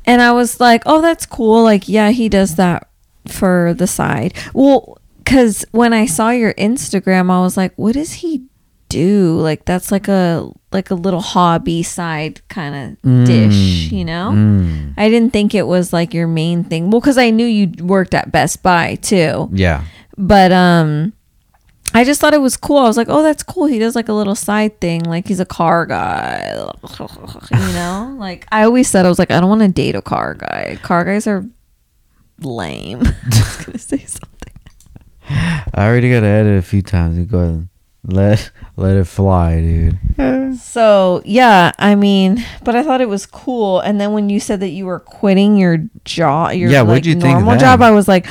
And 0.04 0.20
I 0.22 0.32
was 0.32 0.58
like, 0.60 0.82
oh, 0.86 1.00
that's 1.00 1.26
cool. 1.26 1.62
Like, 1.62 1.88
yeah, 1.88 2.10
he 2.10 2.28
does 2.28 2.56
that 2.56 2.88
for 3.28 3.72
the 3.74 3.86
side. 3.86 4.34
Well, 4.52 4.98
because 5.18 5.64
when 5.70 5.92
I 5.92 6.06
saw 6.06 6.30
your 6.30 6.54
Instagram, 6.54 7.30
I 7.30 7.40
was 7.40 7.56
like, 7.56 7.72
"What 7.76 7.94
is 7.94 8.14
he 8.14 8.42
do? 8.92 9.38
Like, 9.40 9.64
that's 9.64 9.90
like 9.90 10.06
a 10.08 10.48
like 10.72 10.90
a 10.90 10.94
little 10.94 11.20
hobby 11.20 11.82
side 11.82 12.40
kind 12.48 12.96
of 13.04 13.26
dish, 13.26 13.90
you 13.92 14.04
know? 14.04 14.30
Mm, 14.32 14.94
I 14.96 15.08
didn't 15.10 15.32
think 15.32 15.54
it 15.54 15.66
was 15.66 15.92
like 15.92 16.14
your 16.14 16.26
main 16.26 16.64
thing. 16.64 16.90
Well, 16.90 17.00
because 17.00 17.18
I 17.18 17.30
knew 17.30 17.44
you 17.46 17.72
worked 17.84 18.14
at 18.14 18.32
Best 18.32 18.62
Buy 18.62 18.94
too. 18.96 19.48
yeah, 19.52 19.84
But 20.16 20.52
um 20.52 21.12
I 21.94 22.04
just 22.04 22.22
thought 22.22 22.32
it 22.32 22.40
was 22.40 22.56
cool. 22.56 22.78
I 22.78 22.84
was 22.84 22.96
like, 22.96 23.08
oh, 23.10 23.22
that's 23.22 23.42
cool. 23.42 23.66
He 23.66 23.78
does 23.78 23.94
like 23.94 24.08
a 24.08 24.14
little 24.14 24.34
side 24.34 24.80
thing. 24.80 25.04
Like 25.04 25.28
he's 25.28 25.40
a 25.40 25.44
car 25.44 25.84
guy. 25.84 26.56
You 27.52 27.72
know? 27.74 28.16
like 28.18 28.46
I 28.50 28.64
always 28.64 28.88
said, 28.88 29.04
I 29.04 29.08
was 29.10 29.18
like, 29.18 29.30
I 29.30 29.40
don't 29.40 29.50
want 29.50 29.60
to 29.60 29.68
date 29.68 29.94
a 29.94 30.00
car 30.02 30.34
guy. 30.34 30.78
Car 30.82 31.04
guys 31.04 31.26
are 31.26 31.44
lame. 32.40 33.02
I 33.06 33.14
was 33.28 33.56
going 33.66 33.72
to 33.72 33.78
say 33.78 33.98
something. 33.98 34.54
I 35.28 35.86
already 35.86 36.10
got 36.10 36.20
to 36.20 36.26
edit 36.26 36.58
a 36.58 36.62
few 36.62 36.80
times. 36.82 37.18
Go 37.26 37.38
ahead 37.40 37.68
let 38.04 38.50
let 38.76 38.96
it 38.96 39.04
fly, 39.04 39.60
dude. 39.60 39.98
So, 40.58 41.22
yeah, 41.24 41.72
I 41.78 41.94
mean, 41.94 42.44
but 42.64 42.74
I 42.74 42.82
thought 42.82 43.00
it 43.00 43.08
was 43.08 43.26
cool. 43.26 43.80
And 43.80 44.00
then 44.00 44.12
when 44.12 44.28
you 44.28 44.40
said 44.40 44.60
that 44.60 44.68
you 44.68 44.86
were 44.86 45.00
quitting 45.00 45.56
your 45.56 45.78
job, 46.04 46.54
your 46.54 46.70
Yeah, 46.70 46.82
like, 46.82 47.04
you 47.04 47.14
normal 47.14 47.56
job, 47.56 47.80
I 47.80 47.90
was 47.90 48.08
like, 48.08 48.26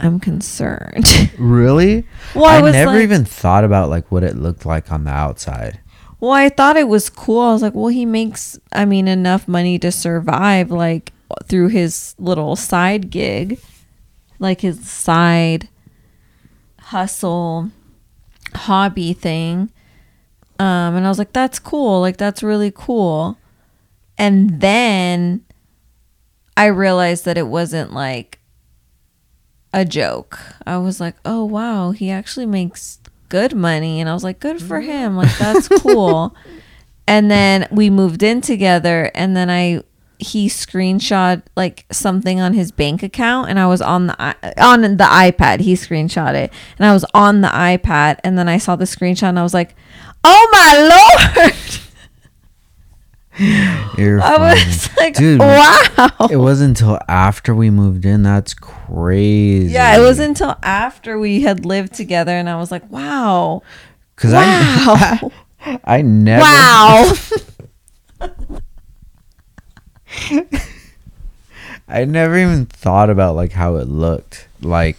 I'm 0.00 0.20
concerned. 0.20 1.06
Really? 1.38 2.04
well, 2.34 2.46
I, 2.46 2.58
I, 2.58 2.70
never 2.70 2.92
like, 2.92 3.02
even 3.02 3.24
thought 3.24 3.64
about 3.64 3.88
like 3.88 4.10
what 4.10 4.22
it 4.24 4.36
looked 4.36 4.66
like 4.66 4.90
on 4.90 5.04
the 5.04 5.10
outside. 5.10 5.80
Well, 6.18 6.32
I 6.32 6.48
thought 6.48 6.76
it 6.76 6.88
was 6.88 7.10
cool. 7.10 7.40
I 7.40 7.52
was 7.52 7.62
like, 7.62 7.74
well, 7.74 7.88
he 7.88 8.06
makes, 8.06 8.58
I 8.72 8.84
mean, 8.86 9.06
enough 9.06 9.46
money 9.46 9.78
to 9.80 9.92
survive, 9.92 10.70
like 10.70 11.12
through 11.44 11.68
his 11.68 12.14
little 12.18 12.56
side 12.56 13.10
gig, 13.10 13.60
like 14.38 14.62
his 14.62 14.88
side 14.88 15.68
hustle 16.78 17.70
hobby 18.54 19.12
thing. 19.12 19.70
Um, 20.58 20.96
and 20.96 21.04
I 21.04 21.08
was 21.08 21.18
like, 21.18 21.32
that's 21.32 21.58
cool. 21.58 22.00
Like, 22.00 22.16
that's 22.16 22.42
really 22.42 22.72
cool. 22.74 23.38
And 24.16 24.60
then 24.60 25.44
I 26.56 26.66
realized 26.66 27.24
that 27.26 27.36
it 27.36 27.48
wasn't 27.48 27.92
like 27.92 28.40
a 29.72 29.84
joke. 29.84 30.38
I 30.66 30.78
was 30.78 31.00
like, 31.00 31.16
oh, 31.24 31.44
wow, 31.44 31.90
he 31.90 32.10
actually 32.10 32.46
makes 32.46 32.98
good 33.28 33.54
money. 33.54 34.00
And 34.00 34.08
I 34.08 34.14
was 34.14 34.24
like, 34.24 34.40
good 34.40 34.62
for 34.62 34.80
him. 34.80 35.16
Like, 35.16 35.36
that's 35.38 35.68
cool. 35.80 36.34
and 37.06 37.30
then 37.30 37.68
we 37.70 37.90
moved 37.90 38.22
in 38.22 38.40
together. 38.40 39.10
And 39.14 39.36
then 39.36 39.50
I, 39.50 39.82
he 40.18 40.48
screenshot 40.48 41.42
like 41.56 41.84
something 41.92 42.40
on 42.40 42.52
his 42.54 42.70
bank 42.72 43.02
account 43.02 43.48
and 43.50 43.58
I 43.58 43.66
was 43.66 43.80
on 43.82 44.06
the 44.06 44.14
on 44.62 44.80
the 44.82 45.04
iPad 45.04 45.60
he 45.60 45.74
screenshot 45.74 46.34
it 46.34 46.52
and 46.78 46.86
I 46.86 46.92
was 46.92 47.04
on 47.14 47.40
the 47.42 47.48
iPad 47.48 48.18
and 48.24 48.38
then 48.38 48.48
I 48.48 48.58
saw 48.58 48.76
the 48.76 48.84
screenshot 48.86 49.28
and 49.28 49.38
I 49.38 49.42
was 49.42 49.54
like 49.54 49.74
oh 50.24 50.48
my 50.52 51.44
lord 51.44 51.54
You're 53.98 54.20
I 54.22 54.36
funny. 54.36 54.60
was 54.64 54.96
like 54.96 55.14
Dude, 55.14 55.40
wow 55.40 56.08
It 56.30 56.36
wasn't 56.38 56.78
until 56.80 56.98
after 57.06 57.54
we 57.54 57.68
moved 57.68 58.06
in. 58.06 58.22
That's 58.22 58.54
crazy. 58.54 59.72
Yeah, 59.74 59.98
it 59.98 60.00
was 60.00 60.18
until 60.18 60.56
after 60.62 61.18
we 61.18 61.42
had 61.42 61.66
lived 61.66 61.92
together, 61.92 62.32
and 62.32 62.48
I 62.48 62.56
was 62.56 62.70
like, 62.70 62.90
"Wow, 62.90 63.62
because 64.14 64.32
wow, 64.32 65.30
I 65.60 65.80
I 65.84 66.00
never 66.00 66.40
wow." 66.40 67.12
I 71.88 72.04
never 72.04 72.36
even 72.36 72.66
thought 72.66 73.10
about 73.10 73.36
like 73.36 73.52
how 73.52 73.76
it 73.76 73.88
looked. 73.88 74.48
Like, 74.60 74.96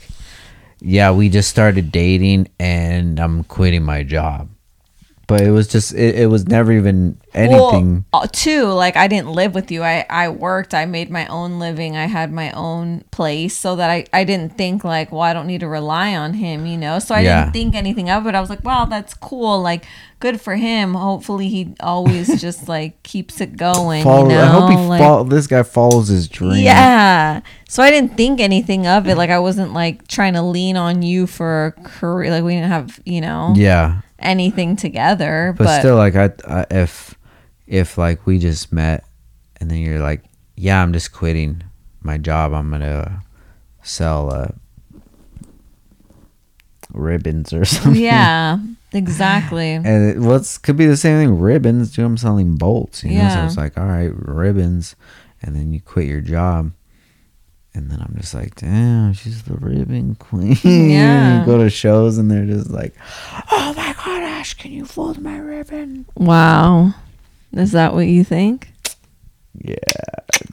yeah, 0.80 1.12
we 1.12 1.30
just 1.30 1.50
started 1.50 1.92
dating 1.92 2.50
and 2.60 3.20
I'm 3.20 3.44
quitting 3.44 3.84
my 3.84 4.04
job. 4.04 4.50
But 5.28 5.42
it 5.42 5.52
was 5.52 5.68
just 5.68 5.94
it, 5.94 6.16
it 6.16 6.28
was 6.28 6.48
never 6.48 6.72
even 6.72 7.18
anything. 7.34 8.06
Well, 8.14 8.24
uh, 8.24 8.28
too, 8.32 8.64
like 8.68 8.96
I 8.96 9.10
didn't 9.10 9.30
live 9.34 9.54
with 9.54 9.70
you. 9.72 9.84
I 9.84 10.06
I 10.10 10.30
worked. 10.30 10.74
I 10.74 10.86
made 10.86 11.10
my 11.12 11.28
own 11.28 11.60
living. 11.60 11.98
I 11.98 12.06
had 12.06 12.32
my 12.32 12.50
own 12.52 13.04
place, 13.12 13.56
so 13.58 13.76
that 13.76 13.90
I 13.90 14.06
I 14.14 14.24
didn't 14.24 14.58
think 14.58 14.86
like, 14.86 15.12
well, 15.12 15.22
I 15.22 15.34
don't 15.34 15.46
need 15.48 15.60
to 15.60 15.68
rely 15.68 16.16
on 16.16 16.36
him, 16.36 16.66
you 16.66 16.78
know. 16.78 17.00
So 17.00 17.14
I 17.14 17.20
Yeah. 17.22 17.42
didn't 17.42 17.54
think 17.54 17.76
anything 17.76 18.10
of 18.10 18.26
it. 18.26 18.36
I 18.36 18.40
was 18.40 18.50
like, 18.50 18.64
wow, 18.64 18.86
that's 18.86 19.14
cool. 19.14 19.62
Like, 19.62 19.86
good 20.22 20.40
for 20.40 20.56
him. 20.56 20.94
Hopefully, 20.94 21.50
he 21.50 21.76
always 21.82 22.40
just 22.48 22.70
like 22.70 23.04
keeps 23.04 23.42
it 23.42 23.58
going. 23.58 24.06
follow, 24.06 24.30
you 24.30 24.36
know? 24.36 24.42
I 24.44 24.46
hope 24.48 24.70
he 24.72 24.78
like, 24.78 25.28
this 25.30 25.46
guy 25.48 25.64
follows 25.64 26.08
his 26.08 26.30
dream. 26.30 26.64
Yeah. 26.64 27.42
So 27.68 27.84
I 27.84 27.92
didn't 27.92 28.16
think 28.16 28.40
anything 28.40 28.88
of 28.88 29.08
it. 29.10 29.18
Like 29.18 29.30
I 29.30 29.40
wasn't 29.40 29.74
like 29.74 30.08
trying 30.08 30.36
to 30.36 30.42
lean 30.42 30.78
on 30.78 31.02
you 31.02 31.28
for 31.28 31.66
a 31.66 31.72
career. 31.84 32.32
Like 32.32 32.46
we 32.46 32.54
didn't 32.54 32.70
have, 32.70 33.02
you 33.04 33.20
know, 33.20 33.54
Yeah. 33.58 34.04
Anything 34.20 34.76
together. 34.76 35.54
But, 35.58 35.66
But, 35.66 35.80
still 35.80 35.96
like 35.96 36.16
I, 36.16 36.32
I 36.48 36.66
if 36.72 37.16
if 37.66 37.98
like 37.98 38.26
we 38.26 38.40
just 38.40 38.72
met 38.72 39.04
and 39.60 39.70
then 39.70 39.80
you're 39.80 40.00
like, 40.00 40.24
"Yeah, 40.56 40.82
I'm 40.82 40.94
just 40.94 41.12
quitting 41.12 41.64
my 42.02 42.18
job. 42.18 42.54
I'm 42.54 42.70
to 42.72 43.22
sell 43.84 44.34
uh 44.34 44.48
ribbons 46.94 47.54
or 47.54 47.66
something." 47.66 48.02
yeah, 48.02 48.60
exactly. 48.94 49.72
And 49.72 49.88
it 49.88 50.20
what's 50.20 50.58
could 50.58 50.78
be 50.78 50.86
the 50.86 50.98
same 50.98 51.20
thing. 51.20 51.40
Ribbons, 51.40 51.94
dude. 51.94 52.06
I'm 52.06 52.18
selling 52.18 52.56
bolts. 52.56 53.04
You 53.04 53.18
know, 53.18 53.30
so 53.30 53.46
it's 53.46 53.58
like, 53.58 53.78
all 53.78 53.86
right, 53.86 54.12
ribbons, 54.14 54.96
and 55.42 55.56
then 55.56 55.72
you 55.72 55.82
quit 55.82 56.08
your 56.08 56.22
job, 56.22 56.72
and 57.74 57.92
then 57.92 58.00
I'm 58.02 58.16
just 58.18 58.34
like, 58.34 58.56
damn, 58.56 59.14
she's 59.14 59.44
the 59.44 59.54
ribbon 59.56 60.16
queen. 60.16 60.58
Yeah. 60.64 61.40
you 61.40 61.46
go 61.46 61.58
to 61.60 61.70
shows 61.70 62.18
and 62.18 62.30
they're 62.32 62.46
just 62.46 62.70
like, 62.70 62.94
oh 63.52 63.74
my 63.76 63.94
god, 63.94 64.24
Ash, 64.24 64.54
can 64.56 64.72
you 64.72 64.86
fold 64.86 65.20
my 65.20 65.38
ribbon? 65.38 66.06
Wow. 66.16 66.94
Is 67.54 67.72
that 67.74 67.94
what 67.94 68.08
you 68.08 68.24
think? 68.24 68.70
Yeah, 69.60 69.76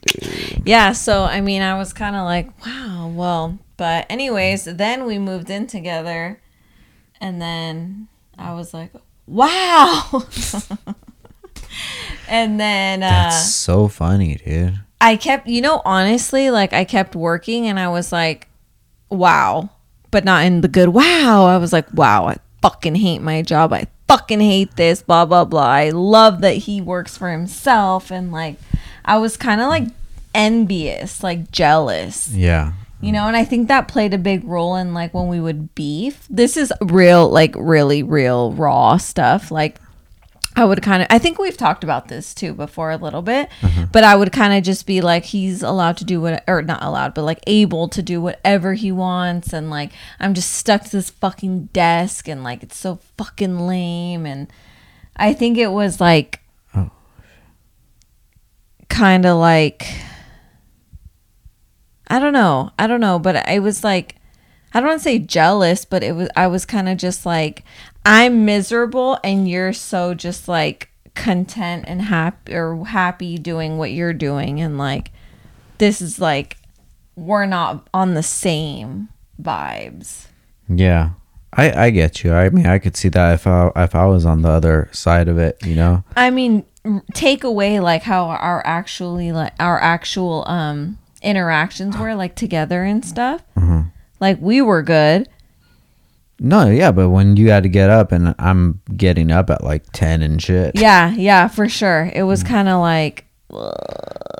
dude. 0.01 0.63
Yeah, 0.65 0.91
so 0.93 1.23
I 1.23 1.41
mean, 1.41 1.61
I 1.61 1.77
was 1.77 1.93
kind 1.93 2.15
of 2.15 2.23
like, 2.23 2.49
wow, 2.65 3.11
well, 3.13 3.59
but 3.77 4.05
anyways, 4.09 4.65
then 4.65 5.05
we 5.05 5.19
moved 5.19 5.49
in 5.49 5.67
together 5.67 6.39
and 7.21 7.41
then 7.41 8.07
I 8.37 8.53
was 8.53 8.73
like, 8.73 8.91
wow. 9.27 10.03
and 12.27 12.59
then 12.59 13.03
uh, 13.03 13.09
That's 13.09 13.53
so 13.53 13.87
funny, 13.87 14.35
dude. 14.35 14.79
I 15.05 15.15
kept, 15.17 15.47
you 15.47 15.61
know, 15.61 15.81
honestly, 15.85 16.49
like 16.49 16.73
I 16.73 16.83
kept 16.83 17.15
working 17.15 17.67
and 17.67 17.79
I 17.79 17.89
was 17.89 18.11
like, 18.11 18.47
wow, 19.09 19.69
but 20.11 20.25
not 20.25 20.45
in 20.45 20.61
the 20.61 20.67
good 20.67 20.89
wow. 20.89 21.45
I 21.45 21.57
was 21.57 21.71
like, 21.71 21.93
wow, 21.93 22.25
I 22.27 22.37
fucking 22.61 22.95
hate 22.95 23.21
my 23.21 23.41
job. 23.41 23.71
I 23.71 23.87
fucking 24.07 24.39
hate 24.39 24.75
this, 24.75 25.01
blah, 25.03 25.25
blah, 25.25 25.45
blah. 25.45 25.61
I 25.67 25.89
love 25.91 26.41
that 26.41 26.57
he 26.57 26.81
works 26.81 27.17
for 27.17 27.29
himself. 27.31 28.11
And 28.11 28.31
like, 28.31 28.55
I 29.03 29.17
was 29.17 29.37
kind 29.37 29.61
of 29.61 29.67
like 29.67 29.83
envious, 30.33 31.23
like 31.23 31.51
jealous 31.51 32.27
Yeah. 32.33 32.73
you 33.01 33.11
know 33.11 33.27
and 33.27 33.37
i 33.37 33.45
think 33.45 33.67
that 33.67 33.87
played 33.87 34.13
a 34.13 34.17
big 34.17 34.43
role 34.43 34.75
in 34.75 34.93
like 34.93 35.13
when 35.13 35.27
we 35.27 35.39
would 35.39 35.73
beef 35.75 36.25
this 36.29 36.57
is 36.57 36.73
real 36.81 37.29
like 37.29 37.53
really 37.57 38.03
real 38.03 38.51
raw 38.53 38.97
stuff 38.97 39.51
like 39.51 39.77
i 40.55 40.63
would 40.65 40.81
kind 40.81 41.01
of 41.01 41.07
i 41.09 41.17
think 41.19 41.37
we've 41.37 41.57
talked 41.57 41.83
about 41.83 42.07
this 42.07 42.33
too 42.33 42.53
before 42.53 42.91
a 42.91 42.97
little 42.97 43.21
bit 43.21 43.49
mm-hmm. 43.61 43.85
but 43.91 44.03
i 44.03 44.15
would 44.15 44.31
kind 44.31 44.53
of 44.53 44.63
just 44.63 44.85
be 44.85 45.01
like 45.01 45.25
he's 45.25 45.61
allowed 45.61 45.97
to 45.97 46.05
do 46.05 46.21
what 46.21 46.43
or 46.47 46.61
not 46.61 46.81
allowed 46.83 47.13
but 47.13 47.23
like 47.23 47.39
able 47.47 47.87
to 47.87 48.01
do 48.01 48.21
whatever 48.21 48.73
he 48.73 48.91
wants 48.91 49.53
and 49.53 49.69
like 49.69 49.91
i'm 50.19 50.33
just 50.33 50.51
stuck 50.51 50.83
to 50.83 50.91
this 50.91 51.09
fucking 51.09 51.65
desk 51.73 52.27
and 52.27 52.43
like 52.43 52.63
it's 52.63 52.77
so 52.77 52.99
fucking 53.17 53.59
lame 53.59 54.25
and 54.25 54.47
i 55.15 55.33
think 55.33 55.57
it 55.57 55.71
was 55.71 55.99
like 55.99 56.41
Oh. 56.75 56.91
kind 58.89 59.25
of 59.25 59.37
like 59.37 59.87
I 62.07 62.19
don't 62.19 62.33
know. 62.33 62.71
I 62.77 62.87
don't 62.87 63.01
know, 63.01 63.17
but 63.19 63.47
I 63.47 63.59
was 63.59 63.83
like 63.83 64.15
I 64.73 64.79
don't 64.79 64.89
want 64.89 64.99
to 64.99 65.03
say 65.03 65.19
jealous, 65.19 65.85
but 65.85 66.03
it 66.03 66.13
was 66.13 66.29
I 66.35 66.47
was 66.47 66.65
kind 66.65 66.89
of 66.89 66.97
just 66.97 67.25
like 67.25 67.63
I'm 68.05 68.45
miserable 68.45 69.19
and 69.23 69.49
you're 69.49 69.73
so 69.73 70.13
just 70.13 70.47
like 70.47 70.89
content 71.15 71.85
and 71.87 72.01
happy 72.01 72.53
or 72.53 72.85
happy 72.85 73.37
doing 73.37 73.77
what 73.77 73.91
you're 73.91 74.13
doing 74.13 74.59
and 74.59 74.77
like 74.77 75.11
this 75.77 76.01
is 76.01 76.19
like 76.19 76.57
we're 77.15 77.45
not 77.45 77.87
on 77.93 78.13
the 78.13 78.23
same 78.23 79.09
vibes. 79.41 80.27
Yeah. 80.67 81.11
I, 81.53 81.85
I 81.85 81.89
get 81.89 82.23
you. 82.23 82.33
I 82.33 82.49
mean, 82.49 82.65
I 82.65 82.79
could 82.79 82.97
see 82.97 83.07
that 83.09 83.33
if 83.35 83.47
I 83.47 83.71
if 83.77 83.95
I 83.95 84.05
was 84.05 84.25
on 84.25 84.41
the 84.41 84.49
other 84.49 84.89
side 84.91 85.29
of 85.29 85.37
it, 85.37 85.57
you 85.65 85.73
know. 85.75 86.03
I 86.15 86.29
mean, 86.29 86.65
take 87.13 87.43
away 87.45 87.79
like 87.79 88.03
how 88.03 88.25
our 88.25 88.61
actually 88.65 89.31
like 89.31 89.53
our 89.59 89.79
actual 89.79 90.43
um 90.47 90.97
interactions 91.21 91.97
were 91.97 92.13
like 92.13 92.35
together 92.35 92.83
and 92.83 93.05
stuff. 93.05 93.41
Like 94.19 94.39
we 94.41 94.61
were 94.61 94.81
good. 94.83 95.29
No, 96.39 96.69
yeah, 96.69 96.91
but 96.91 97.09
when 97.09 97.37
you 97.37 97.49
had 97.49 97.63
to 97.63 97.69
get 97.69 97.89
up 97.89 98.11
and 98.11 98.35
I'm 98.37 98.81
getting 98.95 99.31
up 99.31 99.49
at 99.49 99.63
like 99.63 99.91
ten 99.93 100.21
and 100.21 100.41
shit. 100.41 100.77
Yeah, 100.77 101.13
yeah, 101.13 101.47
for 101.47 101.69
sure. 101.69 102.11
It 102.13 102.23
was 102.23 102.43
mm. 102.43 102.47
kind 102.47 102.69
of 102.69 102.81
like 102.81 103.25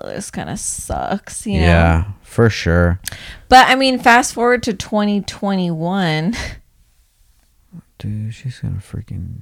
this 0.04 0.30
kind 0.30 0.50
of 0.50 0.60
sucks, 0.60 1.48
you 1.48 1.60
know. 1.60 1.66
Yeah, 1.66 2.12
for 2.22 2.50
sure. 2.50 3.00
But 3.48 3.68
I 3.70 3.76
mean, 3.76 4.00
fast 4.00 4.34
forward 4.34 4.64
to 4.64 4.74
2021, 4.74 6.36
Dude, 7.98 8.34
she's 8.34 8.60
gonna 8.60 8.76
freaking 8.76 9.42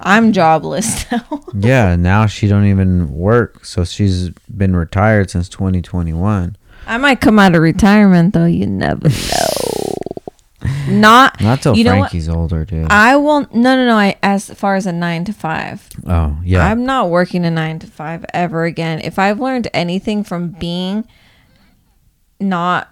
I'm 0.00 0.32
jobless 0.32 1.10
now. 1.12 1.44
Yeah, 1.54 1.96
now 1.96 2.26
she 2.26 2.48
don't 2.48 2.66
even 2.66 3.12
work. 3.12 3.64
So 3.64 3.84
she's 3.84 4.30
been 4.30 4.74
retired 4.74 5.30
since 5.30 5.48
2021. 5.48 6.56
I 6.86 6.98
might 6.98 7.20
come 7.20 7.38
out 7.38 7.54
of 7.54 7.62
retirement 7.62 8.34
though. 8.34 8.44
You 8.44 8.66
never 8.66 9.08
know. 9.08 9.63
Not 10.88 11.40
Not 11.40 11.62
till 11.62 11.76
You 11.76 11.84
know? 11.84 11.90
Frankie's 11.98 12.28
older, 12.28 12.64
dude. 12.64 12.86
I 12.90 13.16
won't. 13.16 13.54
No, 13.54 13.76
no, 13.76 13.86
no. 13.86 13.96
I 13.96 14.16
as 14.22 14.50
far 14.50 14.76
as 14.76 14.86
a 14.86 14.92
nine 14.92 15.24
to 15.26 15.32
five. 15.32 15.88
oh, 16.06 16.36
yeah. 16.44 16.66
I'm 16.66 16.84
not 16.84 17.10
working 17.10 17.44
a 17.44 17.50
nine 17.50 17.78
to 17.80 17.86
five 17.86 18.24
ever 18.34 18.64
again. 18.64 19.00
If 19.00 19.18
I've 19.18 19.40
learned 19.40 19.68
anything 19.74 20.24
from 20.24 20.48
being 20.48 21.06
not 22.40 22.88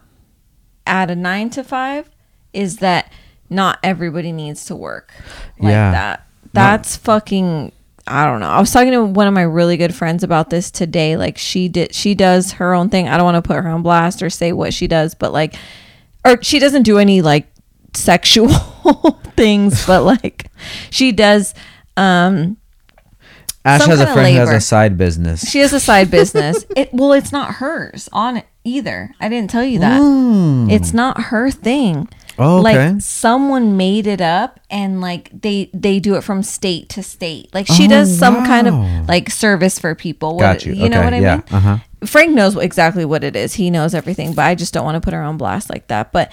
at 0.87 1.11
a 1.11 1.17
nine 1.17 1.51
to 1.51 1.65
five, 1.65 2.11
is 2.53 2.79
that 2.79 3.13
not 3.49 3.79
everybody 3.83 4.33
needs 4.33 4.65
to 4.67 4.77
work 4.77 5.13
like 5.59 5.73
Yeah. 5.73 5.91
that. 5.93 6.27
That's 6.53 6.97
fucking. 6.97 7.73
I 8.07 8.25
don't 8.27 8.41
know. 8.41 8.49
I 8.49 8.59
was 8.59 8.73
talking 8.73 8.91
to 8.93 9.05
one 9.05 9.29
of 9.29 9.33
my 9.35 9.43
really 9.43 9.77
good 9.77 9.95
friends 9.95 10.25
about 10.25 10.51
this 10.51 10.71
today. 10.73 11.17
Like 11.17 11.39
she 11.39 11.69
did, 11.69 11.95
she 11.95 12.15
does 12.17 12.53
her 12.53 12.75
own 12.75 12.89
thing. 12.89 13.09
I 13.09 13.17
don't 13.17 13.25
want 13.25 13.43
to 13.43 13.47
put 13.47 13.63
her 13.63 13.69
on 13.69 13.83
blast 13.83 14.23
or 14.23 14.29
say 14.31 14.53
what 14.53 14.75
she 14.75 14.89
does, 14.89 15.15
but 15.15 15.33
like, 15.33 15.55
or 16.25 16.43
she 16.43 16.59
doesn't 16.59 16.83
do 16.83 16.99
any 16.99 17.23
like 17.23 17.47
sexual 17.95 18.49
things, 19.37 19.87
but 19.87 20.03
like 20.05 20.47
she 20.91 21.13
does. 21.13 21.55
Um, 21.97 22.57
Ash 23.65 23.85
has 23.87 24.01
a 24.01 24.13
friend 24.13 24.35
who 24.35 24.41
has 24.41 24.51
a 24.51 24.61
side 24.61 24.99
business. 24.99 25.49
she 25.49 25.61
has 25.61 25.73
a 25.73 25.79
side 25.81 26.11
business. 26.11 26.65
It 26.77 26.93
well, 26.93 27.13
it's 27.13 27.31
not 27.33 27.55
hers 27.57 28.09
on 28.13 28.37
it 28.39 28.47
either. 28.65 29.15
I 29.21 29.29
didn't 29.29 29.51
tell 29.51 29.63
you 29.65 29.79
that. 29.81 30.01
Mm. 30.01 30.71
It's 30.73 30.93
not 30.93 31.21
her 31.25 31.51
thing. 31.51 32.09
Oh, 32.39 32.61
okay. 32.67 32.93
Like 32.95 33.01
someone 33.03 33.77
made 33.77 34.07
it 34.07 34.21
up 34.21 34.59
and 34.71 35.01
like 35.01 35.31
they 35.43 35.71
they 35.75 36.01
do 36.01 36.17
it 36.17 36.23
from 36.25 36.43
state 36.43 36.89
to 36.91 37.03
state. 37.05 37.55
Like 37.55 37.67
she 37.69 37.85
Oh, 37.85 37.89
does 37.89 38.19
some 38.19 38.45
kind 38.47 38.67
of 38.67 39.09
like 39.09 39.31
service 39.31 39.79
for 39.79 39.95
people. 39.95 40.37
What, 40.37 40.41
Got 40.41 40.67
you. 40.67 40.73
You 40.73 40.89
know 40.89 41.03
what 41.03 41.15
I 41.15 41.21
yeah, 41.21 41.37
mean? 41.37 41.45
uh-huh. 41.53 41.79
Frank 42.07 42.33
knows 42.33 42.57
exactly 42.57 43.05
what 43.05 43.23
it 43.23 43.37
is. 43.37 43.55
He 43.55 43.71
knows 43.71 43.95
everything, 43.95 44.33
but 44.33 44.43
I 44.47 44.57
just 44.57 44.75
don't 44.75 44.85
want 44.85 44.97
to 44.97 45.01
put 45.01 45.13
her 45.15 45.23
on 45.23 45.37
blast 45.37 45.71
like 45.71 45.87
that. 45.89 46.11
But 46.11 46.33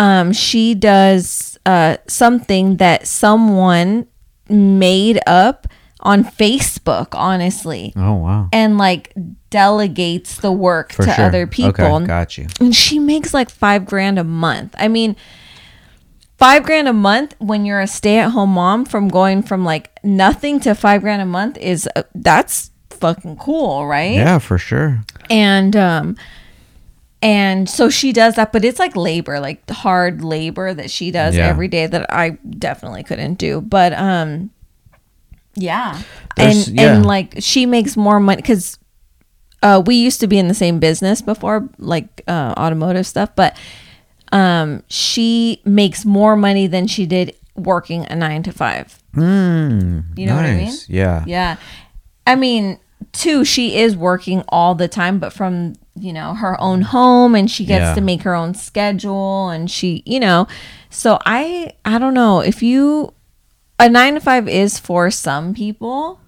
um, 0.00 0.32
she 0.32 0.74
does 0.74 1.58
uh, 1.66 1.96
something 2.08 2.76
that 2.78 3.06
someone 3.06 4.06
made 4.48 5.20
up 5.26 5.66
on 6.00 6.24
Facebook, 6.24 7.08
honestly, 7.12 7.92
Oh, 7.94 8.14
wow. 8.14 8.48
and 8.52 8.78
like 8.78 9.12
delegates 9.50 10.36
the 10.38 10.50
work 10.50 10.92
For 10.92 11.04
to 11.04 11.12
sure. 11.12 11.24
other 11.26 11.46
people. 11.46 11.84
Okay, 11.96 12.06
got 12.06 12.38
you. 12.38 12.46
and 12.58 12.74
she 12.74 12.98
makes 12.98 13.34
like 13.34 13.50
five 13.50 13.84
grand 13.84 14.18
a 14.18 14.24
month. 14.24 14.74
I 14.78 14.88
mean, 14.88 15.14
five 16.38 16.62
grand 16.62 16.88
a 16.88 16.92
month 16.94 17.34
when 17.38 17.66
you're 17.66 17.80
a 17.80 17.86
stay-at-home 17.86 18.50
mom 18.50 18.84
from 18.86 19.08
going 19.08 19.42
from 19.42 19.64
like 19.64 19.90
nothing 20.02 20.60
to 20.60 20.74
five 20.74 21.02
grand 21.02 21.20
a 21.20 21.26
month 21.26 21.58
is 21.58 21.86
uh, 21.94 22.02
that's 22.14 22.70
fucking 22.88 23.36
cool, 23.36 23.86
right? 23.86 24.14
Yeah, 24.14 24.38
for 24.38 24.56
sure. 24.58 25.02
and 25.28 25.76
um 25.76 26.16
and 27.22 27.68
so 27.68 27.88
she 27.90 28.12
does 28.12 28.34
that 28.36 28.52
but 28.52 28.64
it's 28.64 28.78
like 28.78 28.96
labor 28.96 29.38
like 29.40 29.68
hard 29.70 30.22
labor 30.24 30.72
that 30.72 30.90
she 30.90 31.10
does 31.10 31.36
Yeah. 31.36 31.46
every 31.48 31.68
day 31.68 31.86
that 31.86 32.06
i 32.12 32.30
definitely 32.58 33.02
couldn't 33.02 33.34
do 33.34 33.60
but 33.60 33.92
um 33.92 34.50
yeah 35.54 36.00
There's- 36.36 36.68
and 36.68 36.76
yeah. 36.80 36.94
and 36.94 37.06
like 37.06 37.34
she 37.40 37.66
makes 37.66 37.96
more 37.96 38.20
money 38.20 38.36
because 38.36 38.78
uh 39.62 39.82
we 39.84 39.96
used 39.96 40.20
to 40.20 40.26
be 40.26 40.38
in 40.38 40.48
the 40.48 40.54
same 40.54 40.78
business 40.78 41.20
before 41.22 41.68
like 41.78 42.22
uh 42.26 42.54
automotive 42.56 43.06
stuff 43.06 43.30
but 43.36 43.56
um 44.32 44.82
she 44.88 45.60
makes 45.64 46.04
more 46.04 46.36
money 46.36 46.66
than 46.66 46.86
she 46.86 47.04
did 47.04 47.34
working 47.56 48.06
a 48.10 48.16
nine 48.16 48.42
to 48.44 48.52
five 48.52 48.96
Mm, 49.12 50.16
You 50.16 50.26
know 50.26 50.36
what 50.36 50.44
I 50.46 50.54
mean? 50.54 50.72
Yeah. 50.86 51.24
yeah. 51.26 51.56
I 52.28 52.36
mean, 52.36 52.78
too, 53.12 53.44
she 53.44 53.76
is 53.76 53.96
working 53.96 54.42
all 54.48 54.74
the 54.74 54.88
time, 54.88 55.18
but 55.18 55.32
from, 55.32 55.74
you 55.98 56.12
know, 56.12 56.34
her 56.34 56.60
own 56.60 56.82
home 56.82 57.34
and 57.34 57.50
she 57.50 57.64
gets 57.64 57.82
Yeah. 57.82 57.94
to 57.94 58.00
make 58.00 58.22
her 58.22 58.34
own 58.34 58.54
schedule 58.54 59.48
and 59.48 59.70
she, 59.70 60.02
you 60.06 60.20
know, 60.20 60.46
so 60.90 61.18
I, 61.26 61.72
I 61.84 61.98
don't 61.98 62.14
know 62.14 62.40
if 62.40 62.62
you, 62.62 63.12
a 63.78 63.88
nine 63.88 64.14
to 64.14 64.20
five 64.20 64.48
is 64.48 64.78
for 64.78 65.10
some 65.10 65.54
people, 65.54 66.20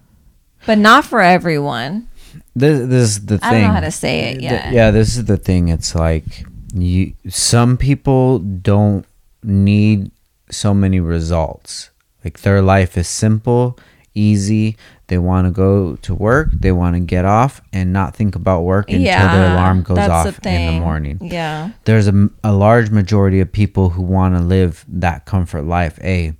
but 0.65 0.77
not 0.77 1.05
for 1.05 1.21
everyone. 1.21 2.07
This, 2.55 2.87
this 2.87 3.09
is 3.17 3.25
the 3.25 3.37
thing. 3.37 3.47
I 3.49 3.51
don't 3.53 3.61
know 3.63 3.73
how 3.73 3.79
to 3.81 3.91
say 3.91 4.19
it 4.31 4.39
Th- 4.39 4.43
yet. 4.43 4.73
yeah, 4.73 4.91
this 4.91 5.17
is 5.17 5.25
the 5.25 5.37
thing. 5.37 5.69
It's 5.69 5.93
like 5.95 6.45
you. 6.73 7.13
Some 7.29 7.77
people 7.77 8.39
don't 8.39 9.05
need 9.43 10.11
so 10.49 10.73
many 10.73 10.99
results. 10.99 11.89
Like 12.23 12.39
their 12.41 12.61
life 12.61 12.97
is 12.97 13.07
simple, 13.07 13.77
easy. 14.15 14.77
They 15.07 15.17
want 15.17 15.47
to 15.47 15.51
go 15.51 15.95
to 15.97 16.13
work. 16.15 16.49
They 16.53 16.71
want 16.71 16.95
to 16.95 16.99
get 16.99 17.25
off 17.25 17.61
and 17.71 17.91
not 17.93 18.15
think 18.15 18.35
about 18.35 18.61
work 18.61 18.89
until 18.89 19.03
their 19.03 19.53
alarm 19.53 19.83
goes 19.83 19.97
off 19.97 20.45
in 20.45 20.73
the 20.75 20.79
morning. 20.79 21.19
Yeah. 21.21 21.71
There's 21.85 22.07
a, 22.07 22.29
a 22.43 22.53
large 22.53 22.89
majority 22.89 23.39
of 23.39 23.51
people 23.51 23.89
who 23.89 24.01
want 24.01 24.35
to 24.35 24.41
live 24.41 24.85
that 24.87 25.25
comfort 25.25 25.63
life. 25.63 25.99
A, 26.03 26.33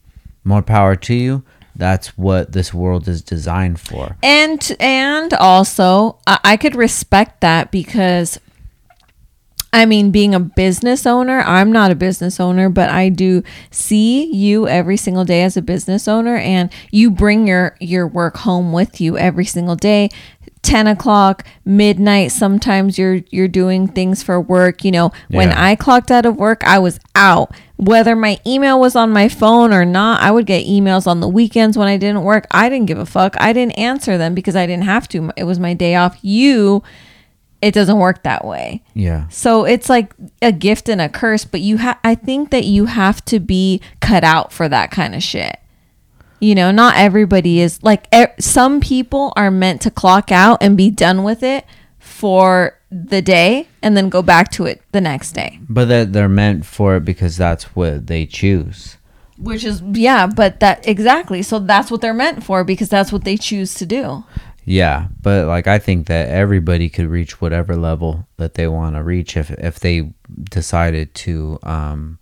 more 0.44 0.62
power 0.62 0.96
to 0.96 1.14
you. 1.14 1.44
That's 1.76 2.16
what 2.18 2.52
this 2.52 2.72
world 2.74 3.08
is 3.08 3.22
designed 3.24 3.80
for. 3.80 4.16
and 4.22 4.76
and 4.80 5.34
also 5.34 6.20
I, 6.28 6.40
I 6.44 6.58
could 6.58 6.76
respect 6.76 7.42
that 7.42 7.72
because 7.72 8.40
i 9.74 9.86
mean 9.86 10.12
being 10.12 10.34
a 10.34 10.40
business 10.40 11.06
owner 11.06 11.42
i'm 11.42 11.72
not 11.72 11.92
a 11.92 11.96
business 11.96 12.40
owner 12.40 12.70
but 12.70 12.90
i 12.90 13.10
do 13.10 13.44
see 13.70 14.32
you 14.34 14.68
every 14.68 14.96
single 14.98 15.26
day 15.26 15.44
as 15.44 15.58
a 15.58 15.62
business 15.62 16.08
owner 16.08 16.38
and 16.38 16.72
you 16.92 17.12
bring 17.12 17.48
your 17.48 17.76
your 17.80 18.08
work 18.08 18.38
home 18.38 18.72
with 18.72 19.02
you 19.02 19.18
every 19.18 19.46
single 19.46 19.76
day. 19.76 20.10
10 20.62 20.88
o'clock 20.88 21.46
midnight 21.66 22.32
sometimes 22.32 22.98
you're 22.98 23.20
you're 23.32 23.50
doing 23.50 23.86
things 23.86 24.24
for 24.24 24.40
work. 24.40 24.86
You 24.86 24.92
know 24.92 25.12
when 25.30 25.52
i 25.52 25.76
clocked 25.76 26.10
out 26.10 26.26
of 26.26 26.38
work 26.38 26.64
i 26.64 26.80
was 26.80 27.00
out. 27.16 27.54
Whether 27.76 28.16
my 28.16 28.40
email 28.48 28.80
was 28.80 28.96
on 28.96 29.12
my 29.12 29.28
phone 29.28 29.74
or 29.74 29.84
not 29.84 30.22
i 30.22 30.32
would 30.32 30.46
get 30.46 30.66
emails 30.66 31.06
on 31.06 31.20
the 31.20 31.28
weekends 31.28 31.78
when 31.78 31.90
i 31.90 31.98
didn't 31.98 32.24
work. 32.24 32.48
I 32.52 32.70
didn't 32.70 32.86
give 32.88 32.98
a 32.98 33.06
fuck. 33.06 33.36
I 33.42 33.52
didn't 33.52 33.78
answer 33.78 34.18
them 34.18 34.34
because 34.34 34.56
i 34.56 34.66
didn't 34.66 34.86
have 34.86 35.10
to. 35.10 35.32
It 35.36 35.44
was 35.44 35.60
my 35.60 35.74
day 35.74 35.96
off. 35.96 36.18
You 36.22 36.82
it 37.64 37.74
doesn't 37.74 37.98
work 37.98 38.24
that 38.24 38.44
way 38.46 38.84
Yeah. 38.94 39.28
so 39.30 39.64
it's 39.66 39.90
like 39.90 40.14
a 40.42 40.52
gift 40.52 40.90
and 40.90 41.02
a 41.02 41.10
curse, 41.10 41.46
but 41.46 41.62
you 41.62 41.78
have 41.78 41.98
I 42.04 42.14
think 42.16 42.52
that 42.52 42.66
you 42.66 42.86
have 42.86 43.24
to 43.26 43.40
be 43.40 43.82
cut 44.02 44.24
out 44.24 44.52
for 44.54 44.68
that 44.70 44.92
kind 44.92 45.16
of 45.16 45.24
shit. 45.24 45.58
You 46.40 46.56
know, 46.56 46.72
not 46.72 46.98
everybody 46.98 47.62
is 47.62 47.82
like 47.82 48.08
e- 48.14 48.26
some 48.40 48.82
people 48.82 49.32
are 49.38 49.50
meant 49.50 49.82
to 49.84 49.90
clock 49.92 50.30
out 50.32 50.58
and 50.62 50.76
be 50.76 50.90
done 50.92 51.24
with 51.24 51.42
it 51.42 51.66
for 52.00 52.78
the 52.92 53.22
day 53.22 53.68
and 53.82 53.96
then 53.96 54.10
go 54.10 54.22
back 54.22 54.52
to 54.52 54.66
it 54.66 54.82
the 54.92 55.00
next 55.02 55.32
day. 55.32 55.58
But 55.70 55.86
that 55.86 56.12
they're 56.14 56.28
meant 56.30 56.66
for 56.66 56.98
it 56.98 57.06
because 57.06 57.38
that's 57.38 57.76
what 57.76 58.08
they 58.08 58.26
choose. 58.26 58.98
Which 59.38 59.64
is 59.64 59.82
yeah, 59.94 60.28
but 60.28 60.60
that 60.60 60.86
exactly. 60.88 61.42
So 61.44 61.60
that's 61.60 61.90
what 61.90 62.02
they're 62.02 62.14
meant 62.14 62.44
for 62.44 62.64
because 62.66 62.90
that's 62.90 63.12
what 63.12 63.24
they 63.24 63.38
choose 63.38 63.74
to 63.76 63.86
do. 63.86 64.26
Yeah, 64.66 65.08
but 65.22 65.48
like 65.48 65.68
I 65.68 65.80
think 65.80 66.08
that 66.08 66.30
everybody 66.30 66.90
could 66.90 67.08
reach 67.08 67.42
whatever 67.42 67.76
level 67.76 68.28
that 68.38 68.54
they 68.54 68.68
want 68.68 68.96
to 68.96 69.04
reach 69.04 69.36
if 69.36 69.52
if 69.52 69.80
they 69.80 70.14
decided 70.50 71.14
to 71.16 71.60
um 71.64 72.20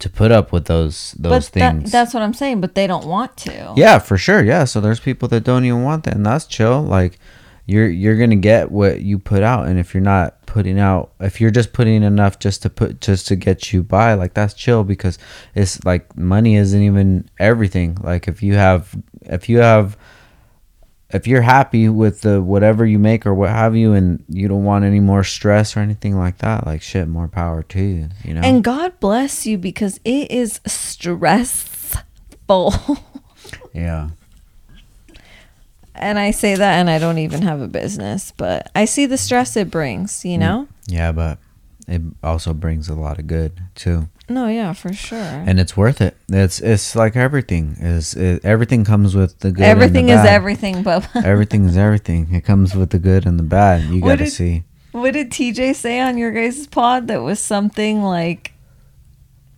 to 0.00 0.10
put 0.10 0.32
up 0.32 0.50
with 0.50 0.64
those 0.64 1.12
those 1.12 1.48
but 1.48 1.60
that, 1.60 1.74
things. 1.76 1.92
that's 1.92 2.12
what 2.12 2.24
I'm 2.24 2.34
saying, 2.34 2.60
but 2.60 2.74
they 2.74 2.88
don't 2.88 3.06
want 3.06 3.36
to. 3.38 3.72
yeah, 3.76 4.00
for 4.00 4.18
sure. 4.18 4.42
Yeah, 4.42 4.64
so 4.64 4.80
there's 4.80 4.98
people 4.98 5.28
that 5.28 5.44
don't 5.44 5.64
even 5.64 5.84
want 5.84 6.04
that 6.04 6.14
and 6.14 6.26
that's 6.26 6.46
chill. 6.46 6.82
Like 6.82 7.18
you're 7.66 7.88
you're 7.88 8.16
going 8.16 8.30
to 8.30 8.36
get 8.36 8.72
what 8.72 9.02
you 9.02 9.20
put 9.20 9.44
out 9.44 9.68
and 9.68 9.78
if 9.78 9.94
you're 9.94 10.02
not 10.02 10.44
putting 10.46 10.80
out 10.80 11.12
if 11.20 11.40
you're 11.40 11.52
just 11.52 11.72
putting 11.72 12.02
enough 12.02 12.40
just 12.40 12.62
to 12.62 12.68
put 12.70 13.00
just 13.00 13.28
to 13.28 13.36
get 13.36 13.72
you 13.72 13.84
by, 13.84 14.14
like 14.14 14.34
that's 14.34 14.54
chill 14.54 14.82
because 14.82 15.16
it's 15.54 15.84
like 15.84 16.16
money 16.16 16.56
isn't 16.56 16.82
even 16.82 17.28
everything. 17.38 17.96
Like 18.02 18.26
if 18.26 18.42
you 18.42 18.54
have 18.54 18.96
if 19.22 19.48
you 19.48 19.58
have 19.58 19.96
if 21.12 21.26
you're 21.26 21.42
happy 21.42 21.88
with 21.88 22.22
the 22.22 22.40
whatever 22.40 22.86
you 22.86 22.98
make 22.98 23.26
or 23.26 23.34
what 23.34 23.50
have 23.50 23.76
you 23.76 23.92
and 23.92 24.24
you 24.28 24.48
don't 24.48 24.64
want 24.64 24.84
any 24.84 25.00
more 25.00 25.22
stress 25.22 25.76
or 25.76 25.80
anything 25.80 26.16
like 26.18 26.38
that 26.38 26.66
like 26.66 26.82
shit 26.82 27.06
more 27.08 27.28
power 27.28 27.62
to 27.64 27.80
you 27.80 28.08
you 28.24 28.34
know 28.34 28.40
And 28.40 28.64
God 28.64 28.98
bless 29.00 29.46
you 29.46 29.58
because 29.58 30.00
it 30.04 30.30
is 30.30 30.60
stressful. 30.66 31.94
yeah 33.74 34.10
and 35.94 36.18
I 36.18 36.30
say 36.30 36.54
that 36.54 36.78
and 36.78 36.88
I 36.88 36.98
don't 36.98 37.18
even 37.18 37.42
have 37.42 37.60
a 37.60 37.68
business, 37.68 38.32
but 38.36 38.70
I 38.74 38.86
see 38.86 39.04
the 39.06 39.18
stress 39.18 39.56
it 39.56 39.70
brings, 39.70 40.24
you 40.24 40.36
mm. 40.36 40.40
know? 40.40 40.68
yeah 40.86 41.12
but 41.12 41.38
it 41.86 42.00
also 42.22 42.52
brings 42.54 42.88
a 42.88 42.94
lot 42.94 43.18
of 43.18 43.26
good 43.26 43.60
too 43.74 44.08
No, 44.28 44.46
yeah, 44.48 44.72
for 44.72 44.92
sure. 44.92 45.18
and 45.18 45.58
it's 45.60 45.76
worth 45.76 46.00
it 46.00 46.16
it's 46.28 46.60
it's 46.60 46.94
like 46.96 47.16
everything 47.16 47.76
is 47.80 48.14
it, 48.14 48.44
everything 48.44 48.84
comes 48.84 49.14
with 49.14 49.38
the 49.40 49.50
good 49.50 49.64
everything 49.64 50.10
and 50.10 50.20
the 50.20 50.24
is 50.24 50.28
everything, 50.28 50.84
Bubba. 50.84 51.24
everything 51.24 51.64
is 51.66 51.76
everything 51.76 52.32
it 52.32 52.42
comes 52.42 52.74
with 52.74 52.90
the 52.90 52.98
good 52.98 53.26
and 53.26 53.38
the 53.38 53.42
bad 53.42 53.82
you 53.90 54.00
gotta 54.00 54.26
see 54.28 54.62
what 54.92 55.12
did 55.12 55.30
TJ 55.30 55.74
say 55.74 56.00
on 56.00 56.18
your 56.18 56.30
guys' 56.32 56.66
pod 56.66 57.08
that 57.08 57.22
was 57.22 57.40
something 57.40 58.02
like 58.02 58.52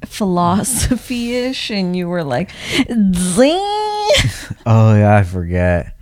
philosophy 0.05 1.35
ish? 1.35 1.71
And 1.71 1.97
you 1.97 2.09
were 2.09 2.25
like, 2.25 2.51
zing. 2.87 3.59
oh 4.67 4.95
yeah 4.95 5.17
i 5.17 5.23
forget 5.23 5.97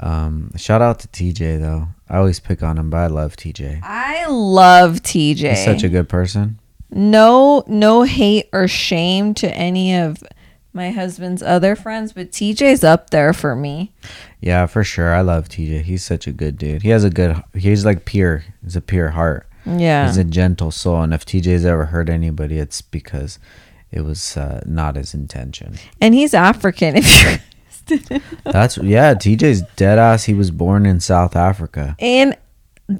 um 0.00 0.50
shout 0.56 0.80
out 0.80 1.00
to 1.00 1.08
tj 1.08 1.58
though 1.60 1.88
i 2.08 2.16
always 2.16 2.38
pick 2.40 2.62
on 2.62 2.78
him 2.78 2.88
but 2.88 2.98
i 2.98 3.06
love 3.08 3.36
tj 3.36 3.80
I 3.82 4.26
love 4.28 5.02
TJ. 5.02 5.50
he's 5.50 5.64
such 5.64 5.82
a 5.82 5.88
good 5.88 6.08
person 6.08 6.58
no 6.90 7.64
no 7.66 8.02
hate 8.02 8.48
or 8.52 8.66
shame 8.68 9.34
to 9.34 9.50
any 9.54 9.94
of 9.94 10.22
my 10.72 10.90
husband's 10.90 11.42
other 11.42 11.74
friends, 11.74 12.12
but 12.12 12.30
TJ's 12.30 12.84
up 12.84 13.10
there 13.10 13.32
for 13.32 13.56
me. 13.56 13.92
Yeah, 14.40 14.66
for 14.66 14.84
sure. 14.84 15.12
I 15.12 15.22
love 15.22 15.48
TJ. 15.48 15.82
He's 15.82 16.04
such 16.04 16.26
a 16.26 16.32
good 16.32 16.56
dude. 16.56 16.82
He 16.82 16.90
has 16.90 17.04
a 17.04 17.10
good. 17.10 17.42
He's 17.54 17.84
like 17.84 18.04
pure. 18.04 18.44
He's 18.62 18.76
a 18.76 18.80
pure 18.80 19.10
heart. 19.10 19.46
Yeah. 19.66 20.06
He's 20.06 20.16
a 20.16 20.24
gentle 20.24 20.70
soul. 20.70 21.02
And 21.02 21.12
if 21.12 21.26
TJ's 21.26 21.64
ever 21.64 21.86
hurt 21.86 22.08
anybody, 22.08 22.58
it's 22.58 22.80
because 22.80 23.38
it 23.90 24.02
was 24.02 24.36
uh, 24.36 24.62
not 24.66 24.96
his 24.96 25.14
intention. 25.14 25.74
and 26.00 26.14
he's 26.14 26.32
African 26.34 26.94
if 27.02 27.22
you're 27.22 28.20
That's 28.44 28.78
yeah. 28.78 29.14
TJ's 29.14 29.62
dead 29.76 29.98
ass. 29.98 30.24
He 30.24 30.34
was 30.34 30.50
born 30.50 30.86
in 30.86 31.00
South 31.00 31.34
Africa. 31.34 31.96
in 31.98 32.36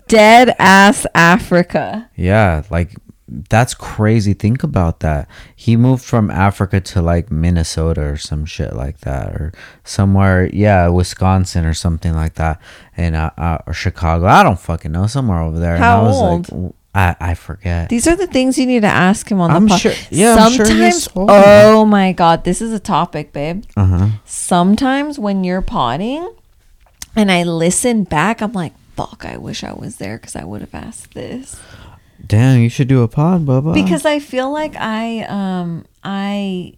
dead 0.09 0.55
ass 0.59 1.07
Africa. 1.15 2.11
Yeah, 2.17 2.63
like 2.71 2.95
that's 3.29 3.75
crazy. 3.75 4.33
Think 4.33 4.63
about 4.63 5.01
that. 5.01 5.29
He 5.55 5.77
moved 5.77 6.03
from 6.05 6.31
Africa 6.31 6.81
to 6.81 7.03
like 7.03 7.31
Minnesota 7.31 8.03
or 8.03 8.17
some 8.17 8.45
shit 8.47 8.75
like 8.75 9.01
that, 9.01 9.33
or 9.35 9.53
somewhere. 9.85 10.49
Yeah, 10.53 10.89
Wisconsin 10.89 11.65
or 11.65 11.75
something 11.75 12.15
like 12.15 12.35
that, 12.35 12.61
and 12.97 13.15
uh, 13.15 13.31
uh, 13.37 13.59
or 13.67 13.73
Chicago. 13.75 14.27
I 14.27 14.43
don't 14.43 14.59
fucking 14.59 14.93
know. 14.93 15.07
Somewhere 15.07 15.41
over 15.41 15.59
there. 15.59 15.77
How 15.77 15.99
and 15.99 16.07
I 16.07 16.09
was 16.09 16.17
old? 16.17 16.53
like, 16.53 16.73
I 16.95 17.17
I 17.21 17.35
forget. 17.35 17.89
These 17.91 18.07
are 18.09 18.17
the 18.17 18.27
things 18.27 18.57
you 18.59 18.67
need 18.67 18.81
to 18.81 18.87
ask 18.89 19.31
him 19.31 19.41
on 19.41 19.51
the 19.51 19.57
I'm 19.57 19.69
pod. 19.69 19.81
sure- 19.81 19.93
yeah, 20.11 20.35
I'm 20.37 20.53
sure 20.53 20.65
Sometimes, 20.65 21.09
oh 21.15 21.85
my 21.85 22.13
god, 22.13 22.45
this 22.45 22.63
is 22.63 22.73
a 22.73 22.81
topic, 22.81 23.33
babe. 23.33 23.65
Uh 23.77 23.85
huh. 23.85 24.09
Sometimes 24.25 25.19
when 25.19 25.45
you're 25.45 25.61
potting, 25.63 26.33
and 27.15 27.31
I 27.31 27.43
listen 27.43 28.05
back, 28.05 28.41
I'm 28.41 28.53
like, 28.55 28.73
fuck, 28.97 29.25
I 29.27 29.37
wish 29.37 29.63
I 29.63 29.73
was 29.75 29.97
there 29.97 30.17
because 30.17 30.35
I 30.35 30.45
would 30.45 30.63
have 30.63 30.75
asked 30.75 31.13
this. 31.15 31.61
Damn, 32.29 32.61
you 32.61 32.69
should 32.69 32.89
do 32.89 33.03
a 33.03 33.09
pod, 33.09 33.45
Bubba. 33.47 33.73
because 33.75 34.05
I 34.05 34.19
feel 34.21 34.53
like 34.53 34.77
I 34.77 35.23
um 35.23 35.87
I 36.05 36.75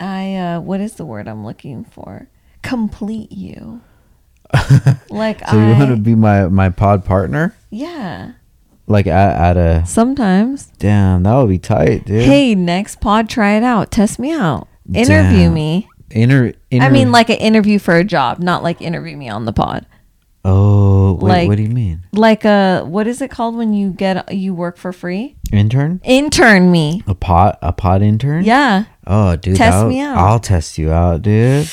I 0.00 0.34
uh 0.34 0.60
what 0.60 0.80
is 0.80 0.94
the 0.94 1.04
word 1.04 1.28
I'm 1.28 1.44
looking 1.44 1.84
for? 1.84 2.28
Complete 2.62 3.32
you. 3.32 3.80
Like 5.10 5.42
I 5.48 5.50
so 5.52 5.58
you 5.58 5.72
want 5.76 5.90
to 5.90 5.96
be 5.96 6.14
my 6.14 6.48
my 6.48 6.68
pod 6.70 7.04
partner? 7.04 7.54
yeah. 7.70 8.32
Like 8.86 9.06
at, 9.06 9.36
at 9.36 9.56
a 9.56 9.86
Sometimes. 9.86 10.66
damn, 10.78 11.22
that 11.22 11.34
would 11.36 11.48
be 11.48 11.58
tight, 11.58 12.04
dude. 12.04 12.24
Hey, 12.24 12.54
next 12.54 13.00
pod, 13.00 13.30
try 13.30 13.52
it 13.56 13.62
out. 13.62 13.90
Test 13.90 14.18
me 14.18 14.30
out. 14.30 14.68
Interview 14.92 15.44
Damn. 15.44 15.54
me. 15.54 15.88
Inter, 16.10 16.52
inter 16.70 16.86
I 16.86 16.90
mean, 16.90 17.10
like 17.10 17.30
an 17.30 17.38
interview 17.38 17.78
for 17.78 17.96
a 17.96 18.04
job, 18.04 18.40
not 18.40 18.62
like 18.62 18.82
interview 18.82 19.16
me 19.16 19.30
on 19.30 19.46
the 19.46 19.54
pod. 19.54 19.86
Oh, 20.44 21.14
wait, 21.14 21.28
like- 21.28 21.48
what 21.48 21.56
do 21.56 21.62
you 21.62 21.68
mean? 21.70 22.02
Like 22.12 22.44
a 22.44 22.82
what 22.84 23.06
is 23.06 23.20
it 23.20 23.30
called 23.30 23.56
when 23.56 23.72
you 23.74 23.90
get 23.90 24.32
you 24.32 24.54
work 24.54 24.76
for 24.76 24.92
free? 24.92 25.36
Intern? 25.52 26.00
Intern 26.04 26.70
me. 26.70 27.02
A 27.06 27.14
pot 27.14 27.58
a 27.62 27.72
pot 27.72 28.02
intern? 28.02 28.44
Yeah. 28.44 28.84
Oh, 29.06 29.36
dude, 29.36 29.56
Test 29.56 29.86
me 29.86 30.00
out. 30.00 30.16
I'll 30.16 30.40
test 30.40 30.78
you 30.78 30.90
out, 30.90 31.22
dude. 31.22 31.68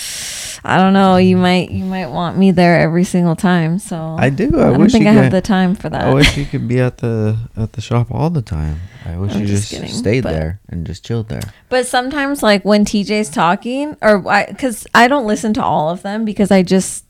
I 0.64 0.78
don't 0.78 0.94
know. 0.94 1.18
You 1.18 1.38
might 1.38 1.72
you 1.72 1.86
might 1.86 2.08
want 2.08 2.38
me 2.38 2.52
there 2.52 2.80
every 2.80 3.04
single 3.04 3.36
time. 3.36 3.80
So 3.80 4.16
I 4.20 4.30
do. 4.30 4.60
I 4.60 4.68
I, 4.68 4.70
don't 4.72 4.82
wish 4.82 4.92
think 4.92 5.08
I 5.08 5.12
have 5.12 5.32
the 5.32 5.42
time 5.42 5.74
for 5.76 5.90
that. 5.90 6.04
I 6.04 6.14
wish 6.14 6.38
you 6.38 6.46
could 6.46 6.68
be 6.68 6.80
at 6.80 7.00
the 7.00 7.38
at 7.58 7.74
the 7.74 7.82
shop 7.82 8.12
all 8.12 8.30
the 8.30 8.42
time. 8.44 8.80
I 9.06 9.18
wish 9.18 9.34
I'm 9.34 9.42
you 9.42 9.48
just 9.48 9.70
just, 9.70 9.82
kidding, 9.82 9.96
stayed 9.96 10.24
but- 10.24 10.34
there 10.34 10.60
and 10.70 10.86
just 10.86 11.04
chilled 11.04 11.30
there. 11.30 11.42
But 11.70 11.88
sometimes, 11.88 12.44
like 12.44 12.64
when 12.64 12.86
TJ's 12.86 13.30
talking, 13.30 13.98
or 14.02 14.20
because 14.48 14.86
I, 14.94 15.08
don't 15.08 15.26
listen 15.26 15.54
to 15.56 15.64
all 15.64 15.90
of 15.90 16.04
them 16.04 16.26
because 16.26 16.52
I 16.52 16.62
just 16.62 17.06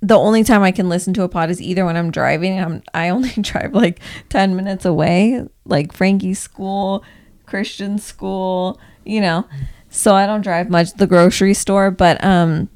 the 0.00 0.16
only 0.16 0.44
time 0.44 0.62
I 0.62 0.72
can 0.72 0.88
listen 0.88 1.14
to 1.14 1.22
a 1.22 1.28
pod 1.28 1.50
is 1.50 1.60
either 1.60 1.84
when 1.84 1.96
I'm 1.96 2.10
driving. 2.10 2.60
I'm 2.60 2.82
I 2.94 3.08
only 3.08 3.30
drive 3.40 3.74
like 3.74 4.00
ten 4.28 4.56
minutes 4.56 4.84
away, 4.84 5.46
like 5.64 5.92
Frankie's 5.92 6.38
school, 6.38 7.04
Christian 7.46 7.98
school, 7.98 8.80
you 9.04 9.20
know. 9.20 9.46
So 9.88 10.14
I 10.14 10.26
don't 10.26 10.42
drive 10.42 10.68
much. 10.68 10.92
The 10.94 11.06
grocery 11.06 11.54
store, 11.54 11.90
but 11.90 12.22
um. 12.24 12.68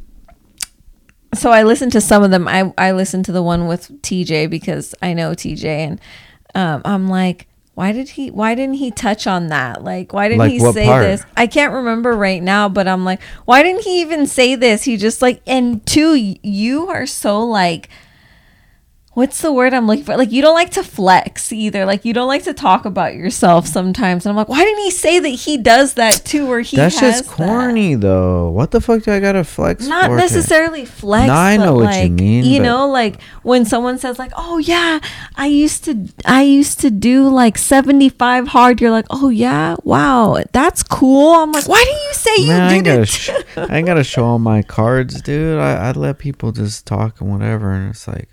So 1.32 1.52
I 1.52 1.62
listen 1.62 1.90
to 1.90 2.00
some 2.00 2.22
of 2.24 2.30
them. 2.30 2.48
I 2.48 2.72
I 2.76 2.92
listen 2.92 3.22
to 3.24 3.32
the 3.32 3.42
one 3.42 3.68
with 3.68 4.02
TJ 4.02 4.50
because 4.50 4.94
I 5.02 5.12
know 5.12 5.32
TJ, 5.32 5.64
and 5.64 6.00
um, 6.54 6.82
I'm 6.84 7.08
like, 7.08 7.46
why 7.74 7.92
did 7.92 8.10
he? 8.10 8.30
Why 8.30 8.54
didn't 8.54 8.74
he 8.74 8.90
touch 8.90 9.26
on 9.26 9.48
that? 9.48 9.82
Like, 9.84 10.12
why 10.12 10.28
didn't 10.28 10.40
Like 10.40 10.50
he 10.52 10.58
say 10.60 10.84
part? 10.86 11.02
this? 11.04 11.24
I 11.36 11.46
can't 11.46 11.72
remember 11.72 12.12
right 12.12 12.42
now, 12.42 12.68
but 12.68 12.86
I'm 12.86 13.04
like, 13.04 13.22
why 13.44 13.62
didn't 13.62 13.82
he 13.82 14.00
even 14.00 14.26
say 14.26 14.54
this? 14.54 14.84
He 14.84 14.96
just 14.96 15.22
like, 15.22 15.40
and 15.46 15.84
two, 15.86 16.14
you 16.42 16.88
are 16.88 17.06
so 17.06 17.42
like, 17.42 17.88
what's 19.12 19.42
the 19.42 19.52
word 19.52 19.74
I'm 19.74 19.86
looking 19.88 20.04
for? 20.04 20.16
Like, 20.16 20.30
you 20.30 20.40
don't 20.40 20.54
like 20.54 20.70
to 20.70 20.84
flex 20.84 21.52
either. 21.52 21.84
Like, 21.84 22.04
you 22.04 22.12
don't 22.12 22.28
like 22.28 22.44
to 22.44 22.54
talk 22.54 22.84
about 22.84 23.14
yourself 23.14 23.66
sometimes. 23.66 24.24
And 24.24 24.30
I'm 24.30 24.36
like, 24.36 24.48
why 24.48 24.64
didn't 24.64 24.78
he 24.84 24.90
say 24.92 25.18
that 25.18 25.28
he 25.28 25.56
does 25.58 25.94
that 25.94 26.22
too? 26.24 26.46
Or 26.50 26.60
he 26.60 26.76
That's 26.76 26.96
has 26.98 27.20
just 27.22 27.36
that? 27.36 27.46
corny, 27.48 27.96
though. 27.96 28.50
What 28.50 28.70
the 28.70 28.80
fuck 28.80 29.02
do 29.02 29.12
I 29.12 29.18
gotta 29.20 29.42
flex 29.44 29.86
Not 29.86 30.04
for 30.06 30.10
to- 30.10 30.16
necessarily 30.16 30.84
flex. 30.84 31.26
No, 31.26 31.34
I 31.34 31.56
know 31.56 31.74
what 31.74 31.94
you 31.96 32.02
like, 32.02 32.12
mean, 32.12 32.44
You 32.44 32.60
know, 32.60 32.88
like 32.88 33.20
when 33.42 33.64
someone 33.64 33.98
says 33.98 34.18
like, 34.18 34.32
"Oh 34.36 34.58
yeah, 34.58 35.00
I 35.36 35.46
used 35.46 35.84
to, 35.84 36.08
I 36.24 36.42
used 36.42 36.78
to 36.80 36.90
do 36.90 37.28
like 37.28 37.58
seventy 37.58 38.08
five 38.10 38.48
hard." 38.48 38.80
You're 38.80 38.90
like, 38.92 39.06
"Oh 39.10 39.28
yeah, 39.28 39.76
wow, 39.82 40.42
that's 40.52 40.82
cool." 40.82 41.34
I'm 41.34 41.50
like, 41.52 41.68
"Why 41.68 41.82
didn't 41.84 42.02
you 42.08 42.14
say 42.14 42.42
you 42.42 42.46
Man, 42.48 42.62
I 42.62 42.72
ain't 42.74 42.84
did 42.84 42.90
gotta, 42.90 43.02
it?" 43.02 43.08
sh- 43.08 43.30
I 43.70 43.76
ain't 43.78 43.86
gotta 43.86 44.04
show 44.04 44.24
all 44.24 44.38
my 44.38 44.62
cards, 44.62 45.20
dude. 45.20 45.58
I, 45.58 45.88
I 45.88 45.92
let 45.92 46.18
people 46.18 46.52
just 46.52 46.86
talk 46.86 47.20
and 47.20 47.30
whatever, 47.30 47.72
and 47.72 47.90
it's 47.90 48.06
like, 48.06 48.28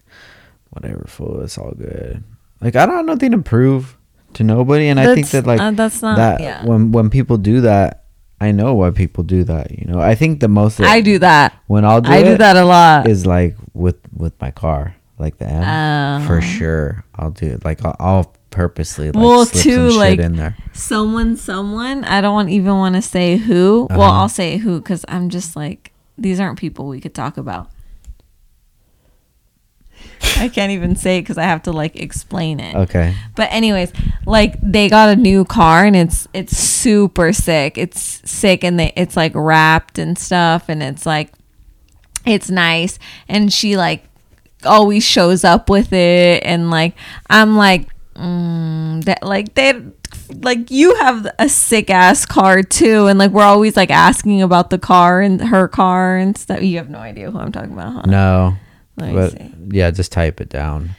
whatever, 0.82 1.06
fool. 1.08 1.42
It's 1.42 1.58
all 1.58 1.72
good. 1.72 2.24
Like 2.62 2.76
I 2.76 2.86
don't 2.86 2.96
have 2.96 3.06
nothing 3.06 3.32
to 3.32 3.40
prove 3.40 3.98
to 4.34 4.44
nobody, 4.44 4.88
and 4.88 5.00
I 5.00 5.14
think 5.16 5.30
that 5.30 5.46
like 5.46 5.60
uh, 5.60 5.72
that's 5.72 6.02
not 6.02 6.18
that 6.18 6.42
yeah. 6.42 6.66
when 6.66 6.92
when 6.92 7.10
people 7.10 7.38
do 7.38 7.62
that, 7.62 8.06
I 8.42 8.52
know 8.52 8.74
why 8.74 8.92
people 8.92 9.24
do 9.24 9.44
that. 9.46 9.72
You 9.72 9.86
know, 9.88 10.00
I 10.00 10.16
think 10.16 10.40
the 10.40 10.48
most 10.48 10.80
I 10.82 11.02
do 11.02 11.20
that. 11.20 11.54
when 11.68 11.86
I'll 11.86 12.02
do 12.02 12.10
I 12.12 12.24
do 12.24 12.38
that 12.38 12.56
a 12.58 12.66
lot. 12.66 13.08
is 13.08 13.26
like 13.26 13.56
with 13.74 13.98
with 14.16 14.34
my 14.42 14.52
car, 14.52 14.96
like 15.20 15.38
the 15.38 15.46
M. 15.48 16.22
Oh. 16.24 16.26
For 16.28 16.42
sure, 16.42 17.04
I'll 17.16 17.32
do 17.32 17.46
it. 17.48 17.66
Like 17.66 17.84
I'll, 17.86 17.96
I'll 18.00 18.34
purposely 18.50 19.12
like 19.12 19.22
Well, 19.24 19.46
too, 19.46 19.90
like- 19.90 20.20
in 20.20 20.36
there. 20.38 20.56
someone 20.74 21.36
someone 21.36 22.04
i 22.06 22.22
don't 22.22 22.48
even 22.50 22.72
want 22.78 22.96
to 22.96 23.02
say 23.02 23.36
who 23.38 23.86
well 23.92 24.02
Uh-huh. 24.02 24.22
i'll 24.22 24.30
say 24.30 24.58
who 24.58 24.80
because 24.80 25.04
i'm 25.10 25.30
just 25.30 25.56
like 25.56 25.92
these 26.18 26.40
aren't 26.40 26.58
people 26.58 26.88
we 26.88 27.00
could 27.02 27.14
talk 27.14 27.38
about 27.38 27.70
i 30.38 30.48
can't 30.48 30.72
even 30.72 30.96
say 30.96 31.18
it 31.18 31.22
because 31.22 31.38
i 31.38 31.44
have 31.44 31.64
to 31.64 31.72
like 31.72 31.96
explain 31.96 32.60
it. 32.60 32.76
Okay. 32.76 33.16
but 33.36 33.48
anyways 33.52 33.92
like 34.26 34.60
they 34.62 34.90
got 34.90 35.10
a 35.10 35.16
new 35.16 35.46
car 35.46 35.86
and 35.86 35.96
it's 35.96 36.28
it's 36.34 36.56
super 36.56 37.32
sick. 37.34 37.78
It's 37.78 38.22
sick 38.30 38.64
and 38.64 38.80
they 38.80 38.92
it's 38.96 39.16
like 39.16 39.32
wrapped 39.34 39.98
and 39.98 40.18
stuff 40.18 40.66
and 40.68 40.84
it's 40.84 41.06
like 41.06 41.32
it's 42.26 42.50
nice. 42.50 43.00
And 43.30 43.52
she 43.52 43.78
like 43.78 44.04
always 44.66 45.04
shows 45.04 45.44
up 45.44 45.70
with 45.70 45.94
it 45.94 46.44
and 46.44 46.72
like 46.72 46.96
i'm 47.30 47.56
like 47.56 47.88
mm, 48.16 49.04
that 49.06 49.22
like 49.24 49.54
they 49.54 49.74
like 50.42 50.70
you 50.72 50.96
have 50.96 51.28
a 51.40 51.48
sick 51.48 51.90
ass 51.90 52.26
car 52.26 52.62
too. 52.64 53.08
And 53.08 53.18
like 53.18 53.32
we're 53.32 53.44
always 53.44 53.78
like 53.78 53.92
asking 53.92 54.42
about 54.42 54.72
the 54.72 54.80
car 54.80 55.22
and 55.22 55.40
her 55.40 55.68
car 55.68 56.18
and 56.18 56.38
stuff. 56.38 56.62
You 56.62 56.78
have 56.78 56.90
no 56.90 56.98
idea 56.98 57.32
who 57.32 57.38
i'm 57.38 57.52
talking 57.52 57.72
about 57.72 57.94
huh? 57.94 58.02
No, 58.06 58.58
but 58.98 59.32
see. 59.32 59.52
yeah, 59.70 59.92
just 59.92 60.12
type 60.12 60.42
it 60.42 60.50
down. 60.50 60.92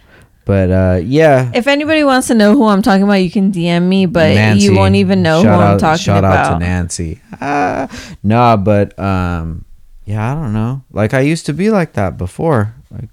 But 0.45 0.71
uh, 0.71 1.01
yeah, 1.05 1.51
if 1.55 1.67
anybody 1.67 2.05
wants 2.05 2.29
to 2.29 2.35
know 2.35 2.55
who 2.55 2.65
i'm 2.67 2.81
talking 2.81 3.03
about 3.03 3.15
you 3.21 3.31
can 3.31 3.53
dm 3.53 3.83
me 3.87 4.07
but 4.07 4.35
Nancy. 4.35 4.65
you 4.65 4.75
won't 4.75 4.95
even 4.95 5.23
know 5.23 5.43
who 5.43 5.49
i'm 5.51 5.77
talking 5.79 5.99
shout 6.01 6.19
about 6.21 6.47
Shout 6.47 6.53
out 6.55 6.59
to 6.59 6.65
Nancy. 6.65 7.21
Ah, 7.39 8.17
no, 8.23 8.57
but 8.57 8.99
um, 8.99 9.67
yeah, 10.07 10.33
I 10.33 10.35
don't 10.35 10.55
know. 10.55 10.83
Like 10.91 11.13
I 11.13 11.21
used 11.21 11.45
to 11.47 11.53
be 11.53 11.69
like 11.71 11.93
that 11.93 12.17
before. 12.17 12.75
Like, 12.91 13.11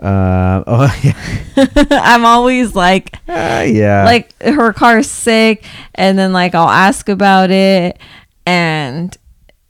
uh, 0.00 0.64
oh 0.66 1.00
yeah, 1.02 1.14
i'm 1.90 2.24
always 2.24 2.74
like 2.74 3.14
Ah, 3.28 3.60
yeah. 3.62 4.04
like 4.06 4.32
her 4.42 4.72
car's 4.72 5.10
sick 5.10 5.64
and 5.94 6.18
then 6.18 6.32
like 6.32 6.54
I'll 6.54 6.68
ask 6.70 7.08
about 7.10 7.50
it 7.50 7.98
and 8.46 9.14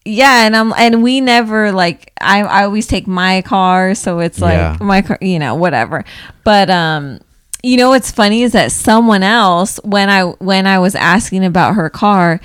yeah 0.05 0.45
and 0.47 0.55
I'm 0.57 0.73
and 0.77 1.03
we 1.03 1.21
never 1.21 1.73
like 1.73 2.13
I, 2.21 2.43
I 2.43 2.65
always 2.65 2.87
take 2.87 3.07
my 3.07 3.43
car 3.43 3.95
so 3.95 4.19
it's 4.21 4.41
like 4.41 4.55
Yeah. 4.59 4.77
my 4.81 5.03
car 5.03 5.19
you 5.21 5.39
know 5.39 5.55
whatever 5.55 6.05
but 6.45 6.69
um 6.71 7.21
you 7.63 7.79
know 7.79 7.89
what's 7.89 8.11
funny 8.11 8.43
is 8.43 8.53
that 8.53 8.71
someone 8.73 9.23
else 9.23 9.81
when 9.85 10.11
I 10.11 10.25
when 10.25 10.67
I 10.67 10.79
was 10.79 10.95
asking 10.95 11.45
about 11.45 11.77
her 11.77 11.89
car 11.89 12.39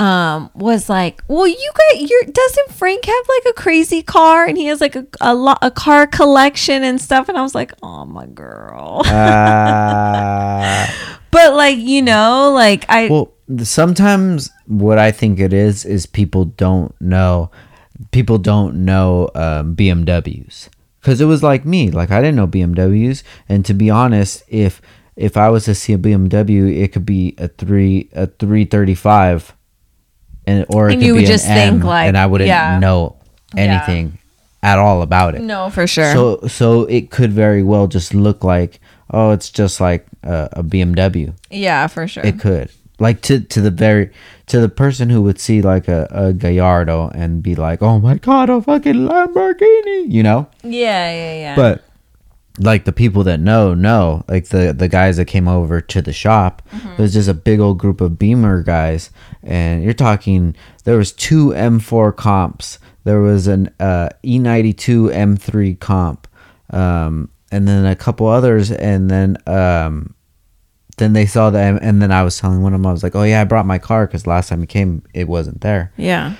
um 0.00 0.50
was 0.56 0.88
like 0.88 1.22
well 1.28 1.46
you 1.46 1.70
got 1.76 2.00
your 2.00 2.22
doesn't 2.24 2.72
Frank 2.72 3.04
have 3.04 3.24
like 3.28 3.50
a 3.50 3.52
crazy 3.52 4.02
car 4.02 4.44
and 4.44 4.58
he 4.58 4.64
has 4.66 4.80
like 4.80 4.96
a 4.96 5.06
a, 5.20 5.32
lot 5.32 5.58
a 5.62 5.70
car 5.70 6.08
collection 6.08 6.82
and 6.82 7.00
stuff 7.00 7.28
and 7.28 7.38
I 7.38 7.42
was 7.42 7.54
like 7.54 7.72
oh 7.84 8.04
my 8.04 8.26
girl 8.26 9.02
Ah. 9.04 10.92
but 11.30 11.54
like 11.54 11.78
you 11.78 12.02
know 12.02 12.50
like 12.52 12.84
I 12.88 13.08
well, 13.08 13.32
sometimes 13.62 14.50
what 14.66 14.98
I 14.98 15.10
think 15.10 15.38
it 15.40 15.52
is 15.52 15.84
is 15.84 16.06
people 16.06 16.44
don't 16.46 16.98
know. 17.00 17.50
People 18.10 18.38
don't 18.38 18.84
know 18.84 19.30
um, 19.34 19.76
BMWs 19.76 20.68
because 21.00 21.20
it 21.20 21.26
was 21.26 21.42
like 21.42 21.64
me. 21.64 21.90
Like 21.90 22.10
I 22.10 22.20
didn't 22.20 22.36
know 22.36 22.46
BMWs, 22.46 23.22
and 23.48 23.64
to 23.66 23.74
be 23.74 23.90
honest, 23.90 24.42
if 24.48 24.80
if 25.16 25.36
I 25.36 25.48
was 25.50 25.64
to 25.66 25.74
see 25.74 25.92
a 25.92 25.98
BMW, 25.98 26.82
it 26.82 26.92
could 26.92 27.06
be 27.06 27.34
a 27.38 27.48
three 27.48 28.08
a 28.12 28.26
three 28.26 28.64
thirty 28.64 28.94
five, 28.94 29.54
and 30.46 30.66
or 30.70 30.88
And 30.88 31.02
you 31.02 31.14
would 31.14 31.26
just 31.26 31.46
think, 31.46 31.74
M, 31.74 31.80
like, 31.80 32.08
and 32.08 32.18
I 32.18 32.26
wouldn't 32.26 32.48
yeah. 32.48 32.78
know 32.78 33.16
anything 33.56 34.18
at 34.62 34.78
all 34.78 35.02
about 35.02 35.34
it. 35.34 35.42
no 35.42 35.68
for 35.70 35.86
sure 35.86 36.10
So 36.12 36.40
so 36.48 36.84
it 36.84 37.10
could 37.10 37.30
very 37.30 37.62
well 37.62 37.86
just 37.86 38.14
look 38.14 38.42
like 38.42 38.80
oh, 39.10 39.30
it's 39.30 39.50
just 39.50 39.80
like 39.80 40.06
a, 40.22 40.48
a 40.52 40.62
BMW. 40.64 41.34
yeah 41.50 41.86
for 41.86 42.08
sure 42.08 42.24
It 42.24 42.40
could 42.40 42.70
like 42.98 43.20
to 43.22 43.40
to 43.40 43.60
the 43.60 43.70
very 43.70 44.10
to 44.46 44.60
the 44.60 44.68
person 44.68 45.10
who 45.10 45.22
would 45.22 45.38
see 45.40 45.62
like 45.62 45.88
a, 45.88 46.06
a 46.10 46.32
Gallardo 46.32 47.10
and 47.14 47.42
be 47.42 47.54
like, 47.54 47.82
oh 47.82 47.98
my 47.98 48.16
god, 48.16 48.50
a 48.50 48.60
fucking 48.62 48.94
Lamborghini, 48.94 50.10
you 50.10 50.22
know. 50.22 50.48
yeah 50.62 51.10
yeah 51.12 51.34
yeah. 51.34 51.56
But 51.56 51.84
like 52.60 52.84
the 52.84 52.92
people 52.92 53.24
that 53.24 53.40
know 53.40 53.74
know, 53.74 54.22
like 54.28 54.46
the 54.48 54.72
the 54.72 54.88
guys 54.88 55.16
that 55.16 55.24
came 55.24 55.48
over 55.48 55.80
to 55.80 56.00
the 56.02 56.12
shop, 56.12 56.62
Mm-hmm. 56.72 56.88
it 56.90 56.98
was 56.98 57.12
just 57.12 57.28
a 57.28 57.34
big 57.34 57.58
old 57.60 57.78
group 57.78 58.00
of 58.00 58.18
Beamer 58.18 58.62
guys, 58.62 59.10
and 59.42 59.82
you're 59.82 59.92
talking 59.92 60.54
there 60.84 60.96
was 60.96 61.10
two 61.10 61.48
M4 61.48 62.14
comps, 62.14 62.78
there 63.02 63.20
was 63.20 63.48
an 63.48 63.70
uh, 63.80 64.10
E92 64.22 65.12
M3 65.12 65.80
comp, 65.80 66.28
um, 66.70 67.28
and 67.50 67.66
then 67.66 67.86
a 67.86 67.96
couple 67.96 68.28
others, 68.28 68.70
and 68.70 69.10
then 69.10 69.36
um, 69.48 70.14
then 70.96 71.12
they 71.12 71.26
saw 71.26 71.50
them, 71.50 71.78
and 71.82 72.00
then 72.00 72.12
I 72.12 72.22
was 72.22 72.38
telling 72.38 72.62
one 72.62 72.74
of 72.74 72.80
them, 72.80 72.86
I 72.86 72.92
was 72.92 73.02
like, 73.02 73.14
oh 73.14 73.22
yeah, 73.22 73.40
I 73.40 73.44
brought 73.44 73.66
my 73.66 73.78
car 73.78 74.06
because 74.06 74.26
last 74.26 74.48
time 74.48 74.62
it 74.62 74.68
came, 74.68 75.02
it 75.12 75.28
wasn't 75.28 75.60
there, 75.60 75.92
yeah 75.96 76.34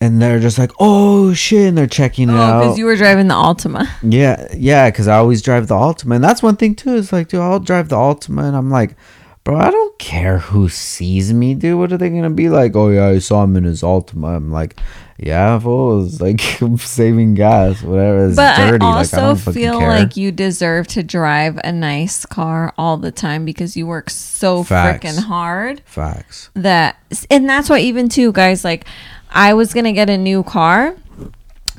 and 0.00 0.22
they're 0.22 0.38
just 0.38 0.58
like, 0.58 0.70
oh 0.78 1.32
shit, 1.34 1.68
and 1.68 1.76
they're 1.76 1.86
checking 1.86 2.28
it 2.28 2.32
oh 2.32 2.36
out. 2.36 2.60
because 2.60 2.78
you 2.78 2.84
were 2.84 2.96
driving 2.96 3.28
the 3.28 3.34
Altima 3.34 3.88
Yeah, 4.02 4.46
yeah, 4.56 4.90
because 4.90 5.08
I 5.08 5.16
always 5.16 5.42
drive 5.42 5.66
the 5.66 5.74
Altima, 5.74 6.16
and 6.16 6.24
that's 6.24 6.42
one 6.42 6.56
thing 6.56 6.74
too. 6.74 6.94
Is 6.94 7.12
like, 7.12 7.28
dude, 7.28 7.40
I'll 7.40 7.60
drive 7.60 7.88
the 7.88 7.96
Altima, 7.96 8.46
and 8.46 8.56
I'm 8.56 8.70
like, 8.70 8.96
bro, 9.44 9.56
I 9.56 9.70
don't 9.70 9.98
care 9.98 10.38
who 10.38 10.68
sees 10.68 11.32
me, 11.32 11.54
dude. 11.54 11.78
What 11.78 11.92
are 11.92 11.98
they 11.98 12.10
gonna 12.10 12.30
be 12.30 12.48
like? 12.48 12.76
Oh 12.76 12.90
yeah, 12.90 13.06
I 13.06 13.18
saw 13.18 13.42
him 13.42 13.56
in 13.56 13.64
his 13.64 13.82
Altima. 13.82 14.36
I'm 14.36 14.52
like, 14.52 14.78
yeah, 15.20 15.58
fool, 15.58 16.06
it's 16.06 16.20
like 16.20 16.40
saving 16.78 17.34
gas, 17.34 17.82
whatever. 17.82 18.28
It's 18.28 18.36
but 18.36 18.56
dirty. 18.56 18.84
I 18.84 19.02
like, 19.02 19.12
also 19.14 19.50
I 19.50 19.52
feel 19.52 19.78
like 19.80 20.16
you 20.16 20.30
deserve 20.30 20.86
to 20.88 21.02
drive 21.02 21.58
a 21.64 21.72
nice 21.72 22.24
car 22.24 22.72
all 22.78 22.96
the 22.98 23.10
time 23.10 23.44
because 23.44 23.76
you 23.76 23.84
work 23.84 24.10
so 24.10 24.62
freaking 24.62 25.18
hard 25.18 25.82
facts. 25.84 26.50
that 26.54 26.98
and 27.30 27.48
that's 27.48 27.68
why 27.68 27.80
even 27.80 28.08
too 28.08 28.30
guys 28.30 28.62
like 28.64 28.86
I 29.30 29.54
was 29.54 29.74
gonna 29.74 29.92
get 29.92 30.08
a 30.08 30.16
new 30.16 30.44
car 30.44 30.94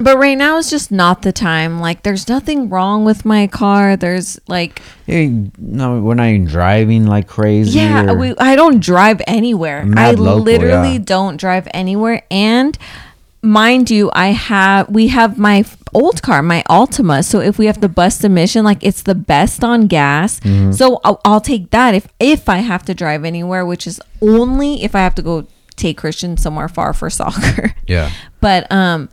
but 0.02 0.18
right 0.18 0.38
now 0.38 0.58
is 0.58 0.70
just 0.70 0.92
not 0.92 1.22
the 1.22 1.32
time 1.32 1.80
like 1.80 2.04
there's 2.04 2.28
nothing 2.28 2.70
wrong 2.70 3.06
with 3.06 3.24
my 3.26 3.48
car 3.48 3.96
there's 3.96 4.40
like 4.48 4.82
Hey, 5.06 5.50
no, 5.58 6.00
we're 6.02 6.14
not 6.14 6.28
even 6.28 6.46
driving 6.46 7.08
like 7.08 7.28
crazy. 7.28 7.80
Yeah, 7.80 8.12
or- 8.12 8.18
we, 8.18 8.36
I 8.38 8.56
don't 8.56 8.80
drive 8.80 9.24
anywhere. 9.26 9.84
I 9.96 10.12
local, 10.12 10.44
literally 10.44 10.94
yeah. 10.94 11.04
don't 11.04 11.38
drive 11.38 11.68
anywhere. 11.74 12.22
And 12.30 12.78
mind 13.42 13.90
you, 13.90 14.12
I 14.14 14.28
have 14.28 14.90
we 14.90 15.08
have 15.08 15.38
my 15.38 15.64
old 15.94 16.22
car, 16.22 16.42
my 16.42 16.64
Altima. 16.70 17.24
So 17.24 17.40
if 17.40 17.58
we 17.58 17.66
have 17.66 17.80
to 17.82 17.90
bust 17.90 18.24
a 18.24 18.30
mission, 18.30 18.64
like 18.64 18.84
it's 18.84 19.04
the 19.04 19.16
best 19.16 19.64
on 19.64 19.88
gas. 19.88 20.40
Mm-hmm. 20.42 20.72
So 20.72 21.00
I'll, 21.04 21.22
I'll 21.26 21.42
take 21.42 21.72
that 21.72 21.94
if 21.96 22.08
if 22.20 22.50
I 22.50 22.58
have 22.58 22.84
to 22.86 22.94
drive 22.94 23.26
anywhere, 23.26 23.66
which 23.66 23.88
is 23.88 24.02
only 24.22 24.84
if 24.84 24.96
I 24.96 25.00
have 25.00 25.16
to 25.16 25.22
go 25.22 25.48
take 25.76 25.98
Christian 25.98 26.38
somewhere 26.38 26.68
far 26.68 26.94
for 26.94 27.10
soccer. 27.10 27.74
yeah. 27.88 28.12
But 28.42 28.72
um 28.72 29.10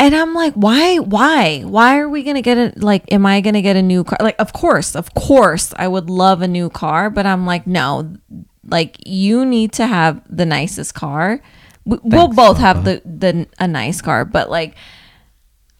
and 0.00 0.14
I'm 0.14 0.32
like, 0.32 0.54
why 0.54 0.98
why? 0.98 1.62
Why 1.62 1.98
are 1.98 2.08
we 2.08 2.22
going 2.22 2.36
to 2.36 2.42
get 2.42 2.56
a 2.56 2.72
like 2.76 3.12
am 3.12 3.26
I 3.26 3.40
going 3.40 3.54
to 3.54 3.62
get 3.62 3.76
a 3.76 3.82
new 3.82 4.04
car? 4.04 4.18
Like 4.20 4.36
of 4.38 4.52
course, 4.52 4.94
of 4.94 5.12
course 5.14 5.74
I 5.76 5.88
would 5.88 6.08
love 6.08 6.40
a 6.40 6.48
new 6.48 6.70
car, 6.70 7.10
but 7.10 7.26
I'm 7.26 7.46
like, 7.46 7.66
no. 7.66 8.14
Like 8.70 8.96
you 9.06 9.46
need 9.46 9.72
to 9.72 9.86
have 9.86 10.22
the 10.28 10.44
nicest 10.44 10.94
car. 10.94 11.40
We, 11.88 11.98
we'll 12.02 12.26
Thanks, 12.26 12.36
both 12.36 12.58
have 12.58 12.84
the 12.84 13.00
the 13.06 13.46
a 13.58 13.66
nice 13.66 14.02
car, 14.02 14.26
but 14.26 14.50
like 14.50 14.74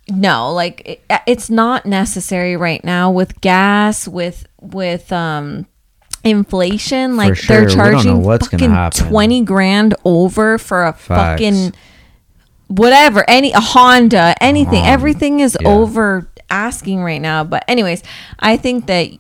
no, 0.09 0.55
like 0.55 0.83
it, 0.89 1.23
it's 1.27 1.51
not 1.51 1.85
necessary 1.85 2.57
right 2.57 2.83
now 2.83 3.11
with 3.11 3.39
gas 3.43 4.09
with 4.09 4.47
with 4.59 5.13
um 5.13 5.67
inflation 6.25 7.17
like 7.17 7.37
sure. 7.37 7.67
they're 7.67 7.69
We 7.69 7.75
don't 7.75 8.05
know 8.07 8.39
charging 8.39 8.91
fucking 8.91 9.09
20 9.09 9.43
grand 9.43 9.95
over 10.05 10.59
for 10.59 10.85
a 10.85 10.93
Facts. 10.93 11.41
fucking 11.41 11.75
whatever 12.67 13.25
any 13.29 13.53
a 13.53 13.61
honda 13.61 14.35
anything 14.41 14.81
Honda, 14.81 14.91
everything 14.91 15.41
is 15.41 15.57
yeah. 15.61 15.69
over 15.69 16.29
asking 16.51 17.03
right 17.05 17.21
now 17.23 17.45
but 17.45 17.65
anyways 17.69 18.03
i 18.41 18.57
think 18.57 18.87
that 18.87 19.11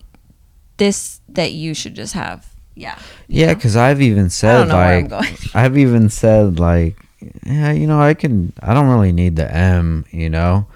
this 0.78 1.20
that 1.28 1.52
you 1.52 1.72
should 1.72 1.94
just 1.94 2.14
have 2.14 2.52
yeah 2.78 2.98
Yeah, 3.26 3.54
because 3.54 3.76
I've 3.76 4.00
even 4.00 4.30
said 4.30 4.70
I'm 4.70 5.08
like. 5.08 5.28
I've 5.54 5.76
even 5.76 6.08
said 6.08 6.58
like 6.58 6.96
yeah, 7.44 7.72
you 7.72 7.86
know, 7.86 8.00
I 8.00 8.14
can 8.14 8.52
I 8.60 8.74
don't 8.74 8.88
really 8.88 9.12
need 9.12 9.36
the 9.36 9.52
M, 9.52 10.04
you 10.10 10.30
know, 10.30 10.66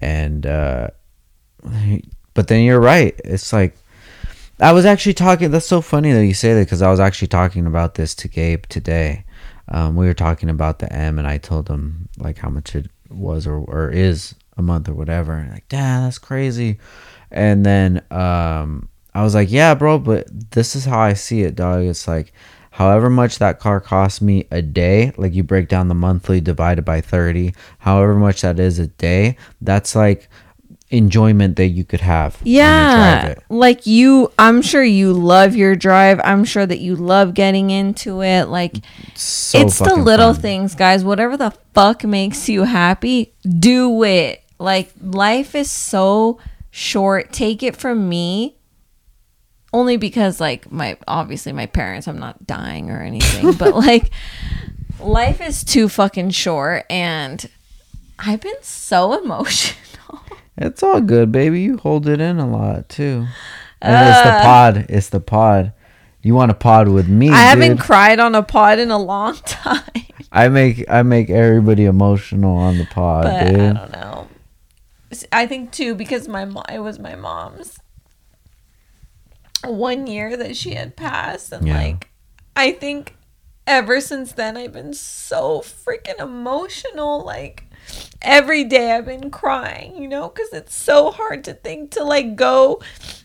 and 0.00 0.46
uh 0.46 0.88
but 2.34 2.48
then 2.48 2.62
you're 2.62 2.80
right. 2.80 3.18
It's 3.24 3.52
like 3.52 3.76
I 4.60 4.72
was 4.72 4.84
actually 4.84 5.14
talking. 5.14 5.50
That's 5.50 5.66
so 5.66 5.80
funny 5.80 6.12
that 6.12 6.24
you 6.24 6.34
say 6.34 6.54
that 6.54 6.66
because 6.66 6.82
I 6.82 6.90
was 6.90 7.00
actually 7.00 7.28
talking 7.28 7.66
about 7.66 7.94
this 7.94 8.14
to 8.16 8.28
Gabe 8.28 8.64
today. 8.66 9.24
Um, 9.68 9.96
we 9.96 10.06
were 10.06 10.14
talking 10.14 10.48
about 10.48 10.78
the 10.78 10.90
M, 10.92 11.18
and 11.18 11.26
I 11.26 11.38
told 11.38 11.68
him 11.68 12.08
like 12.18 12.38
how 12.38 12.48
much 12.48 12.74
it 12.74 12.88
was 13.10 13.46
or, 13.46 13.58
or 13.58 13.90
is 13.90 14.34
a 14.56 14.62
month 14.62 14.88
or 14.88 14.94
whatever. 14.94 15.34
And 15.34 15.50
like, 15.50 15.68
damn, 15.68 16.04
that's 16.04 16.18
crazy. 16.18 16.78
And 17.30 17.66
then 17.66 18.02
um, 18.10 18.88
I 19.16 19.22
was 19.22 19.34
like, 19.34 19.50
yeah, 19.50 19.74
bro, 19.74 19.98
but 19.98 20.26
this 20.50 20.76
is 20.76 20.84
how 20.84 20.98
I 20.98 21.14
see 21.14 21.42
it, 21.42 21.54
dog. 21.54 21.84
It's 21.84 22.06
like, 22.06 22.34
however 22.70 23.08
much 23.08 23.38
that 23.38 23.58
car 23.58 23.80
costs 23.80 24.20
me 24.20 24.46
a 24.50 24.60
day, 24.60 25.12
like 25.16 25.32
you 25.32 25.42
break 25.42 25.68
down 25.68 25.88
the 25.88 25.94
monthly 25.94 26.38
divided 26.40 26.84
by 26.84 27.00
30, 27.00 27.54
however 27.78 28.14
much 28.14 28.42
that 28.42 28.60
is 28.60 28.78
a 28.78 28.88
day, 28.88 29.38
that's 29.62 29.96
like 29.96 30.28
enjoyment 30.90 31.56
that 31.56 31.68
you 31.68 31.82
could 31.82 32.02
have. 32.02 32.36
you 32.44 32.56
Yeah. 32.56 33.26
it. 33.28 33.42
Like 33.48 33.86
you 33.86 34.30
I'm 34.38 34.60
sure 34.60 34.84
you 34.84 35.14
love 35.14 35.56
your 35.56 35.74
drive. 35.74 36.20
I'm 36.22 36.44
sure 36.44 36.66
that 36.66 36.78
you 36.80 36.94
love 36.94 37.32
getting 37.32 37.70
into 37.70 38.22
it. 38.22 38.44
Like 38.48 38.76
So 39.14 39.60
it's 39.60 39.78
the 39.78 39.94
little 39.96 40.34
fun. 40.34 40.42
things, 40.42 40.74
guys. 40.74 41.04
Whatever 41.04 41.38
the 41.38 41.52
fuck 41.74 42.04
makes 42.04 42.48
you 42.50 42.64
happy, 42.64 43.32
do 43.58 44.02
it. 44.04 44.42
Like 44.58 44.92
life 45.00 45.54
is 45.54 45.70
so 45.70 46.38
short. 46.70 47.32
Take 47.32 47.62
it 47.62 47.76
from 47.76 48.08
me. 48.08 48.55
Only 49.72 49.96
because 49.96 50.40
like 50.40 50.70
my 50.70 50.96
obviously 51.06 51.52
my 51.52 51.66
parents, 51.66 52.08
I'm 52.08 52.18
not 52.18 52.46
dying 52.46 52.90
or 52.90 53.00
anything, 53.00 53.52
but 53.52 53.74
like 53.86 54.10
life 55.00 55.40
is 55.40 55.64
too 55.64 55.88
fucking 55.88 56.30
short 56.30 56.84
and 56.88 57.48
I've 58.18 58.40
been 58.40 58.62
so 58.62 59.22
emotional. 59.22 59.76
It's 60.58 60.82
all 60.82 61.02
good, 61.02 61.30
baby. 61.32 61.60
You 61.60 61.76
hold 61.76 62.08
it 62.08 62.20
in 62.20 62.38
a 62.38 62.48
lot 62.48 62.88
too. 62.88 63.26
And 63.82 64.08
it's 64.08 64.22
the 64.22 64.32
uh. 64.32 64.42
pod. 64.42 64.86
It's 64.88 65.08
the 65.10 65.20
pod. 65.20 65.72
You 66.22 66.34
want 66.34 66.50
to 66.50 66.56
pod 66.56 66.88
with 66.88 67.08
me? 67.08 67.30
I 67.30 67.42
haven't 67.42 67.78
cried 67.78 68.18
on 68.18 68.34
a 68.34 68.42
pod 68.42 68.78
in 68.78 68.90
a 68.90 68.98
long 68.98 69.36
time. 69.44 69.82
I 70.32 70.48
make 70.48 70.84
I 70.88 71.02
make 71.02 71.30
everybody 71.30 71.84
emotional 71.84 72.56
on 72.56 72.78
the 72.78 72.86
pod, 72.86 73.24
but 73.24 73.46
I 73.46 73.72
don't 73.72 73.92
know. 73.92 74.28
i 75.30 75.46
think 75.46 75.70
too 75.70 75.94
because 75.94 76.26
my 76.26 76.44
mom 76.44 76.64
it 76.72 76.80
was 76.80 76.98
my 76.98 77.14
mom's 77.14 77.78
one 79.64 80.06
year 80.06 80.36
that 80.36 80.56
she 80.56 80.74
had 80.74 80.96
passed, 80.96 81.52
and 81.52 81.66
Yeah. 81.66 81.76
like 81.76 82.10
I 82.56 82.72
think 82.72 83.16
ever 83.66 84.00
since 84.00 84.32
then 84.32 84.56
I've 84.56 84.72
been 84.72 84.94
so 84.94 85.60
freaking 85.60 86.20
emotional. 86.20 87.24
Like 87.24 87.64
every 88.22 88.64
day 88.64 88.92
I've 88.92 89.04
been 89.06 89.30
crying, 89.30 90.00
you 90.00 90.08
know, 90.08 90.28
because 90.28 90.52
it's 90.52 90.74
so 90.74 91.10
hard 91.10 91.44
to 91.44 91.54
think 91.54 91.90
to 91.92 92.04
like 92.04 92.36
go 92.36 92.80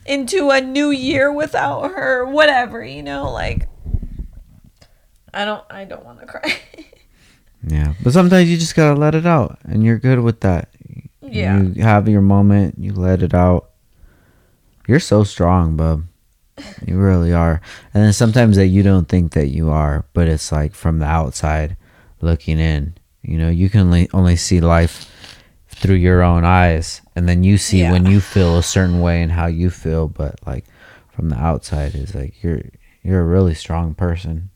into 0.05 0.49
a 0.49 0.61
new 0.61 0.89
year 0.91 1.31
without 1.31 1.91
her, 1.91 2.25
whatever, 2.25 2.83
you 2.83 3.03
know, 3.03 3.31
like. 3.31 3.67
I 5.33 5.45
don't. 5.45 5.63
I 5.69 5.85
don't 5.85 6.03
want 6.05 6.19
to 6.21 6.25
cry. 6.25 6.59
Yeah, 7.67 7.93
but 8.03 8.11
sometimes 8.11 8.49
you 8.49 8.57
just 8.57 8.75
gotta 8.75 8.99
let 8.99 9.13
it 9.13 9.27
out, 9.27 9.59
and 9.63 9.83
you're 9.83 9.99
good 9.99 10.19
with 10.21 10.39
that. 10.41 10.69
yeah. 11.21 11.61
You 11.61 11.83
have 11.83 12.09
your 12.09 12.21
moment. 12.21 12.79
You 12.79 12.91
let 12.91 13.21
it 13.21 13.35
out. 13.35 13.69
You're 14.87 14.99
so 14.99 15.23
strong, 15.23 15.77
bub. 15.77 16.05
You 16.85 16.97
really 16.97 17.33
are. 17.33 17.61
And 17.93 18.03
then 18.03 18.13
sometimes 18.13 18.55
that 18.57 18.67
you 18.67 18.83
don't 18.83 19.07
think 19.07 19.33
that 19.33 19.47
you 19.47 19.69
are, 19.69 20.05
but 20.13 20.27
it's 20.27 20.51
like 20.51 20.73
from 20.73 20.99
the 20.99 21.05
outside 21.05 21.77
looking 22.21 22.59
in. 22.59 22.95
You 23.21 23.37
know, 23.37 23.49
you 23.49 23.69
can 23.69 23.81
only, 23.81 24.09
only 24.13 24.35
see 24.35 24.61
life 24.61 25.09
through 25.67 25.95
your 25.95 26.21
own 26.21 26.43
eyes, 26.43 27.01
and 27.15 27.27
then 27.27 27.43
you 27.43 27.57
see 27.57 27.83
when 27.83 28.05
you 28.05 28.19
feel 28.19 28.57
a 28.57 28.63
certain 28.63 28.99
way 29.01 29.21
and 29.21 29.31
how 29.31 29.47
you 29.47 29.69
feel. 29.69 30.07
But 30.07 30.35
like 30.45 30.65
from 31.09 31.29
the 31.29 31.37
outside, 31.37 31.95
is 31.95 32.13
like 32.13 32.43
you're 32.43 32.61
you're 33.03 33.21
a 33.21 33.25
really 33.25 33.53
strong 33.55 33.93
person. 33.93 34.49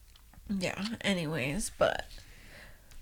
Yeah, 0.49 0.83
anyways, 1.01 1.71
but 1.77 2.05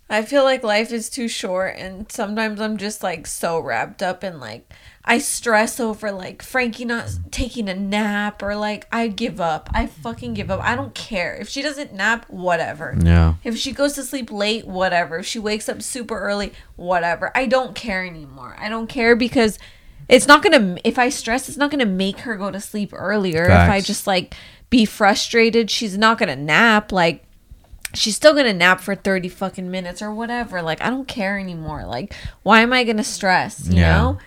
I 0.10 0.22
feel 0.22 0.44
like 0.44 0.64
life 0.64 0.92
is 0.92 1.10
too 1.10 1.28
short 1.28 1.76
and 1.78 2.12
sometimes 2.12 2.62
I'm 2.62 2.78
just 2.78 3.04
like 3.04 3.26
so 3.26 3.60
wrapped 3.60 4.04
up 4.04 4.24
in 4.24 4.40
like 4.40 4.72
I 5.06 5.18
stress 5.18 5.80
over 5.82 6.12
like 6.14 6.42
Frankie 6.42 6.86
not 6.86 7.10
taking 7.30 7.68
a 7.68 7.74
nap 7.76 8.42
or 8.42 8.56
like 8.56 8.88
I 8.92 9.08
give 9.10 9.42
up. 9.42 9.70
I 9.74 9.88
fucking 9.88 10.34
give 10.34 10.50
up. 10.50 10.62
I 10.64 10.76
don't 10.78 10.96
care. 10.96 11.36
If 11.36 11.50
she 11.50 11.62
doesn't 11.62 11.94
nap, 11.94 12.26
whatever. 12.30 12.96
Yeah. 13.04 13.34
If 13.44 13.58
she 13.58 13.74
goes 13.74 13.94
to 13.94 14.04
sleep 14.04 14.32
late, 14.32 14.66
whatever. 14.66 15.18
If 15.20 15.26
she 15.26 15.40
wakes 15.40 15.68
up 15.68 15.82
super 15.82 16.18
early, 16.20 16.54
whatever. 16.78 17.32
I 17.36 17.48
don't 17.48 17.76
care 17.76 18.06
anymore. 18.06 18.56
I 18.58 18.70
don't 18.70 18.88
care 18.88 19.16
because 19.18 19.60
it's 20.08 20.26
not 20.28 20.42
gonna. 20.42 20.78
If 20.86 20.98
I 20.98 21.10
stress, 21.10 21.50
it's 21.50 21.58
not 21.58 21.70
gonna 21.70 21.86
make 21.86 22.20
her 22.20 22.36
go 22.38 22.50
to 22.50 22.62
sleep 22.62 22.92
earlier. 22.94 23.44
If 23.44 23.52
I 23.52 23.82
just 23.82 24.08
like 24.08 24.34
be 24.70 24.86
frustrated, 24.86 25.70
she's 25.70 25.98
not 25.98 26.18
gonna 26.18 26.36
nap. 26.38 26.94
Like 26.94 27.26
she's 27.94 28.16
still 28.16 28.34
gonna 28.34 28.54
nap 28.54 28.80
for 28.80 28.96
30 28.96 29.28
fucking 29.30 29.70
minutes 29.70 30.02
or 30.02 30.12
whatever 30.12 30.64
like 30.64 30.82
i 30.82 30.90
don't 30.90 31.08
care 31.08 31.38
anymore 31.38 31.86
like 31.86 32.12
why 32.42 32.62
am 32.62 32.74
i 32.74 32.84
gonna 32.84 33.04
stress 33.04 33.68
you 33.70 33.82
Yeah. 33.82 33.96
know 33.96 34.18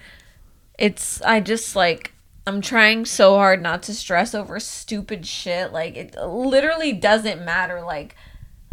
it's 0.78 1.22
i 1.22 1.40
just 1.40 1.74
like 1.76 2.12
i'm 2.46 2.60
trying 2.60 3.04
so 3.04 3.34
hard 3.34 3.62
not 3.62 3.82
to 3.82 3.94
stress 3.94 4.34
over 4.34 4.60
stupid 4.60 5.26
shit. 5.26 5.72
Like 5.72 5.96
it 5.96 6.14
literally 6.16 6.92
doesn't 6.92 7.44
matter. 7.44 7.80
Like 7.82 8.14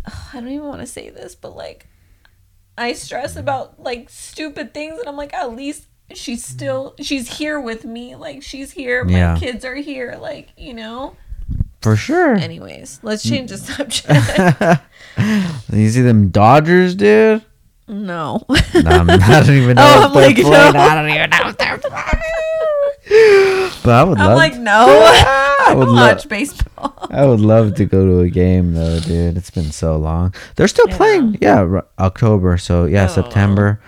ugh, 0.05 0.13
i 0.33 0.39
don't 0.39 0.49
even 0.49 0.67
want 0.67 0.81
to 0.81 0.87
say 0.87 1.09
this 1.09 1.33
but 1.35 1.55
like 1.55 1.87
i 2.77 2.93
stress 2.93 3.35
about 3.35 3.79
like 3.79 4.09
stupid 4.09 4.73
things 4.73 4.99
and 4.99 5.07
i'm 5.07 5.15
like 5.17 5.33
at 5.33 5.55
least 5.55 5.87
she's 6.13 6.45
still 6.45 6.95
she's 6.99 7.37
here 7.37 7.59
with 7.59 7.85
me. 7.85 8.15
Like 8.15 8.43
she's 8.43 8.71
here. 8.71 9.03
My 9.03 9.11
Yeah. 9.11 9.37
kids 9.37 9.65
are 9.65 9.75
here. 9.75 10.17
Like 10.19 10.49
you 10.57 10.73
know? 10.73 11.15
For 11.81 11.95
sure. 11.97 12.35
anyways 12.35 12.99
let's 13.03 13.23
change 13.27 13.49
the 13.49 13.57
mm. 13.57 13.91
subject. 13.91 14.81
You 15.71 15.89
see 15.89 16.01
them 16.01 16.29
Dodgers, 16.29 16.95
dude? 16.95 17.43
No 17.87 18.43
Nah, 18.49 18.59
I 18.75 19.43
don't 19.45 19.49
even 19.55 19.75
know 19.75 19.83
Oh, 19.85 20.03
I'm 20.07 20.13
like, 20.13 20.37
no. 20.37 20.51
I 20.51 20.95
don't 20.95 21.09
even 21.09 21.29
know 21.29 21.49
if 21.49 21.57
they're 21.57 21.77
playing. 21.77 22.23
But 23.83 23.91
I 23.95 24.03
would 24.05 24.17
I'm 24.17 24.27
love. 24.29 24.37
like, 24.37 24.55
no, 24.57 24.85
I 24.87 25.73
would 25.75 25.87
lo- 25.89 25.93
watch 25.95 26.29
baseball. 26.29 26.95
I 27.11 27.25
would 27.25 27.41
love 27.41 27.75
to 27.75 27.85
go 27.85 28.05
to 28.05 28.19
a 28.21 28.29
game 28.29 28.73
though, 28.73 28.99
dude. 29.01 29.35
It's 29.35 29.49
been 29.49 29.71
so 29.73 29.97
long. 29.97 30.33
They're 30.55 30.69
still 30.69 30.87
Yeah. 30.87 30.97
playing. 30.97 31.37
Yeah, 31.41 31.59
r- 31.59 31.85
October. 31.99 32.57
So 32.57 32.85
yeah, 32.85 33.03
Oh. 33.05 33.07
September. 33.13 33.81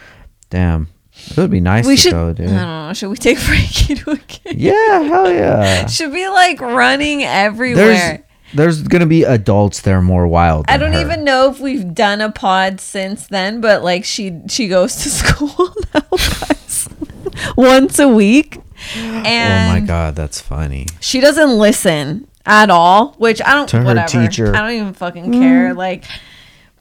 Damn, 0.49 0.89
it 1.31 1.37
would 1.37 1.49
be 1.49 1.61
nice 1.61 1.87
We 1.87 1.95
to 1.95 2.01
should. 2.01 2.11
go, 2.11 2.29
I 2.29 2.33
don't 2.33 2.47
know. 2.53 2.91
Should 2.93 3.09
we 3.09 3.15
take 3.15 3.37
Frankie 3.37 3.95
to 3.95 4.11
a 4.11 4.17
game? 4.17 4.53
Yeah, 4.57 5.01
hell 5.03 5.31
yeah. 5.31 5.85
Should 5.87 6.11
be 6.11 6.27
like 6.27 6.59
running 6.59 7.23
everywhere. 7.23 7.85
There's 7.87 8.19
there's 8.55 8.81
gonna 8.83 9.05
be 9.05 9.23
adults 9.23 9.81
that 9.81 9.91
are 9.93 10.01
more 10.01 10.27
wild. 10.27 10.65
I 10.67 10.77
don't 10.77 10.93
her. 10.93 11.01
even 11.01 11.23
know 11.23 11.49
if 11.51 11.59
we've 11.59 11.93
done 11.93 12.21
a 12.21 12.31
pod 12.31 12.79
since 12.81 13.27
then, 13.27 13.61
but 13.61 13.83
like 13.83 14.05
she 14.05 14.39
she 14.47 14.67
goes 14.67 14.95
to 15.03 15.09
school 15.21 15.73
now, 15.93 16.01
guys, 16.11 16.89
once 17.57 17.99
a 17.99 18.07
week, 18.07 18.57
and 18.95 19.71
Oh 19.77 19.79
my 19.81 19.85
god, 19.85 20.15
that's 20.15 20.39
funny. 20.41 20.87
she 20.99 21.19
doesn't 21.19 21.51
listen 21.57 22.27
at 22.45 22.69
all, 22.69 23.13
which 23.17 23.41
I 23.41 23.53
don't. 23.53 23.67
To 23.69 23.79
her 23.79 23.83
whatever. 23.85 24.07
teacher. 24.07 24.55
I 24.55 24.59
don't 24.59 24.71
even 24.71 24.93
fucking 24.93 25.31
care. 25.31 25.73
Mm. 25.73 25.77
Like, 25.77 26.03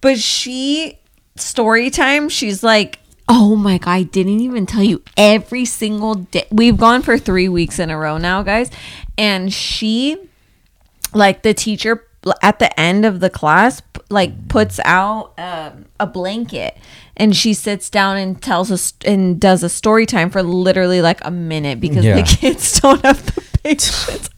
but 0.01 0.19
she 0.19 0.99
story 1.37 1.91
time. 1.91 2.29
She's 2.29 2.63
like, 2.63 2.99
oh 3.29 3.57
my 3.57 3.79
god, 3.79 3.91
I 3.91 4.03
didn't 4.03 4.41
even 4.41 4.67
tell 4.67 4.83
you 4.83 5.03
every 5.17 5.65
single 5.65 6.15
day. 6.17 6.47
We've 6.51 6.77
gone 6.77 7.01
for 7.03 7.17
three 7.19 7.49
weeks 7.49 7.79
in 7.79 7.89
a 7.91 7.97
row 7.97 8.19
now, 8.19 8.43
guys, 8.43 8.71
and 9.17 9.51
she, 9.53 10.19
like, 11.15 11.43
the 11.43 11.55
teacher 11.55 12.07
at 12.43 12.59
the 12.59 12.79
end 12.81 13.05
of 13.05 13.21
the 13.21 13.29
class, 13.31 13.83
like, 14.09 14.49
puts 14.49 14.81
out 14.85 15.33
um, 15.39 15.85
a 16.01 16.07
blanket. 16.07 16.77
And 17.17 17.37
she 17.37 17.55
sits 17.55 17.89
down 17.91 18.17
and 18.17 18.43
tells 18.43 18.73
us 18.73 18.93
and 19.05 19.41
does 19.41 19.63
a 19.63 19.69
story 19.69 20.05
time 20.05 20.31
for 20.31 20.43
literally 20.43 21.01
like 21.01 21.21
a 21.25 21.31
minute 21.31 21.79
because 21.81 22.05
Yeah. 22.05 22.17
the 22.17 22.23
kids 22.41 22.81
don't 22.81 23.05
have 23.05 23.25
the 23.35 23.41
patience. 23.63 24.31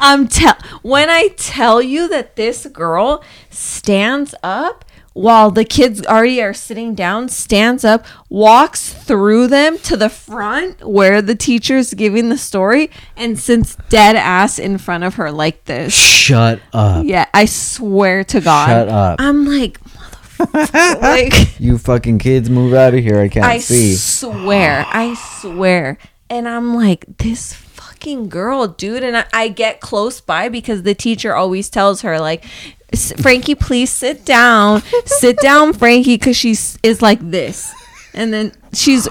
I'm 0.00 0.26
tell 0.26 0.56
when 0.82 1.10
I 1.10 1.28
tell 1.36 1.82
you 1.82 2.08
that 2.08 2.36
this 2.36 2.64
girl 2.66 3.22
stands 3.50 4.34
up 4.42 4.84
while 5.16 5.50
the 5.50 5.64
kids 5.64 6.04
already 6.06 6.42
are 6.42 6.52
sitting 6.52 6.94
down, 6.94 7.30
stands 7.30 7.86
up, 7.86 8.04
walks 8.28 8.92
through 8.92 9.46
them 9.46 9.78
to 9.78 9.96
the 9.96 10.10
front 10.10 10.86
where 10.86 11.22
the 11.22 11.34
teacher's 11.34 11.94
giving 11.94 12.28
the 12.28 12.36
story, 12.36 12.90
and 13.16 13.38
sits 13.38 13.76
dead 13.88 14.14
ass 14.14 14.58
in 14.58 14.76
front 14.76 15.04
of 15.04 15.14
her 15.14 15.32
like 15.32 15.64
this. 15.64 15.94
Shut 15.94 16.60
up. 16.74 17.06
Yeah, 17.06 17.24
I 17.32 17.46
swear 17.46 18.24
to 18.24 18.42
God. 18.42 18.66
Shut 18.66 18.88
up. 18.90 19.18
I'm 19.18 19.46
like, 19.46 19.80
motherfucker. 19.80 21.00
like, 21.02 21.58
You 21.58 21.78
fucking 21.78 22.18
kids, 22.18 22.50
move 22.50 22.74
out 22.74 22.92
of 22.92 23.02
here. 23.02 23.18
I 23.18 23.28
can't 23.28 23.46
I 23.46 23.58
see. 23.58 23.92
I 23.92 23.96
swear, 23.96 24.84
I 24.86 25.14
swear. 25.40 25.96
And 26.28 26.46
I'm 26.46 26.74
like, 26.74 27.06
this 27.16 27.54
fucking 27.96 28.28
girl, 28.28 28.66
dude. 28.68 29.02
And 29.02 29.16
I, 29.16 29.24
I 29.32 29.48
get 29.48 29.80
close 29.80 30.20
by 30.20 30.48
because 30.48 30.82
the 30.82 30.94
teacher 30.94 31.34
always 31.34 31.68
tells 31.70 32.02
her, 32.02 32.18
like, 32.20 32.44
"S- 32.92 33.12
Frankie, 33.20 33.54
please 33.54 33.90
sit 33.90 34.24
down. 34.24 34.82
sit 35.06 35.38
down, 35.38 35.72
Frankie, 35.72 36.16
because 36.16 36.36
she's 36.36 36.78
is 36.82 37.02
like 37.02 37.18
this. 37.20 37.72
And 38.14 38.32
then 38.32 38.52
she's 38.72 39.08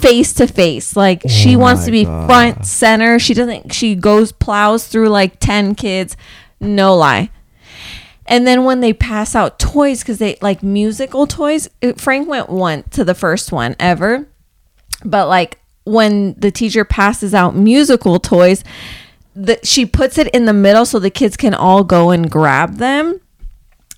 face 0.00 0.32
to 0.34 0.46
face. 0.46 0.96
Like 0.96 1.22
oh 1.24 1.28
she 1.28 1.56
Oh 1.56 1.60
wants 1.60 1.84
to 1.84 1.90
be 1.90 2.04
God. 2.04 2.26
front 2.26 2.66
center. 2.66 3.18
She 3.18 3.34
doesn't 3.34 3.72
she 3.72 3.94
goes 3.94 4.32
plows 4.32 4.86
through 4.86 5.08
like 5.08 5.38
10 5.40 5.74
kids. 5.74 6.16
No 6.60 6.94
lie. 6.96 7.30
And 8.26 8.44
then 8.46 8.64
when 8.64 8.80
they 8.80 8.92
pass 8.92 9.36
out 9.36 9.58
toys, 9.60 10.00
because 10.00 10.18
they 10.18 10.36
like 10.42 10.60
musical 10.62 11.26
toys, 11.28 11.68
Frank 11.96 12.28
went 12.28 12.48
one 12.50 12.82
to 12.90 13.04
the 13.04 13.14
first 13.14 13.52
one 13.52 13.76
ever. 13.78 14.26
but 15.04 15.28
like 15.28 15.58
when 15.86 16.34
the 16.34 16.50
teacher 16.50 16.84
passes 16.84 17.32
out 17.32 17.54
musical 17.54 18.18
toys, 18.18 18.62
the, 19.34 19.58
she 19.62 19.86
puts 19.86 20.18
it 20.18 20.28
in 20.28 20.44
the 20.44 20.52
middle 20.52 20.84
so 20.84 20.98
the 20.98 21.10
kids 21.10 21.36
can 21.36 21.54
all 21.54 21.84
go 21.84 22.10
and 22.10 22.30
grab 22.30 22.76
them. 22.76 23.20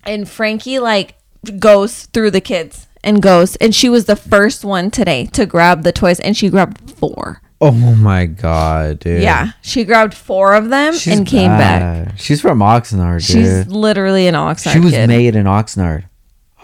And 0.05 0.29
Frankie 0.29 0.79
like 0.79 1.17
goes 1.59 2.07
through 2.07 2.31
the 2.31 2.41
kids 2.41 2.87
and 3.03 3.23
goes, 3.23 3.57
and 3.57 3.75
she 3.75 3.89
was 3.89 4.05
the 4.05 4.17
first 4.17 4.65
one 4.65 4.91
today 4.91 5.27
to 5.27 5.47
grab 5.47 5.83
the 5.83 5.93
toys, 5.93 6.21
and 6.21 6.37
she 6.37 6.49
grabbed 6.51 6.91
four. 6.91 7.41
Oh 7.61 7.73
my 7.73 8.27
god, 8.27 9.01
dude. 9.01 9.23
Yeah, 9.23 9.53
she 9.63 9.85
grabbed 9.85 10.15
four 10.15 10.55
of 10.55 10.69
them 10.69 10.95
She's 10.95 11.17
and 11.19 11.27
came 11.27 11.49
back. 11.49 12.17
She's 12.19 12.41
from 12.41 12.61
Oxnard, 12.61 13.27
dude. 13.27 13.37
She's 13.37 13.67
literally 13.67 14.27
an 14.29 14.35
Oxnard 14.35 14.73
she 14.73 14.81
was 14.81 14.93
kid. 14.93 15.09
made 15.09 15.35
in 15.35 15.47
Oxnard. 15.47 16.05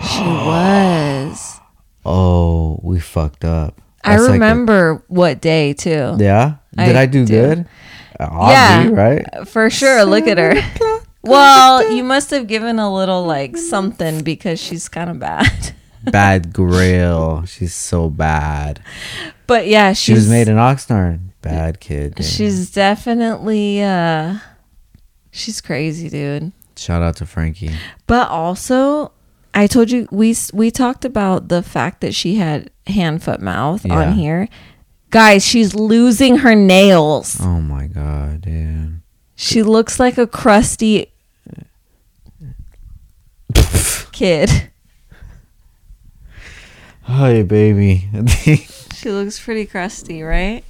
She 0.01 0.21
was. 0.21 1.61
Oh, 2.07 2.81
we 2.83 3.01
fucked 3.01 3.47
up. 3.47 3.81
I 4.05 4.11
That's 4.17 4.23
like 4.23 4.29
a- 4.31 4.33
remember 4.35 5.03
what 5.09 5.41
day 5.41 5.73
too. 5.73 6.17
yeah. 6.19 6.57
Did 6.77 6.97
I 6.97 7.03
I, 7.03 7.07
do, 7.07 7.25
do. 7.25 7.33
good? 7.33 7.67
Obvi, 8.21 8.51
Yeah. 8.51 8.89
right? 8.91 9.49
For 9.49 9.71
sure. 9.71 10.05
Look 10.05 10.27
at 10.27 10.39
her. 10.39 10.55
Well, 11.27 11.91
you 11.91 12.05
must 12.05 12.29
have 12.33 12.47
given 12.49 12.79
a 12.79 12.93
little 12.93 13.25
like 13.25 13.57
something 13.57 14.23
because 14.23 14.61
she's 14.61 14.91
kind 14.91 15.09
of 15.09 15.19
bad. 15.19 15.73
Bad 16.05 16.53
grill. 16.53 17.47
She's 17.47 17.73
so 17.73 18.11
bad. 18.11 18.83
But 19.47 19.67
yeah, 19.67 19.95
she's 19.95 20.01
She 20.05 20.13
was 20.13 20.29
made 20.29 20.49
in 20.49 20.57
Oxnard. 20.57 21.21
Bad 21.41 21.81
kid. 21.81 22.17
dude. 22.17 22.27
she's 22.27 22.71
definitely 22.71 23.83
uh 23.83 24.37
she's 25.31 25.63
crazy, 25.63 26.11
dude. 26.11 26.53
Shout 26.77 27.01
out 27.01 27.17
to 27.17 27.25
Frankie. 27.27 27.71
But 28.07 28.29
also, 28.29 29.13
I 29.55 29.67
told 29.67 29.91
you 29.91 30.09
we 30.11 30.35
we 30.53 30.71
talked 30.71 31.05
about 31.05 31.49
the 31.49 31.63
fact 31.63 32.01
that 32.01 32.15
she 32.15 32.35
had 32.37 32.71
hand 32.87 33.23
foot 33.23 33.41
mouth 33.41 33.85
Yeah. 33.87 33.95
on 34.09 34.13
here. 34.15 34.49
Guys, 35.11 35.47
she's 35.47 35.75
losing 35.75 36.39
her 36.39 36.55
nails. 36.57 37.39
Oh 37.41 37.61
my 37.61 37.87
god, 37.87 38.41
dude. 38.43 39.01
She 39.37 39.63
looks 39.63 40.01
like 40.01 40.19
a 40.19 40.27
crusty 40.27 41.13
kid. 44.13 44.71
Hi, 47.03 47.43
baby. 47.43 48.09
She 48.95 49.11
looks 49.11 49.39
pretty 49.39 49.67
crusty, 49.67 50.23
right? 50.23 50.65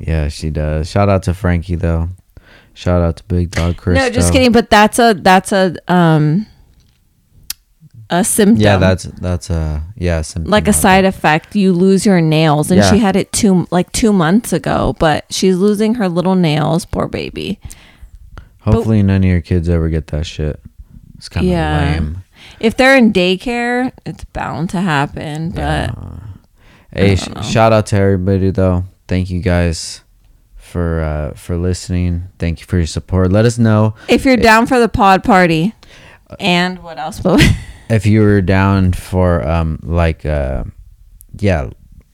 yeah, 0.00 0.26
she 0.26 0.50
does. 0.50 0.90
Shout 0.90 1.08
out 1.08 1.22
to 1.24 1.34
Frankie 1.34 1.76
though. 1.76 2.08
Shout 2.74 3.00
out 3.00 3.18
to 3.18 3.24
Big 3.24 3.52
Dog 3.52 3.76
Chris. 3.76 3.96
No, 3.96 4.10
just 4.10 4.32
kidding. 4.32 4.50
But 4.50 4.70
that's 4.70 4.98
a 4.98 5.14
that's 5.14 5.52
a 5.52 5.76
um 5.86 6.46
a 8.10 8.24
symptom. 8.24 8.60
Yeah, 8.62 8.76
that's 8.78 9.04
that's 9.04 9.50
a 9.50 9.82
yeah, 9.96 10.22
symptom 10.22 10.50
like 10.50 10.66
a 10.68 10.72
side 10.72 11.04
it. 11.04 11.08
effect. 11.08 11.54
You 11.54 11.72
lose 11.72 12.06
your 12.06 12.20
nails, 12.20 12.70
and 12.70 12.78
Yeah. 12.80 12.90
she 12.90 12.98
had 12.98 13.16
it 13.16 13.32
two 13.32 13.66
like 13.70 13.92
two 13.92 14.12
months 14.12 14.52
ago. 14.52 14.96
But 14.98 15.26
she's 15.30 15.56
losing 15.56 15.94
her 15.96 16.08
little 16.08 16.34
nails. 16.34 16.84
Poor 16.84 17.06
baby. 17.08 17.58
Hopefully, 18.60 19.02
none 19.02 19.18
of 19.22 19.24
your 19.24 19.40
kids 19.40 19.68
ever 19.68 19.88
get 19.88 20.08
that 20.08 20.26
shit. 20.26 20.60
It's 21.16 21.28
kind 21.28 21.46
of 21.46 21.52
Yeah. 21.52 21.92
lame. 21.94 22.24
If 22.60 22.76
they're 22.76 22.96
in 22.96 23.12
daycare, 23.12 23.92
it's 24.06 24.24
bound 24.24 24.70
to 24.70 24.80
happen. 24.80 25.50
But 25.50 25.94
Hey, 26.92 27.16
sh- 27.16 27.28
shout 27.42 27.72
out 27.72 27.86
to 27.86 27.96
everybody 27.96 28.50
though. 28.50 28.84
Thank 29.06 29.30
you 29.30 29.40
guys 29.40 30.02
for 30.56 31.00
uh 31.02 31.34
for 31.36 31.56
listening. 31.56 32.24
Thank 32.38 32.60
you 32.60 32.66
for 32.66 32.76
your 32.78 32.86
support. 32.86 33.30
Let 33.32 33.44
us 33.44 33.58
know 33.58 33.94
if 34.08 34.24
you're 34.24 34.36
down 34.36 34.66
for 34.66 34.78
the 34.78 34.88
pod 34.88 35.24
party, 35.24 35.74
and 36.40 36.78
what 36.82 36.98
else? 36.98 37.20
If 37.88 38.06
you 38.06 38.20
were 38.20 38.40
down 38.40 38.92
for 38.92 39.46
um 39.46 39.78
like 39.82 40.24
uh 40.26 40.64
yeah 41.38 41.68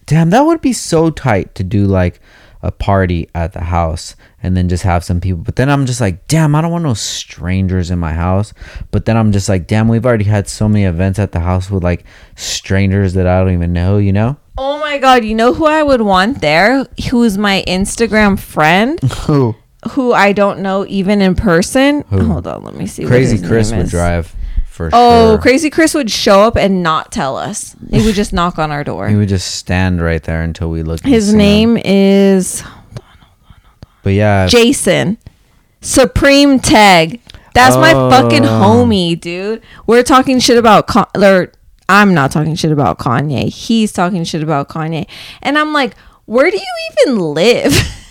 damn 0.06 0.30
that 0.30 0.42
would 0.42 0.60
be 0.60 0.72
so 0.72 1.10
tight 1.10 1.54
to 1.54 1.64
do 1.64 1.86
like 1.86 2.20
a 2.62 2.70
party 2.70 3.28
at 3.34 3.52
the 3.52 3.60
house 3.60 4.16
and 4.42 4.56
then 4.56 4.68
just 4.68 4.84
have 4.84 5.04
some 5.04 5.20
people 5.20 5.42
but 5.42 5.56
then 5.56 5.68
i'm 5.68 5.84
just 5.84 6.00
like 6.00 6.26
damn 6.28 6.54
i 6.54 6.60
don't 6.62 6.72
want 6.72 6.84
no 6.84 6.94
strangers 6.94 7.90
in 7.90 7.98
my 7.98 8.12
house 8.12 8.54
but 8.90 9.04
then 9.04 9.16
i'm 9.16 9.32
just 9.32 9.48
like 9.48 9.66
damn 9.66 9.86
we've 9.86 10.06
already 10.06 10.24
had 10.24 10.48
so 10.48 10.66
many 10.66 10.84
events 10.84 11.18
at 11.18 11.32
the 11.32 11.40
house 11.40 11.70
with 11.70 11.82
like 11.82 12.04
strangers 12.36 13.12
that 13.12 13.26
i 13.26 13.38
don't 13.40 13.52
even 13.52 13.72
know 13.72 13.98
you 13.98 14.12
know 14.12 14.36
oh 14.56 14.78
my 14.78 14.98
god! 14.98 15.24
You 15.24 15.34
know 15.34 15.52
who 15.52 15.66
I 15.66 15.82
would 15.82 16.00
want 16.00 16.40
there? 16.40 16.86
Who's 17.10 17.36
my 17.36 17.64
Instagram 17.66 18.38
friend? 18.38 19.00
who 19.26 19.54
who 19.90 20.12
I 20.12 20.32
don't 20.32 20.60
know 20.60 20.86
even 20.88 21.20
in 21.20 21.34
person. 21.34 22.02
Who? 22.10 22.24
Hold 22.24 22.46
on, 22.46 22.62
let 22.64 22.74
me 22.74 22.86
see. 22.86 23.02
what 23.02 23.10
crazy 23.10 23.44
chris 23.46 23.72
would 23.72 23.88
drive 23.88 24.34
for 24.74 24.90
Oh, 24.92 25.32
sure 25.34 25.38
Crazy 25.38 25.70
Chris 25.70 25.94
would 25.94 26.10
show 26.10 26.42
up 26.42 26.56
and 26.56 26.82
not 26.82 27.12
tell 27.12 27.36
us. 27.36 27.76
He 27.90 28.04
would 28.04 28.14
just 28.16 28.32
knock 28.32 28.58
on 28.58 28.70
our 28.72 28.82
door. 28.84 29.08
he 29.08 29.14
would 29.16 29.28
just 29.28 29.54
stand 29.54 30.02
right 30.02 30.22
there 30.22 30.42
until 30.42 30.68
we 30.68 30.82
looked 30.82 31.04
His 31.06 31.26
see 31.26 31.32
him. 31.32 31.38
name 31.38 31.76
is 31.84 32.62
but 34.02 34.12
yeah 34.12 34.46
Jason 34.46 35.16
Supreme 35.80 36.58
Tag. 36.60 37.20
That's 37.54 37.76
my 37.76 37.92
fucking 37.92 38.44
Oh. 38.44 38.48
homie, 38.48 39.20
dude. 39.20 39.62
We're 39.86 40.02
talking 40.02 40.40
shit 40.40 40.58
about 40.58 40.86
Con- 40.88 41.06
or 41.14 41.52
I'm 41.88 42.12
not 42.14 42.32
talking 42.32 42.54
shit 42.56 42.72
about 42.72 42.98
Kanye. 42.98 43.48
He's 43.48 43.92
talking 43.92 44.24
shit 44.24 44.42
about 44.42 44.68
Kanye, 44.68 45.06
and 45.42 45.56
I'm 45.58 45.72
like, 45.72 45.94
where 46.24 46.50
do 46.50 46.56
you 46.56 46.64
even 47.04 47.18
live? 47.20 47.76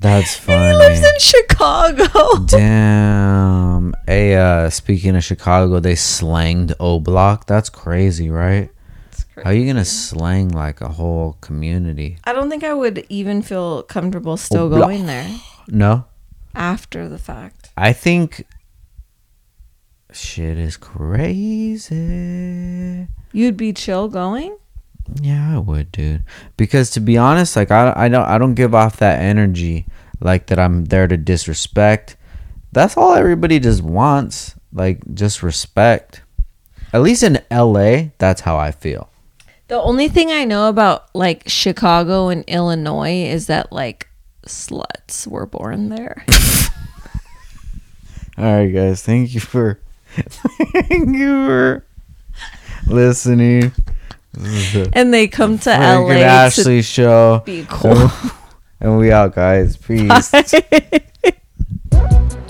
that's 0.00 0.34
funny 0.36 0.66
he 0.70 0.74
lives 0.76 1.00
in 1.00 1.18
Chicago. 1.18 2.38
Damn. 2.46 3.94
Hey, 4.06 4.34
uh, 4.36 4.70
speaking 4.70 5.14
of 5.16 5.22
Chicago, 5.24 5.78
they 5.80 5.94
slanged 5.94 6.72
O 6.80 6.98
Block. 6.98 7.46
That's 7.46 7.68
crazy, 7.70 8.30
right? 8.30 8.70
Crazy. 9.34 9.44
How 9.44 9.50
are 9.50 9.54
you 9.54 9.66
gonna 9.66 9.84
slang 9.84 10.48
like 10.48 10.80
a 10.80 10.88
whole 10.88 11.36
community? 11.40 12.18
I 12.24 12.32
don't 12.32 12.50
think 12.50 12.64
I 12.64 12.72
would 12.74 13.04
even 13.08 13.42
feel 13.42 13.82
comfortable 13.84 14.36
still 14.36 14.68
blah. 14.68 14.80
going 14.80 15.06
there 15.06 15.28
No, 15.68 16.06
after 16.54 17.08
the 17.08 17.18
fact. 17.18 17.70
I 17.76 17.92
think 17.92 18.44
shit 20.12 20.58
is 20.58 20.76
crazy. 20.76 21.96
You'd 23.32 23.56
be 23.56 23.72
chill 23.72 24.08
going? 24.08 24.56
Yeah, 25.20 25.56
I 25.56 25.58
would, 25.58 25.90
dude. 25.92 26.24
Because 26.56 26.90
to 26.90 27.00
be 27.00 27.16
honest, 27.16 27.56
like 27.56 27.70
I, 27.70 27.92
I 27.96 28.08
don't, 28.08 28.24
I 28.24 28.38
don't 28.38 28.54
give 28.54 28.74
off 28.74 28.98
that 28.98 29.20
energy 29.20 29.86
like 30.20 30.46
that. 30.46 30.58
I'm 30.58 30.84
there 30.86 31.06
to 31.06 31.16
disrespect. 31.16 32.16
That's 32.72 32.96
all 32.96 33.14
everybody 33.14 33.58
just 33.58 33.82
wants, 33.82 34.54
like 34.72 35.00
just 35.14 35.42
respect. 35.42 36.22
At 36.92 37.02
least 37.02 37.22
in 37.22 37.40
L.A., 37.50 38.12
that's 38.18 38.40
how 38.42 38.56
I 38.56 38.72
feel. 38.72 39.08
The 39.68 39.80
only 39.80 40.08
thing 40.08 40.32
I 40.32 40.44
know 40.44 40.68
about 40.68 41.14
like 41.14 41.48
Chicago 41.48 42.28
and 42.28 42.44
Illinois 42.48 43.24
is 43.26 43.46
that 43.46 43.70
like 43.70 44.08
sluts 44.44 45.26
were 45.26 45.46
born 45.46 45.88
there. 45.90 46.24
All 48.36 48.44
right, 48.44 48.66
guys. 48.66 49.02
Thank 49.02 49.34
you 49.34 49.40
for 49.40 49.80
thank 50.10 51.16
you 51.16 51.46
for 51.46 51.86
listening. 52.86 53.72
Mm-hmm. 54.36 54.90
and 54.92 55.12
they 55.12 55.26
come 55.26 55.58
to 55.58 55.70
LA. 55.70 56.06
Good 56.06 56.22
Ashley 56.22 56.82
show. 56.82 57.42
Be 57.44 57.66
cool. 57.68 58.10
And 58.82 58.96
we 58.96 59.12
out, 59.12 59.34
guys. 59.34 59.76
Peace. 59.76 60.32